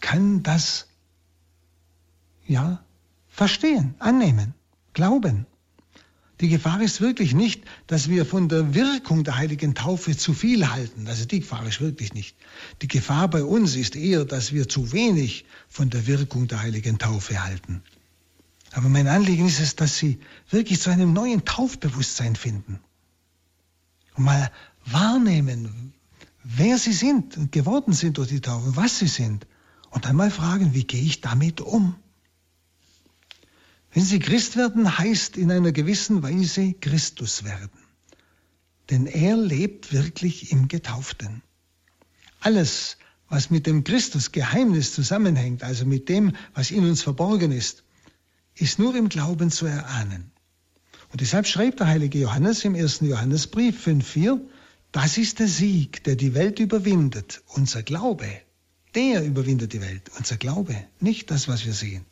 kann 0.00 0.42
das, 0.42 0.88
ja, 2.46 2.84
verstehen, 3.28 3.94
annehmen, 3.98 4.52
glauben. 4.92 5.46
Die 6.40 6.48
Gefahr 6.48 6.80
ist 6.80 7.02
wirklich 7.02 7.34
nicht, 7.34 7.64
dass 7.86 8.08
wir 8.08 8.24
von 8.24 8.48
der 8.48 8.74
Wirkung 8.74 9.24
der 9.24 9.36
heiligen 9.36 9.74
Taufe 9.74 10.16
zu 10.16 10.32
viel 10.32 10.70
halten. 10.70 11.06
Also 11.06 11.26
die 11.26 11.40
Gefahr 11.40 11.66
ist 11.66 11.82
wirklich 11.82 12.14
nicht. 12.14 12.34
Die 12.80 12.88
Gefahr 12.88 13.28
bei 13.28 13.44
uns 13.44 13.76
ist 13.76 13.94
eher, 13.94 14.24
dass 14.24 14.52
wir 14.52 14.66
zu 14.66 14.92
wenig 14.92 15.44
von 15.68 15.90
der 15.90 16.06
Wirkung 16.06 16.48
der 16.48 16.62
heiligen 16.62 16.98
Taufe 16.98 17.44
halten. 17.44 17.82
Aber 18.72 18.88
mein 18.88 19.06
Anliegen 19.06 19.46
ist 19.46 19.60
es, 19.60 19.76
dass 19.76 19.98
Sie 19.98 20.18
wirklich 20.48 20.80
zu 20.80 20.90
einem 20.90 21.12
neuen 21.12 21.44
Taufbewusstsein 21.44 22.36
finden. 22.36 22.80
Und 24.14 24.24
mal 24.24 24.50
wahrnehmen, 24.86 25.92
wer 26.42 26.78
Sie 26.78 26.92
sind 26.94 27.36
und 27.36 27.52
geworden 27.52 27.92
sind 27.92 28.16
durch 28.16 28.28
die 28.28 28.40
Taufe, 28.40 28.76
was 28.76 28.98
Sie 28.98 29.08
sind. 29.08 29.46
Und 29.90 30.06
dann 30.06 30.16
mal 30.16 30.30
fragen, 30.30 30.72
wie 30.72 30.84
gehe 30.84 31.02
ich 31.02 31.20
damit 31.20 31.60
um? 31.60 31.96
Wenn 33.92 34.04
Sie 34.04 34.20
Christ 34.20 34.56
werden, 34.56 34.98
heißt 34.98 35.36
in 35.36 35.50
einer 35.50 35.72
gewissen 35.72 36.22
Weise 36.22 36.74
Christus 36.74 37.44
werden. 37.44 37.70
Denn 38.88 39.06
er 39.06 39.36
lebt 39.36 39.92
wirklich 39.92 40.52
im 40.52 40.68
Getauften. 40.68 41.42
Alles, 42.40 42.96
was 43.28 43.50
mit 43.50 43.66
dem 43.66 43.84
Christusgeheimnis 43.84 44.94
zusammenhängt, 44.94 45.62
also 45.62 45.86
mit 45.86 46.08
dem, 46.08 46.36
was 46.54 46.70
in 46.70 46.84
uns 46.84 47.02
verborgen 47.02 47.52
ist, 47.52 47.84
ist 48.54 48.78
nur 48.78 48.94
im 48.94 49.08
Glauben 49.08 49.50
zu 49.50 49.66
erahnen. 49.66 50.30
Und 51.12 51.20
deshalb 51.20 51.46
schreibt 51.46 51.80
der 51.80 51.88
heilige 51.88 52.18
Johannes 52.18 52.64
im 52.64 52.74
ersten 52.74 53.06
Johannesbrief 53.06 53.86
5.4, 53.86 54.40
das 54.92 55.18
ist 55.18 55.38
der 55.38 55.48
Sieg, 55.48 56.04
der 56.04 56.16
die 56.16 56.34
Welt 56.34 56.58
überwindet, 56.58 57.42
unser 57.46 57.82
Glaube. 57.82 58.28
Der 58.94 59.24
überwindet 59.24 59.72
die 59.72 59.80
Welt, 59.80 60.10
unser 60.18 60.36
Glaube, 60.36 60.74
nicht 60.98 61.30
das, 61.30 61.46
was 61.46 61.64
wir 61.64 61.72
sehen. 61.72 62.04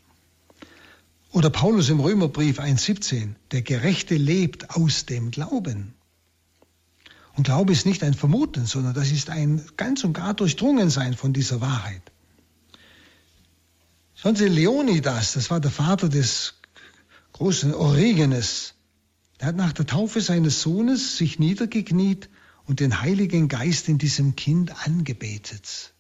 Oder 1.31 1.51
Paulus 1.51 1.91
im 1.91 2.01
Römerbrief 2.01 2.59
1.17, 2.59 3.35
der 3.53 3.63
Gerechte 3.63 4.17
lebt 4.17 4.71
aus 4.71 5.05
dem 5.05 5.31
Glauben. 5.31 5.95
Und 7.37 7.45
Glaube 7.45 7.73
ist 7.73 7.87
nicht 7.87 8.03
ein 8.03 8.15
Vermuten, 8.15 8.67
sondern 8.67 8.95
das 8.95 9.13
ist 9.13 9.31
ein 9.31 9.65
ganz 9.77 10.03
und 10.05 10.15
gar 10.15 10.35
Durchdrungensein 10.35 11.15
von 11.15 11.33
dieser 11.33 11.61
Wahrheit. 11.61 12.03
Schauen 14.15 14.35
Sie, 14.35 14.49
Leonidas, 14.49 15.35
das 15.35 15.51
war 15.51 15.61
der 15.61 15.71
Vater 15.71 16.09
des 16.09 16.55
großen 17.33 17.75
Origenes, 17.75 18.75
der 19.39 19.49
hat 19.49 19.57
nach 19.57 19.73
der 19.73 19.87
Taufe 19.87 20.21
seines 20.21 20.63
Sohnes 20.63 21.17
sich 21.17 21.39
niedergekniet 21.39 22.29
und 22.67 22.81
den 22.81 23.01
Heiligen 23.01 23.49
Geist 23.49 23.89
in 23.89 23.99
diesem 23.99 24.35
Kind 24.35 24.85
angebetet. 24.85 25.95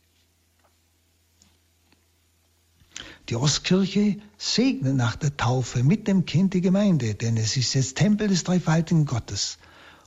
Die 3.29 3.37
Ostkirche 3.37 4.19
segnet 4.39 4.97
nach 4.97 5.15
der 5.15 5.37
Taufe 5.37 5.83
mit 5.83 6.09
dem 6.09 6.25
Kind 6.25 6.55
die 6.55 6.63
Gemeinde, 6.63 7.15
denn 7.15 7.37
es 7.37 7.59
ist 7.59 7.75
jetzt 7.75 7.97
Tempel 7.97 8.29
des 8.29 8.45
dreifaltigen 8.45 9.05
Gottes. 9.05 9.59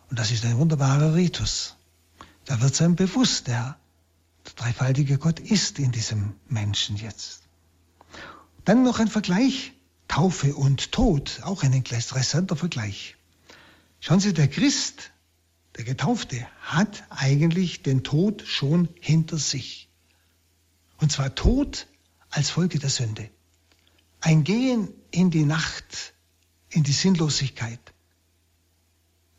Und 0.09 0.17
das 0.17 0.32
ist 0.32 0.43
ein 0.43 0.57
wunderbarer 0.57 1.13
Ritus. 1.13 1.76
Da 2.45 2.61
wird 2.61 2.82
einem 2.82 2.95
bewusst, 2.95 3.47
der, 3.47 3.78
der 4.45 4.53
dreifaltige 4.55 5.19
Gott 5.19 5.39
ist 5.39 5.78
in 5.78 5.91
diesem 5.91 6.34
Menschen 6.47 6.95
jetzt. 6.95 7.43
Dann 8.65 8.84
noch 8.84 8.99
ein 8.99 9.07
Vergleich, 9.07 9.74
Taufe 10.07 10.55
und 10.55 10.91
Tod, 10.91 11.41
auch 11.43 11.61
ein 11.63 11.74
interessanter 11.74 12.55
Vergleich. 12.55 13.17
Schauen 13.99 14.19
Sie, 14.19 14.34
der 14.34 14.47
Christ, 14.47 15.11
der 15.78 15.84
Getaufte, 15.84 16.47
hat 16.63 17.03
eigentlich 17.11 17.84
den 17.84 18.03
Tod 18.03 18.43
schon 18.47 18.89
hinter 18.99 19.38
sich. 19.38 19.89
Und 20.97 21.11
zwar 21.11 21.36
Tod 21.36 21.88
als 22.32 22.49
Folge 22.49 22.79
der 22.79 22.89
Sünde. 22.89 23.29
Ein 24.21 24.43
Gehen 24.43 24.89
in 25.11 25.29
die 25.29 25.45
Nacht, 25.45 26.13
in 26.69 26.84
die 26.84 26.91
Sinnlosigkeit, 26.91 27.79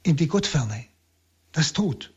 in 0.03 0.17
die 0.17 0.29
Gottferne, 0.29 0.85
das 1.53 1.73
Tod. 1.73 2.13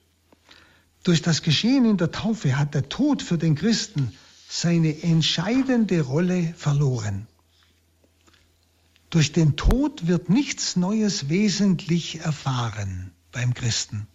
Durch 1.03 1.21
das 1.21 1.41
Geschehen 1.41 1.85
in 1.85 1.97
der 1.97 2.11
Taufe 2.11 2.57
hat 2.57 2.73
der 2.73 2.89
Tod 2.89 3.21
für 3.21 3.37
den 3.37 3.55
Christen 3.55 4.11
seine 4.49 5.03
entscheidende 5.03 6.01
Rolle 6.01 6.53
verloren. 6.57 7.27
Durch 9.09 9.31
den 9.31 9.55
Tod 9.55 10.07
wird 10.07 10.29
nichts 10.29 10.75
Neues 10.75 11.29
wesentlich 11.29 12.19
erfahren 12.19 13.11
beim 13.31 13.53
Christen. 13.53 14.07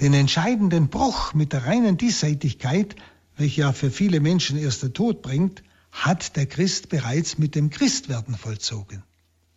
Den 0.00 0.14
entscheidenden 0.14 0.88
Bruch 0.88 1.34
mit 1.34 1.52
der 1.52 1.66
reinen 1.66 1.96
Diesseitigkeit 1.96 2.96
welcher 3.36 3.62
ja 3.62 3.72
für 3.72 3.90
viele 3.90 4.20
Menschen 4.20 4.58
erst 4.58 4.82
der 4.82 4.92
Tod 4.92 5.22
bringt, 5.22 5.62
hat 5.90 6.36
der 6.36 6.46
Christ 6.46 6.88
bereits 6.88 7.38
mit 7.38 7.54
dem 7.54 7.70
Christwerden 7.70 8.36
vollzogen. 8.36 9.02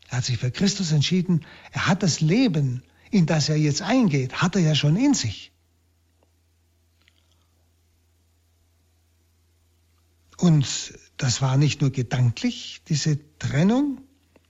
Er 0.10 0.18
hat 0.18 0.26
sich 0.26 0.38
für 0.38 0.52
Christus 0.52 0.92
entschieden. 0.92 1.46
Er 1.72 1.88
hat 1.88 2.04
das 2.04 2.22
Leben, 2.22 2.84
in 3.12 3.26
das 3.26 3.50
er 3.50 3.58
jetzt 3.58 3.82
eingeht, 3.82 4.42
hat 4.42 4.56
er 4.56 4.62
ja 4.62 4.76
schon 4.76 4.96
in 4.98 5.14
sich. 5.14 5.52
Und 10.38 10.94
das 11.18 11.42
war 11.42 11.56
nicht 11.58 11.82
nur 11.82 11.92
gedanklich, 11.92 12.82
diese 12.90 13.18
Trennung 13.40 14.02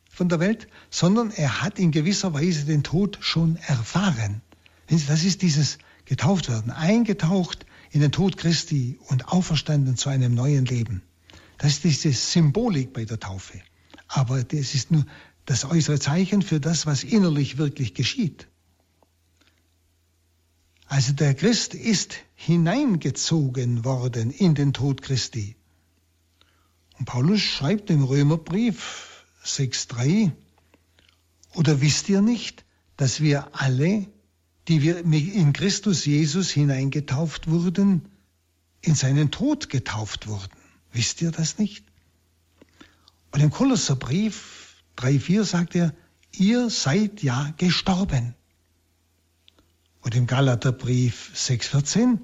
von 0.09 0.29
der 0.29 0.39
Welt, 0.39 0.67
sondern 0.89 1.29
er 1.29 1.61
hat 1.61 1.77
in 1.77 1.91
gewisser 1.91 2.33
Weise 2.33 2.65
den 2.65 2.83
Tod 2.83 3.19
schon 3.21 3.57
erfahren. 3.57 4.41
Das 4.87 5.23
ist 5.23 5.41
dieses 5.41 5.77
Getauftwerden, 6.05 6.71
eingetaucht 6.71 7.65
in 7.95 8.01
den 8.01 8.11
Tod 8.11 8.35
Christi 8.35 8.99
und 9.07 9.29
auferstanden 9.29 9.95
zu 9.95 10.09
einem 10.09 10.35
neuen 10.35 10.65
Leben. 10.65 11.01
Das 11.57 11.75
ist 11.75 11.85
diese 11.85 12.11
Symbolik 12.11 12.91
bei 12.91 13.05
der 13.05 13.21
Taufe. 13.21 13.61
Aber 14.09 14.43
das 14.43 14.75
ist 14.75 14.91
nur 14.91 15.05
das 15.45 15.63
äußere 15.63 15.97
Zeichen 15.97 16.41
für 16.41 16.59
das, 16.59 16.85
was 16.85 17.05
innerlich 17.05 17.57
wirklich 17.57 17.93
geschieht. 17.93 18.49
Also 20.87 21.13
der 21.13 21.35
Christ 21.35 21.73
ist 21.73 22.15
hineingezogen 22.33 23.85
worden 23.85 24.29
in 24.29 24.55
den 24.55 24.73
Tod 24.73 25.01
Christi. 25.01 25.55
Und 26.99 27.05
Paulus 27.05 27.39
schreibt 27.39 27.89
im 27.89 28.03
Römerbrief 28.03 29.23
6.3, 29.45 30.33
oder 31.53 31.79
wisst 31.79 32.09
ihr 32.09 32.19
nicht, 32.19 32.65
dass 32.97 33.21
wir 33.21 33.55
alle 33.55 34.05
die 34.67 34.81
wir 34.81 34.99
in 34.99 35.53
Christus 35.53 36.05
Jesus 36.05 36.49
hineingetauft 36.49 37.49
wurden, 37.49 38.07
in 38.81 38.95
seinen 38.95 39.31
Tod 39.31 39.69
getauft 39.69 40.27
wurden. 40.27 40.51
Wisst 40.91 41.21
ihr 41.21 41.31
das 41.31 41.59
nicht? 41.59 41.85
Und 43.31 43.41
im 43.41 43.51
Kolosserbrief 43.51 44.83
3,4 44.97 45.43
sagt 45.43 45.75
er, 45.75 45.93
ihr 46.31 46.69
seid 46.69 47.21
ja 47.21 47.53
gestorben. 47.57 48.33
Und 50.01 50.15
im 50.15 50.27
Galaterbrief 50.27 51.31
6,14, 51.35 52.19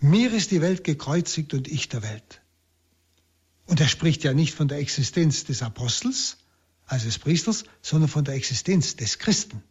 mir 0.00 0.32
ist 0.32 0.50
die 0.50 0.60
Welt 0.60 0.84
gekreuzigt 0.84 1.54
und 1.54 1.68
ich 1.68 1.88
der 1.88 2.02
Welt. 2.02 2.40
Und 3.66 3.80
er 3.80 3.88
spricht 3.88 4.24
ja 4.24 4.32
nicht 4.32 4.54
von 4.54 4.68
der 4.68 4.78
Existenz 4.78 5.44
des 5.44 5.62
Apostels, 5.62 6.38
also 6.86 7.06
des 7.06 7.18
Priesters, 7.18 7.64
sondern 7.82 8.08
von 8.08 8.24
der 8.24 8.34
Existenz 8.34 8.96
des 8.96 9.18
Christen 9.18 9.62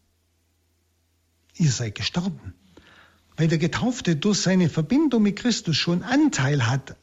ihr 1.60 1.72
seid 1.72 1.96
gestorben. 1.96 2.54
Weil 3.36 3.48
der 3.48 3.58
Getaufte 3.58 4.16
durch 4.16 4.40
seine 4.40 4.70
Verbindung 4.70 5.24
mit 5.24 5.38
Christus 5.38 5.78
schon 5.78 6.04
Anteil 6.04 6.68
hat 6.68 6.96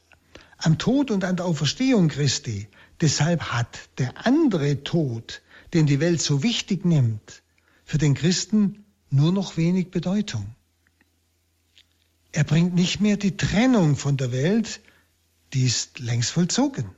am 0.59 0.79
Tod 0.79 1.11
und 1.11 1.25
an 1.25 1.37
der 1.37 1.47
Auferstehung 1.47 2.09
Christi. 2.09 2.69
Deshalb 3.01 3.53
hat 3.53 3.89
der 3.99 4.27
andere 4.27 4.83
Tod, 4.83 5.43
den 5.73 5.87
die 5.87 6.01
Welt 6.01 6.21
so 6.21 6.43
wichtig 6.43 6.85
nimmt, 6.85 7.43
für 7.85 7.99
den 7.99 8.15
Christen 8.15 8.85
nur 9.11 9.33
noch 9.33 9.57
wenig 9.57 9.91
Bedeutung. 9.91 10.55
Er 12.33 12.45
bringt 12.45 12.75
nicht 12.75 13.01
mehr 13.01 13.17
die 13.17 13.37
Trennung 13.37 13.97
von 13.97 14.17
der 14.17 14.33
Welt, 14.33 14.81
die 15.53 15.65
ist 15.65 15.99
längst 16.01 16.31
vollzogen. 16.31 16.91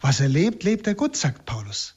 Was 0.00 0.20
er 0.20 0.28
lebt, 0.28 0.62
lebt 0.62 0.86
er 0.86 0.94
Gott, 0.94 1.16
sagt 1.16 1.44
Paulus. 1.44 1.96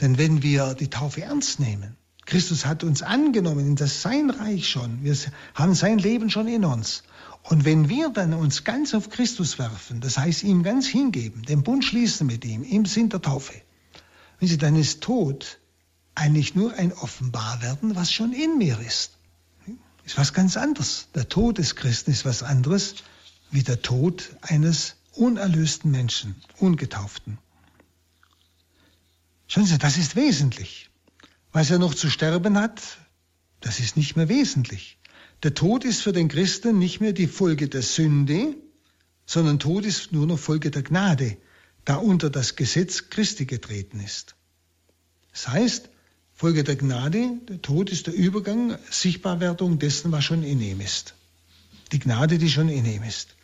Denn 0.00 0.18
wenn 0.18 0.42
wir 0.42 0.74
die 0.74 0.90
Taufe 0.90 1.22
ernst 1.22 1.60
nehmen, 1.60 1.96
Christus 2.32 2.64
hat 2.64 2.82
uns 2.82 3.02
angenommen 3.02 3.66
in 3.66 3.76
das 3.76 4.00
sein 4.00 4.30
Reich 4.30 4.66
schon. 4.66 5.04
Wir 5.04 5.14
haben 5.54 5.74
sein 5.74 5.98
Leben 5.98 6.30
schon 6.30 6.48
in 6.48 6.64
uns. 6.64 7.02
Und 7.42 7.66
wenn 7.66 7.90
wir 7.90 8.08
dann 8.08 8.32
uns 8.32 8.64
ganz 8.64 8.94
auf 8.94 9.10
Christus 9.10 9.58
werfen, 9.58 10.00
das 10.00 10.16
heißt 10.16 10.42
ihm 10.42 10.62
ganz 10.62 10.86
hingeben, 10.86 11.42
den 11.42 11.62
Bund 11.62 11.84
schließen 11.84 12.26
mit 12.26 12.46
ihm, 12.46 12.62
im 12.62 12.86
Sinn 12.86 13.10
der 13.10 13.20
Taufe, 13.20 13.52
dann 14.40 14.76
ist 14.76 15.02
Tod 15.02 15.58
eigentlich 16.14 16.54
nur 16.54 16.72
ein 16.72 16.94
Offenbarwerden, 16.94 17.96
was 17.96 18.10
schon 18.10 18.32
in 18.32 18.56
mir 18.56 18.80
ist. 18.80 19.10
Ist 20.06 20.16
was 20.16 20.32
ganz 20.32 20.56
anderes. 20.56 21.08
Der 21.14 21.28
Tod 21.28 21.58
des 21.58 21.76
Christen 21.76 22.12
ist 22.12 22.24
was 22.24 22.42
anderes 22.42 22.94
wie 23.50 23.62
der 23.62 23.82
Tod 23.82 24.34
eines 24.40 24.96
unerlösten 25.12 25.90
Menschen, 25.90 26.36
ungetauften. 26.56 27.36
Schauen 29.48 29.66
Sie, 29.66 29.76
das 29.76 29.98
ist 29.98 30.16
wesentlich. 30.16 30.88
Was 31.52 31.70
er 31.70 31.78
noch 31.78 31.94
zu 31.94 32.08
sterben 32.08 32.58
hat, 32.58 32.80
das 33.60 33.78
ist 33.78 33.96
nicht 33.96 34.16
mehr 34.16 34.28
wesentlich. 34.28 34.98
Der 35.42 35.54
Tod 35.54 35.84
ist 35.84 36.00
für 36.00 36.12
den 36.12 36.28
Christen 36.28 36.78
nicht 36.78 37.00
mehr 37.00 37.12
die 37.12 37.26
Folge 37.26 37.68
der 37.68 37.82
Sünde, 37.82 38.56
sondern 39.26 39.58
Tod 39.58 39.84
ist 39.84 40.12
nur 40.12 40.26
noch 40.26 40.38
Folge 40.38 40.70
der 40.70 40.82
Gnade, 40.82 41.36
da 41.84 41.96
unter 41.96 42.30
das 42.30 42.56
Gesetz 42.56 43.10
Christi 43.10 43.44
getreten 43.44 44.00
ist. 44.00 44.34
Das 45.32 45.48
heißt, 45.48 45.90
Folge 46.32 46.64
der 46.64 46.76
Gnade, 46.76 47.38
der 47.48 47.60
Tod 47.60 47.90
ist 47.90 48.06
der 48.06 48.14
Übergang, 48.14 48.78
Sichtbarwerdung 48.90 49.78
dessen, 49.78 50.10
was 50.10 50.24
schon 50.24 50.44
in 50.44 50.60
ihm 50.60 50.80
ist. 50.80 51.14
Die 51.92 51.98
Gnade, 51.98 52.38
die 52.38 52.50
schon 52.50 52.68
in 52.68 52.86
ihm 52.86 53.02
ist. 53.02 53.36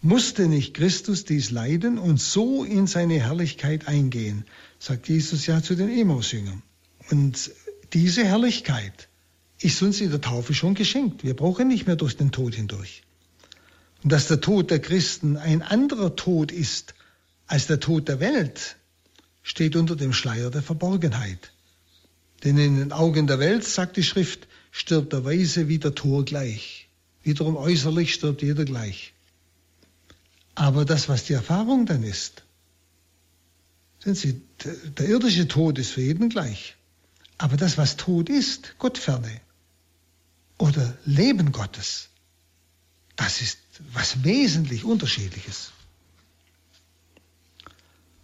Musste 0.00 0.48
nicht 0.48 0.74
Christus 0.74 1.24
dies 1.24 1.50
leiden 1.50 1.98
und 1.98 2.20
so 2.20 2.64
in 2.64 2.86
seine 2.86 3.20
Herrlichkeit 3.20 3.88
eingehen, 3.88 4.44
sagt 4.78 5.08
Jesus 5.08 5.46
ja 5.46 5.62
zu 5.62 5.74
den 5.74 5.88
Emmaus-Jüngern. 5.88 6.62
Und 7.10 7.50
diese 7.92 8.24
Herrlichkeit 8.24 9.08
ist 9.60 9.82
uns 9.82 10.00
in 10.00 10.10
der 10.10 10.20
Taufe 10.20 10.54
schon 10.54 10.74
geschenkt. 10.74 11.24
Wir 11.24 11.34
brauchen 11.34 11.68
nicht 11.68 11.86
mehr 11.86 11.96
durch 11.96 12.16
den 12.16 12.32
Tod 12.32 12.54
hindurch. 12.54 13.02
Und 14.02 14.10
dass 14.10 14.28
der 14.28 14.40
Tod 14.40 14.70
der 14.70 14.80
Christen 14.80 15.36
ein 15.36 15.62
anderer 15.62 16.16
Tod 16.16 16.50
ist 16.50 16.94
als 17.46 17.66
der 17.66 17.80
Tod 17.80 18.08
der 18.08 18.20
Welt, 18.20 18.76
steht 19.42 19.76
unter 19.76 19.96
dem 19.96 20.12
Schleier 20.12 20.50
der 20.50 20.62
Verborgenheit. 20.62 21.52
Denn 22.44 22.58
in 22.58 22.78
den 22.78 22.92
Augen 22.92 23.26
der 23.26 23.38
Welt, 23.38 23.64
sagt 23.64 23.96
die 23.96 24.02
Schrift, 24.02 24.48
stirbt 24.70 25.12
der 25.12 25.24
Weise 25.24 25.68
wie 25.68 25.78
der 25.78 25.94
Tor 25.94 26.24
gleich. 26.24 26.88
Wiederum 27.22 27.56
äußerlich 27.56 28.14
stirbt 28.14 28.42
jeder 28.42 28.64
gleich. 28.64 29.12
Aber 30.54 30.84
das, 30.84 31.08
was 31.08 31.24
die 31.24 31.34
Erfahrung 31.34 31.86
dann 31.86 32.02
ist, 32.02 32.42
sehen 34.00 34.14
Sie, 34.14 34.40
der 34.98 35.08
irdische 35.08 35.46
Tod 35.46 35.78
ist 35.78 35.90
für 35.90 36.02
jeden 36.02 36.28
gleich. 36.28 36.76
Aber 37.42 37.56
das, 37.56 37.76
was 37.76 37.96
Tod 37.96 38.28
ist, 38.28 38.78
Gottferne 38.78 39.40
oder 40.58 40.96
Leben 41.04 41.50
Gottes, 41.50 42.08
das 43.16 43.40
ist 43.40 43.58
was 43.92 44.22
wesentlich 44.22 44.84
Unterschiedliches. 44.84 45.72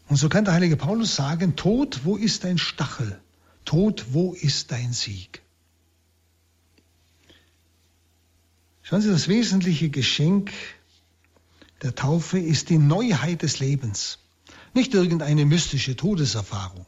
Und 0.07 0.19
so 0.19 0.29
kann 0.29 0.45
der 0.45 0.55
heilige 0.55 0.77
Paulus 0.77 1.17
sagen, 1.17 1.57
Tod, 1.57 2.05
wo 2.05 2.17
ist 2.17 2.45
dein 2.45 2.59
Stachel? 2.59 3.21
Tod, 3.65 4.07
wo 4.13 4.35
ist 4.35 4.71
dein 4.71 4.93
Sieg? 4.93 5.43
Schauen 8.83 9.03
Sie, 9.03 9.11
das 9.11 9.27
wesentliche 9.27 9.91
Geschenk 9.91 10.53
der 11.83 11.97
Taufe 11.97 12.39
ist 12.39 12.71
die 12.71 12.79
Neuheit 12.79 13.43
des 13.43 13.59
Lebens, 13.59 14.21
nicht 14.75 14.95
irgendeine 14.95 15.45
mystische 15.45 15.97
Todeserfahrung. 15.97 16.87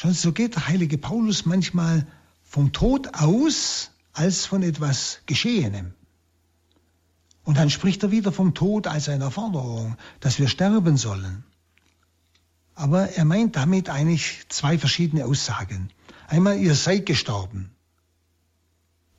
Sie, 0.00 0.12
so 0.12 0.32
geht 0.32 0.54
der 0.54 0.68
heilige 0.68 0.96
Paulus 0.96 1.44
manchmal 1.44 2.06
vom 2.44 2.72
Tod 2.72 3.14
aus 3.14 3.90
als 4.12 4.46
von 4.46 4.62
etwas 4.62 5.20
Geschehenem. 5.26 5.92
Und 7.44 7.56
dann 7.56 7.70
spricht 7.70 8.02
er 8.02 8.10
wieder 8.10 8.30
vom 8.30 8.54
Tod 8.54 8.86
als 8.86 9.08
einer 9.08 9.30
Forderung, 9.30 9.96
dass 10.20 10.38
wir 10.38 10.48
sterben 10.48 10.96
sollen. 10.96 11.44
Aber 12.74 13.08
er 13.08 13.24
meint 13.24 13.56
damit 13.56 13.88
eigentlich 13.88 14.44
zwei 14.48 14.78
verschiedene 14.78 15.24
Aussagen. 15.24 15.90
Einmal, 16.28 16.58
ihr 16.58 16.74
seid 16.74 17.06
gestorben. 17.06 17.70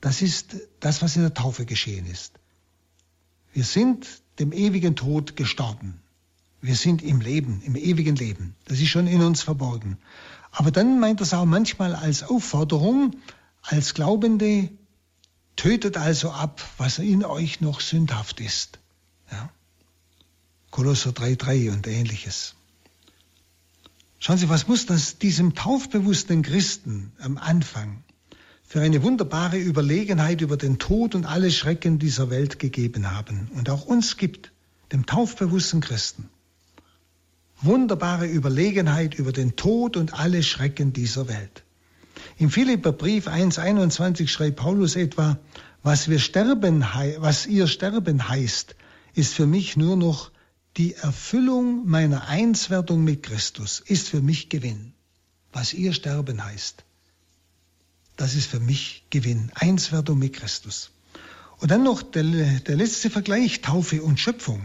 Das 0.00 0.22
ist 0.22 0.56
das, 0.78 1.02
was 1.02 1.16
in 1.16 1.22
der 1.22 1.34
Taufe 1.34 1.66
geschehen 1.66 2.06
ist. 2.06 2.38
Wir 3.52 3.64
sind 3.64 4.06
dem 4.38 4.52
ewigen 4.52 4.96
Tod 4.96 5.36
gestorben. 5.36 6.00
Wir 6.62 6.76
sind 6.76 7.02
im 7.02 7.20
Leben, 7.20 7.62
im 7.64 7.76
ewigen 7.76 8.16
Leben. 8.16 8.54
Das 8.66 8.80
ist 8.80 8.88
schon 8.88 9.06
in 9.06 9.22
uns 9.22 9.42
verborgen. 9.42 9.98
Aber 10.50 10.70
dann 10.70 10.98
meint 11.00 11.20
er 11.20 11.24
es 11.24 11.34
auch 11.34 11.44
manchmal 11.44 11.94
als 11.94 12.22
Aufforderung, 12.22 13.16
als 13.62 13.94
Glaubende, 13.94 14.70
tötet 15.56 15.96
also 15.96 16.30
ab, 16.30 16.62
was 16.78 16.98
in 16.98 17.24
euch 17.24 17.60
noch 17.60 17.80
sündhaft 17.80 18.40
ist. 18.40 18.78
Ja? 19.30 19.50
Kolosser 20.70 21.10
3,3 21.10 21.72
und 21.72 21.86
ähnliches. 21.86 22.54
Schauen 24.18 24.38
Sie, 24.38 24.48
was 24.48 24.68
muss 24.68 24.86
das 24.86 25.18
diesem 25.18 25.54
taufbewussten 25.54 26.42
Christen 26.42 27.12
am 27.20 27.38
Anfang 27.38 28.04
für 28.62 28.80
eine 28.80 29.02
wunderbare 29.02 29.58
Überlegenheit 29.58 30.42
über 30.42 30.56
den 30.56 30.78
Tod 30.78 31.14
und 31.14 31.26
alle 31.26 31.50
Schrecken 31.50 31.98
dieser 31.98 32.30
Welt 32.30 32.58
gegeben 32.58 33.10
haben 33.10 33.50
und 33.54 33.68
auch 33.68 33.84
uns 33.84 34.16
gibt, 34.16 34.52
dem 34.92 35.06
taufbewussten 35.06 35.80
Christen. 35.80 36.28
Wunderbare 37.62 38.26
Überlegenheit 38.26 39.14
über 39.14 39.32
den 39.32 39.56
Tod 39.56 39.96
und 39.96 40.14
alle 40.14 40.42
Schrecken 40.42 40.92
dieser 40.92 41.28
Welt. 41.28 41.64
Im 42.38 42.50
Philipperbrief 42.50 43.28
1,21 43.28 44.28
schreibt 44.28 44.56
Paulus 44.56 44.96
etwa, 44.96 45.38
was 45.82 46.08
wir 46.08 46.18
sterben, 46.18 46.84
was 47.18 47.46
ihr 47.46 47.66
sterben 47.66 48.28
heißt, 48.28 48.76
ist 49.14 49.34
für 49.34 49.46
mich 49.46 49.76
nur 49.76 49.96
noch 49.96 50.30
die 50.76 50.94
Erfüllung 50.94 51.88
meiner 51.88 52.28
Einswertung 52.28 53.04
mit 53.04 53.22
Christus, 53.22 53.80
ist 53.84 54.08
für 54.08 54.20
mich 54.20 54.48
Gewinn. 54.48 54.92
Was 55.52 55.74
ihr 55.74 55.92
sterben 55.92 56.44
heißt 56.44 56.84
das 58.20 58.34
ist 58.34 58.50
für 58.50 58.60
mich 58.60 59.04
Gewinn. 59.08 59.50
Einswertung 59.54 60.18
mit 60.18 60.34
Christus. 60.34 60.90
Und 61.56 61.70
dann 61.70 61.82
noch 61.82 62.02
der, 62.02 62.22
der 62.22 62.76
letzte 62.76 63.08
Vergleich, 63.08 63.62
Taufe 63.62 64.02
und 64.02 64.20
Schöpfung. 64.20 64.60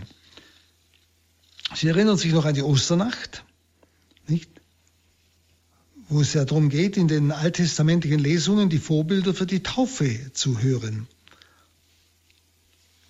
Sie 1.74 1.88
erinnern 1.88 2.18
sich 2.18 2.32
noch 2.32 2.45
an 2.45 2.53
die 2.53 2.61
Osternacht, 2.61 3.43
nicht? 4.28 4.49
wo 6.07 6.22
es 6.22 6.34
ja 6.34 6.45
darum 6.45 6.70
geht, 6.70 6.97
in 6.97 7.07
den 7.07 7.32
alttestamentlichen 7.32 8.20
Lesungen 8.20 8.70
die 8.70 8.78
Vorbilder 8.78 9.34
für 9.34 9.47
die 9.47 9.63
Taufe 9.63 10.32
zu 10.34 10.59
hören. 10.61 11.07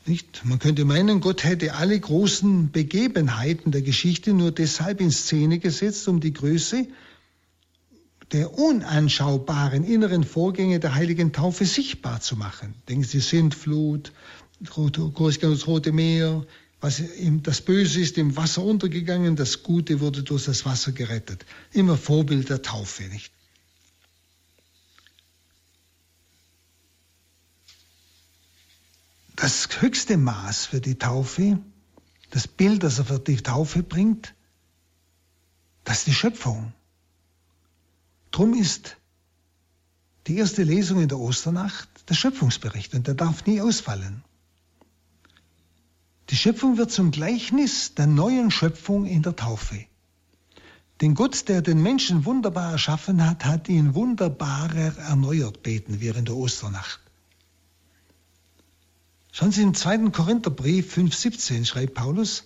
Nicht? 0.05 0.45
Man 0.45 0.59
könnte 0.59 0.85
meinen, 0.85 1.19
Gott 1.19 1.43
hätte 1.43 1.73
alle 1.73 1.99
großen 1.99 2.71
Begebenheiten 2.71 3.71
der 3.71 3.81
Geschichte 3.81 4.33
nur 4.33 4.51
deshalb 4.51 5.01
in 5.01 5.11
Szene 5.11 5.59
gesetzt, 5.59 6.07
um 6.07 6.21
die 6.21 6.31
Größe 6.31 6.87
der 8.31 8.57
unanschaubaren 8.57 9.83
inneren 9.83 10.23
Vorgänge 10.23 10.79
der 10.79 10.95
heiligen 10.95 11.33
Taufe 11.33 11.65
sichtbar 11.65 12.21
zu 12.21 12.35
machen. 12.35 12.75
Denken 12.87 13.03
Sie, 13.03 13.19
Sintflut, 13.19 14.13
das 14.59 15.67
Rote 15.67 15.91
Meer, 15.91 16.45
was 16.85 16.99
im, 16.99 17.41
das 17.41 17.61
Böse 17.61 17.99
ist 17.99 18.15
im 18.19 18.37
Wasser 18.37 18.61
untergegangen, 18.61 19.35
das 19.35 19.63
Gute 19.63 20.01
wurde 20.01 20.21
durch 20.21 20.45
das 20.45 20.67
Wasser 20.67 20.91
gerettet. 20.91 21.43
Immer 21.71 21.97
Vorbild 21.97 22.49
der 22.49 22.61
Taufe, 22.61 23.05
nicht? 23.05 23.33
Das 29.35 29.81
höchste 29.81 30.17
Maß 30.17 30.67
für 30.67 30.79
die 30.79 30.93
Taufe, 30.93 31.57
das 32.29 32.47
Bild, 32.47 32.83
das 32.83 32.99
er 32.99 33.05
für 33.05 33.17
die 33.17 33.37
Taufe 33.37 33.81
bringt, 33.81 34.35
das 35.85 35.97
ist 35.99 36.07
die 36.07 36.13
Schöpfung. 36.13 36.71
Drum 38.29 38.53
ist 38.53 38.97
die 40.27 40.37
erste 40.37 40.61
Lesung 40.61 41.01
in 41.01 41.07
der 41.07 41.17
Osternacht 41.17 41.89
der 42.09 42.13
Schöpfungsbericht 42.13 42.93
und 42.93 43.07
der 43.07 43.15
darf 43.15 43.47
nie 43.47 43.59
ausfallen. 43.59 44.23
Die 46.29 46.35
Schöpfung 46.35 46.77
wird 46.77 46.91
zum 46.91 47.11
Gleichnis 47.11 47.93
der 47.93 48.07
neuen 48.07 48.49
Schöpfung 48.49 49.05
in 49.05 49.21
der 49.21 49.35
Taufe. 49.35 49.85
Den 51.01 51.13
Gott, 51.13 51.49
der 51.49 51.61
den 51.61 51.81
Menschen 51.81 52.25
wunderbar 52.25 52.71
erschaffen 52.71 53.23
hat, 53.27 53.45
hat 53.45 53.69
ihn 53.69 53.93
wunderbarer 53.95 54.97
erneuert, 54.97 55.61
beten 55.61 55.99
wir 55.99 56.15
in 56.15 56.25
der 56.25 56.35
Osternacht. 56.35 56.99
Schauen 59.31 59.51
Sie 59.51 59.61
im 59.61 59.73
2. 59.73 60.09
Korintherbrief 60.11 60.95
5,17 60.97 61.65
schreibt 61.65 61.93
Paulus, 61.93 62.45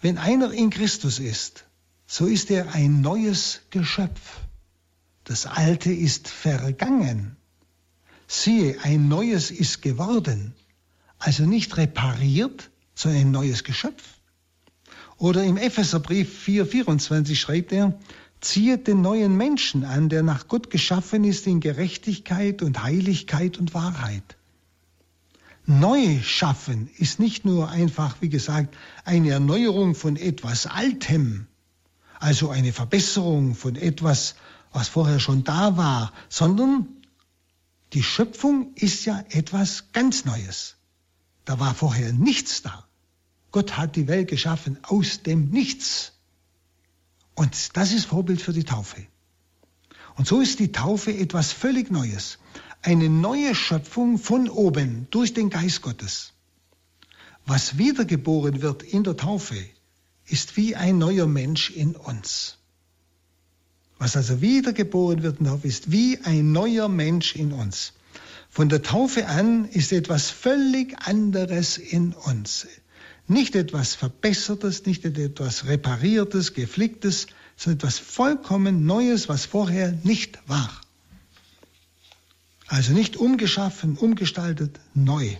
wenn 0.00 0.18
einer 0.18 0.50
in 0.52 0.70
Christus 0.70 1.18
ist, 1.18 1.66
so 2.06 2.26
ist 2.26 2.50
er 2.50 2.74
ein 2.74 3.00
neues 3.00 3.60
Geschöpf. 3.70 4.40
Das 5.24 5.46
Alte 5.46 5.92
ist 5.92 6.28
vergangen. 6.28 7.36
Siehe, 8.26 8.78
ein 8.82 9.08
neues 9.08 9.50
ist 9.50 9.82
geworden. 9.82 10.54
Also 11.18 11.44
nicht 11.44 11.76
repariert, 11.76 12.70
sondern 12.94 13.20
ein 13.22 13.30
neues 13.30 13.64
Geschöpf. 13.64 14.02
Oder 15.16 15.44
im 15.44 15.56
Epheserbrief 15.56 16.46
4,24 16.46 17.36
schreibt 17.36 17.72
er, 17.72 17.98
ziehet 18.40 18.86
den 18.86 19.00
neuen 19.00 19.36
Menschen 19.36 19.84
an, 19.84 20.08
der 20.08 20.22
nach 20.22 20.48
Gott 20.48 20.70
geschaffen 20.70 21.24
ist 21.24 21.46
in 21.46 21.60
Gerechtigkeit 21.60 22.62
und 22.62 22.82
Heiligkeit 22.82 23.58
und 23.58 23.74
Wahrheit. 23.74 24.36
Neu 25.66 26.20
schaffen 26.22 26.90
ist 26.98 27.18
nicht 27.18 27.46
nur 27.46 27.70
einfach, 27.70 28.16
wie 28.20 28.28
gesagt, 28.28 28.76
eine 29.04 29.30
Erneuerung 29.30 29.94
von 29.94 30.16
etwas 30.16 30.66
Altem, 30.66 31.46
also 32.20 32.50
eine 32.50 32.72
Verbesserung 32.72 33.54
von 33.54 33.76
etwas, 33.76 34.34
was 34.72 34.88
vorher 34.88 35.20
schon 35.20 35.44
da 35.44 35.78
war, 35.78 36.12
sondern 36.28 36.88
die 37.94 38.02
Schöpfung 38.02 38.74
ist 38.74 39.06
ja 39.06 39.24
etwas 39.30 39.92
ganz 39.92 40.26
Neues. 40.26 40.76
Da 41.44 41.60
war 41.60 41.74
vorher 41.74 42.12
nichts 42.12 42.62
da. 42.62 42.86
Gott 43.50 43.76
hat 43.76 43.96
die 43.96 44.08
Welt 44.08 44.28
geschaffen 44.28 44.78
aus 44.82 45.22
dem 45.22 45.50
Nichts. 45.50 46.12
Und 47.34 47.76
das 47.76 47.92
ist 47.92 48.06
Vorbild 48.06 48.40
für 48.40 48.52
die 48.52 48.64
Taufe. 48.64 49.06
Und 50.16 50.26
so 50.26 50.40
ist 50.40 50.58
die 50.58 50.72
Taufe 50.72 51.16
etwas 51.16 51.52
völlig 51.52 51.90
Neues. 51.90 52.38
Eine 52.82 53.08
neue 53.08 53.54
Schöpfung 53.54 54.18
von 54.18 54.48
oben 54.48 55.06
durch 55.10 55.34
den 55.34 55.50
Geist 55.50 55.82
Gottes. 55.82 56.32
Was 57.46 57.78
wiedergeboren 57.78 58.62
wird 58.62 58.82
in 58.82 59.04
der 59.04 59.16
Taufe, 59.16 59.56
ist 60.26 60.56
wie 60.56 60.76
ein 60.76 60.98
neuer 60.98 61.26
Mensch 61.26 61.70
in 61.70 61.94
uns. 61.94 62.58
Was 63.98 64.16
also 64.16 64.40
wiedergeboren 64.40 65.22
wird 65.22 65.38
in 65.38 65.44
der 65.44 65.54
Taufe, 65.54 65.68
ist 65.68 65.90
wie 65.90 66.18
ein 66.24 66.52
neuer 66.52 66.88
Mensch 66.88 67.36
in 67.36 67.52
uns. 67.52 67.92
Von 68.54 68.68
der 68.68 68.82
Taufe 68.82 69.26
an 69.26 69.64
ist 69.64 69.90
etwas 69.90 70.30
völlig 70.30 70.96
anderes 71.08 71.76
in 71.76 72.12
uns. 72.12 72.68
Nicht 73.26 73.56
etwas 73.56 73.96
Verbessertes, 73.96 74.86
nicht 74.86 75.04
etwas 75.04 75.66
Repariertes, 75.66 76.54
Geflicktes, 76.54 77.26
sondern 77.56 77.78
etwas 77.78 77.98
vollkommen 77.98 78.86
Neues, 78.86 79.28
was 79.28 79.44
vorher 79.44 79.90
nicht 80.04 80.38
war. 80.46 80.70
Also 82.68 82.92
nicht 82.92 83.16
umgeschaffen, 83.16 83.96
umgestaltet, 83.96 84.78
neu. 84.94 85.34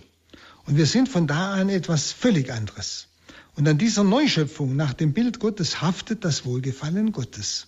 Und 0.65 0.75
wir 0.75 0.85
sind 0.85 1.07
von 1.07 1.25
da 1.25 1.53
an 1.53 1.69
etwas 1.69 2.11
völlig 2.11 2.51
anderes. 2.51 3.07
Und 3.55 3.65
an 3.65 3.77
dieser 3.77 4.03
Neuschöpfung 4.03 4.75
nach 4.75 4.93
dem 4.93 5.13
Bild 5.13 5.39
Gottes 5.39 5.81
haftet 5.81 6.25
das 6.25 6.43
Wohlgefallen 6.43 7.13
Gottes. 7.13 7.67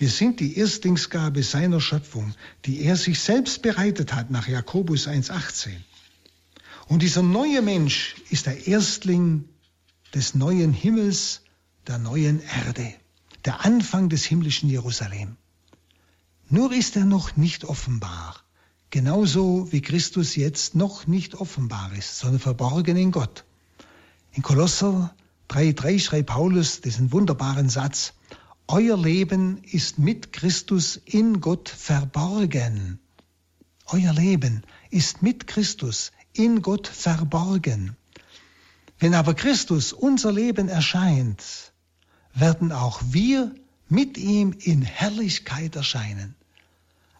Wir 0.00 0.08
sind 0.08 0.40
die 0.40 0.56
Erstlingsgabe 0.56 1.42
seiner 1.42 1.78
Schöpfung, 1.78 2.32
die 2.64 2.80
er 2.84 2.96
sich 2.96 3.20
selbst 3.20 3.60
bereitet 3.60 4.14
hat 4.14 4.30
nach 4.30 4.48
Jakobus 4.48 5.06
1.18. 5.06 5.72
Und 6.88 7.02
dieser 7.02 7.20
neue 7.20 7.60
Mensch 7.60 8.14
ist 8.30 8.46
der 8.46 8.66
Erstling 8.66 9.44
des 10.14 10.34
neuen 10.34 10.72
Himmels, 10.72 11.42
der 11.86 11.98
neuen 11.98 12.40
Erde, 12.40 12.94
der 13.44 13.66
Anfang 13.66 14.08
des 14.08 14.24
himmlischen 14.24 14.70
Jerusalem. 14.70 15.36
Nur 16.48 16.72
ist 16.72 16.96
er 16.96 17.04
noch 17.04 17.36
nicht 17.36 17.66
offenbar, 17.66 18.36
genauso 18.88 19.70
wie 19.70 19.82
Christus 19.82 20.34
jetzt 20.34 20.74
noch 20.74 21.08
nicht 21.08 21.34
offenbar 21.34 21.92
ist, 21.92 22.18
sondern 22.18 22.40
verborgen 22.40 22.96
in 22.96 23.12
Gott. 23.12 23.44
In 24.32 24.42
Kolosser 24.42 25.14
3.3 25.50 26.00
schreibt 26.00 26.30
Paulus 26.30 26.80
diesen 26.80 27.12
wunderbaren 27.12 27.68
Satz, 27.68 28.14
Euer 28.72 28.96
Leben 28.96 29.64
ist 29.64 29.98
mit 29.98 30.32
Christus 30.32 31.00
in 31.04 31.40
Gott 31.40 31.68
verborgen. 31.68 33.00
Euer 33.86 34.12
Leben 34.12 34.62
ist 34.90 35.22
mit 35.22 35.48
Christus 35.48 36.12
in 36.34 36.62
Gott 36.62 36.86
verborgen. 36.86 37.96
Wenn 39.00 39.14
aber 39.14 39.34
Christus 39.34 39.92
unser 39.92 40.30
Leben 40.30 40.68
erscheint, 40.68 41.42
werden 42.32 42.70
auch 42.70 43.02
wir 43.04 43.52
mit 43.88 44.16
ihm 44.16 44.54
in 44.60 44.82
Herrlichkeit 44.82 45.74
erscheinen. 45.74 46.36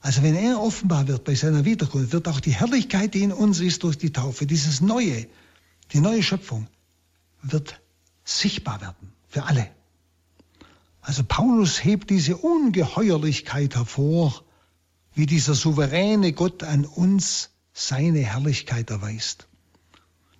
Also 0.02 0.22
wenn 0.22 0.36
er 0.36 0.60
offenbar 0.60 1.08
wird 1.08 1.24
bei 1.24 1.34
seiner 1.34 1.64
Wiederkunft, 1.64 2.12
wird 2.12 2.28
auch 2.28 2.38
die 2.38 2.54
Herrlichkeit, 2.54 3.14
die 3.14 3.24
in 3.24 3.32
uns 3.32 3.58
ist 3.58 3.82
durch 3.82 3.98
die 3.98 4.12
Taufe, 4.12 4.46
dieses 4.46 4.80
Neue, 4.80 5.26
die 5.92 5.98
neue 5.98 6.22
Schöpfung, 6.22 6.68
wird 7.42 7.80
sichtbar 8.22 8.80
werden 8.80 9.12
für 9.28 9.42
alle. 9.42 9.68
Also 11.02 11.24
Paulus 11.24 11.82
hebt 11.82 12.10
diese 12.10 12.36
Ungeheuerlichkeit 12.36 13.74
hervor, 13.76 14.44
wie 15.14 15.26
dieser 15.26 15.54
souveräne 15.54 16.32
Gott 16.32 16.62
an 16.62 16.84
uns 16.84 17.50
seine 17.72 18.20
Herrlichkeit 18.20 18.90
erweist. 18.90 19.48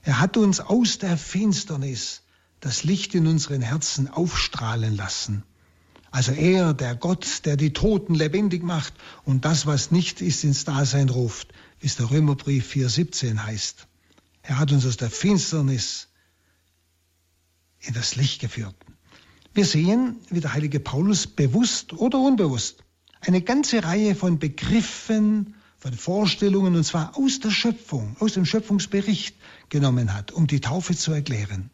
Er 0.02 0.20
hat 0.20 0.36
uns 0.36 0.60
aus 0.60 0.98
der 0.98 1.16
Finsternis 1.16 2.22
das 2.60 2.84
Licht 2.84 3.14
in 3.14 3.26
unseren 3.26 3.62
Herzen 3.62 4.08
aufstrahlen 4.08 4.96
lassen. 4.96 5.42
Also 6.10 6.32
er, 6.32 6.74
der 6.74 6.96
Gott, 6.96 7.42
der 7.44 7.56
die 7.56 7.72
Toten 7.72 8.14
lebendig 8.14 8.62
macht 8.62 8.94
und 9.24 9.44
das, 9.44 9.66
was 9.66 9.90
nicht 9.90 10.20
ist, 10.20 10.44
ins 10.44 10.64
Dasein 10.64 11.08
ruft, 11.08 11.52
wie 11.78 11.86
es 11.86 11.96
der 11.96 12.10
Römerbrief 12.10 12.72
4.17 12.72 13.38
heißt. 13.38 13.86
Er 14.42 14.58
hat 14.58 14.72
uns 14.72 14.84
aus 14.86 14.96
der 14.96 15.10
Finsternis 15.10 16.08
in 17.78 17.94
das 17.94 18.16
Licht 18.16 18.40
geführt. 18.40 18.74
Wir 19.52 19.64
sehen, 19.64 20.16
wie 20.30 20.40
der 20.40 20.54
heilige 20.54 20.80
Paulus 20.80 21.26
bewusst 21.26 21.92
oder 21.92 22.18
unbewusst 22.18 22.84
eine 23.20 23.42
ganze 23.42 23.84
Reihe 23.84 24.14
von 24.14 24.38
Begriffen, 24.38 25.54
von 25.78 25.92
Vorstellungen, 25.92 26.74
und 26.76 26.84
zwar 26.84 27.16
aus 27.16 27.40
der 27.40 27.50
Schöpfung, 27.50 28.16
aus 28.20 28.34
dem 28.34 28.46
Schöpfungsbericht 28.46 29.36
genommen 29.68 30.14
hat, 30.14 30.32
um 30.32 30.46
die 30.46 30.60
Taufe 30.60 30.96
zu 30.96 31.12
erklären. 31.12 31.70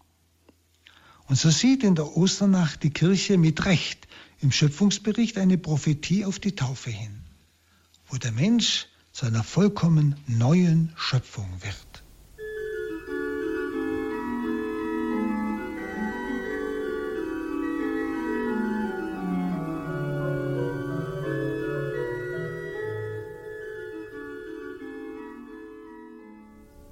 Und 1.28 1.36
so 1.36 1.50
sieht 1.50 1.82
in 1.82 1.96
der 1.96 2.16
Osternacht 2.16 2.82
die 2.82 2.90
Kirche 2.90 3.36
mit 3.36 3.64
Recht 3.64 4.06
im 4.40 4.52
Schöpfungsbericht 4.52 5.38
eine 5.38 5.58
Prophetie 5.58 6.24
auf 6.24 6.38
die 6.38 6.54
Taufe 6.54 6.90
hin, 6.90 7.22
wo 8.08 8.16
der 8.16 8.32
Mensch 8.32 8.86
zu 9.12 9.26
einer 9.26 9.42
vollkommen 9.42 10.14
neuen 10.26 10.92
Schöpfung 10.96 11.48
wird. 11.62 11.95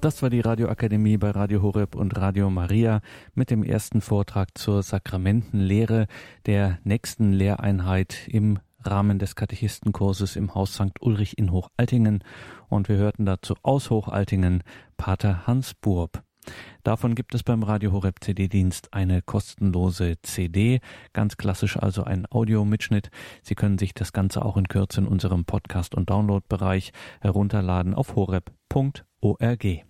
Das 0.04 0.20
war 0.20 0.28
die 0.28 0.40
Radioakademie 0.40 1.16
bei 1.16 1.30
Radio 1.30 1.62
Horeb 1.62 1.94
und 1.94 2.14
Radio 2.18 2.50
Maria 2.50 3.00
mit 3.32 3.48
dem 3.48 3.62
ersten 3.62 4.02
Vortrag 4.02 4.50
zur 4.52 4.82
Sakramentenlehre 4.82 6.08
der 6.44 6.78
nächsten 6.84 7.32
Lehreinheit 7.32 8.28
im 8.28 8.58
Rahmen 8.80 9.18
des 9.18 9.34
Katechistenkurses 9.34 10.36
im 10.36 10.54
Haus 10.54 10.74
St. 10.74 11.00
Ulrich 11.00 11.38
in 11.38 11.50
Hochaltingen 11.52 12.22
und 12.68 12.90
wir 12.90 12.96
hörten 12.96 13.24
dazu 13.24 13.54
aus 13.62 13.88
Hochaltingen 13.88 14.62
Pater 14.98 15.46
Hans 15.46 15.72
Burb. 15.72 16.22
Davon 16.82 17.14
gibt 17.14 17.34
es 17.34 17.42
beim 17.42 17.62
Radio 17.62 17.92
Horeb 17.92 18.22
CD-Dienst 18.22 18.92
eine 18.92 19.22
kostenlose 19.22 20.16
CD, 20.20 20.80
ganz 21.14 21.38
klassisch 21.38 21.78
also 21.78 22.04
ein 22.04 22.26
Audiomitschnitt. 22.26 23.08
Sie 23.42 23.54
können 23.54 23.78
sich 23.78 23.94
das 23.94 24.12
Ganze 24.12 24.44
auch 24.44 24.58
in 24.58 24.68
Kürze 24.68 25.00
in 25.00 25.06
unserem 25.06 25.46
Podcast- 25.46 25.94
und 25.94 26.10
Downloadbereich 26.10 26.92
herunterladen 27.22 27.94
auf 27.94 28.16
horeb.org. 28.16 29.86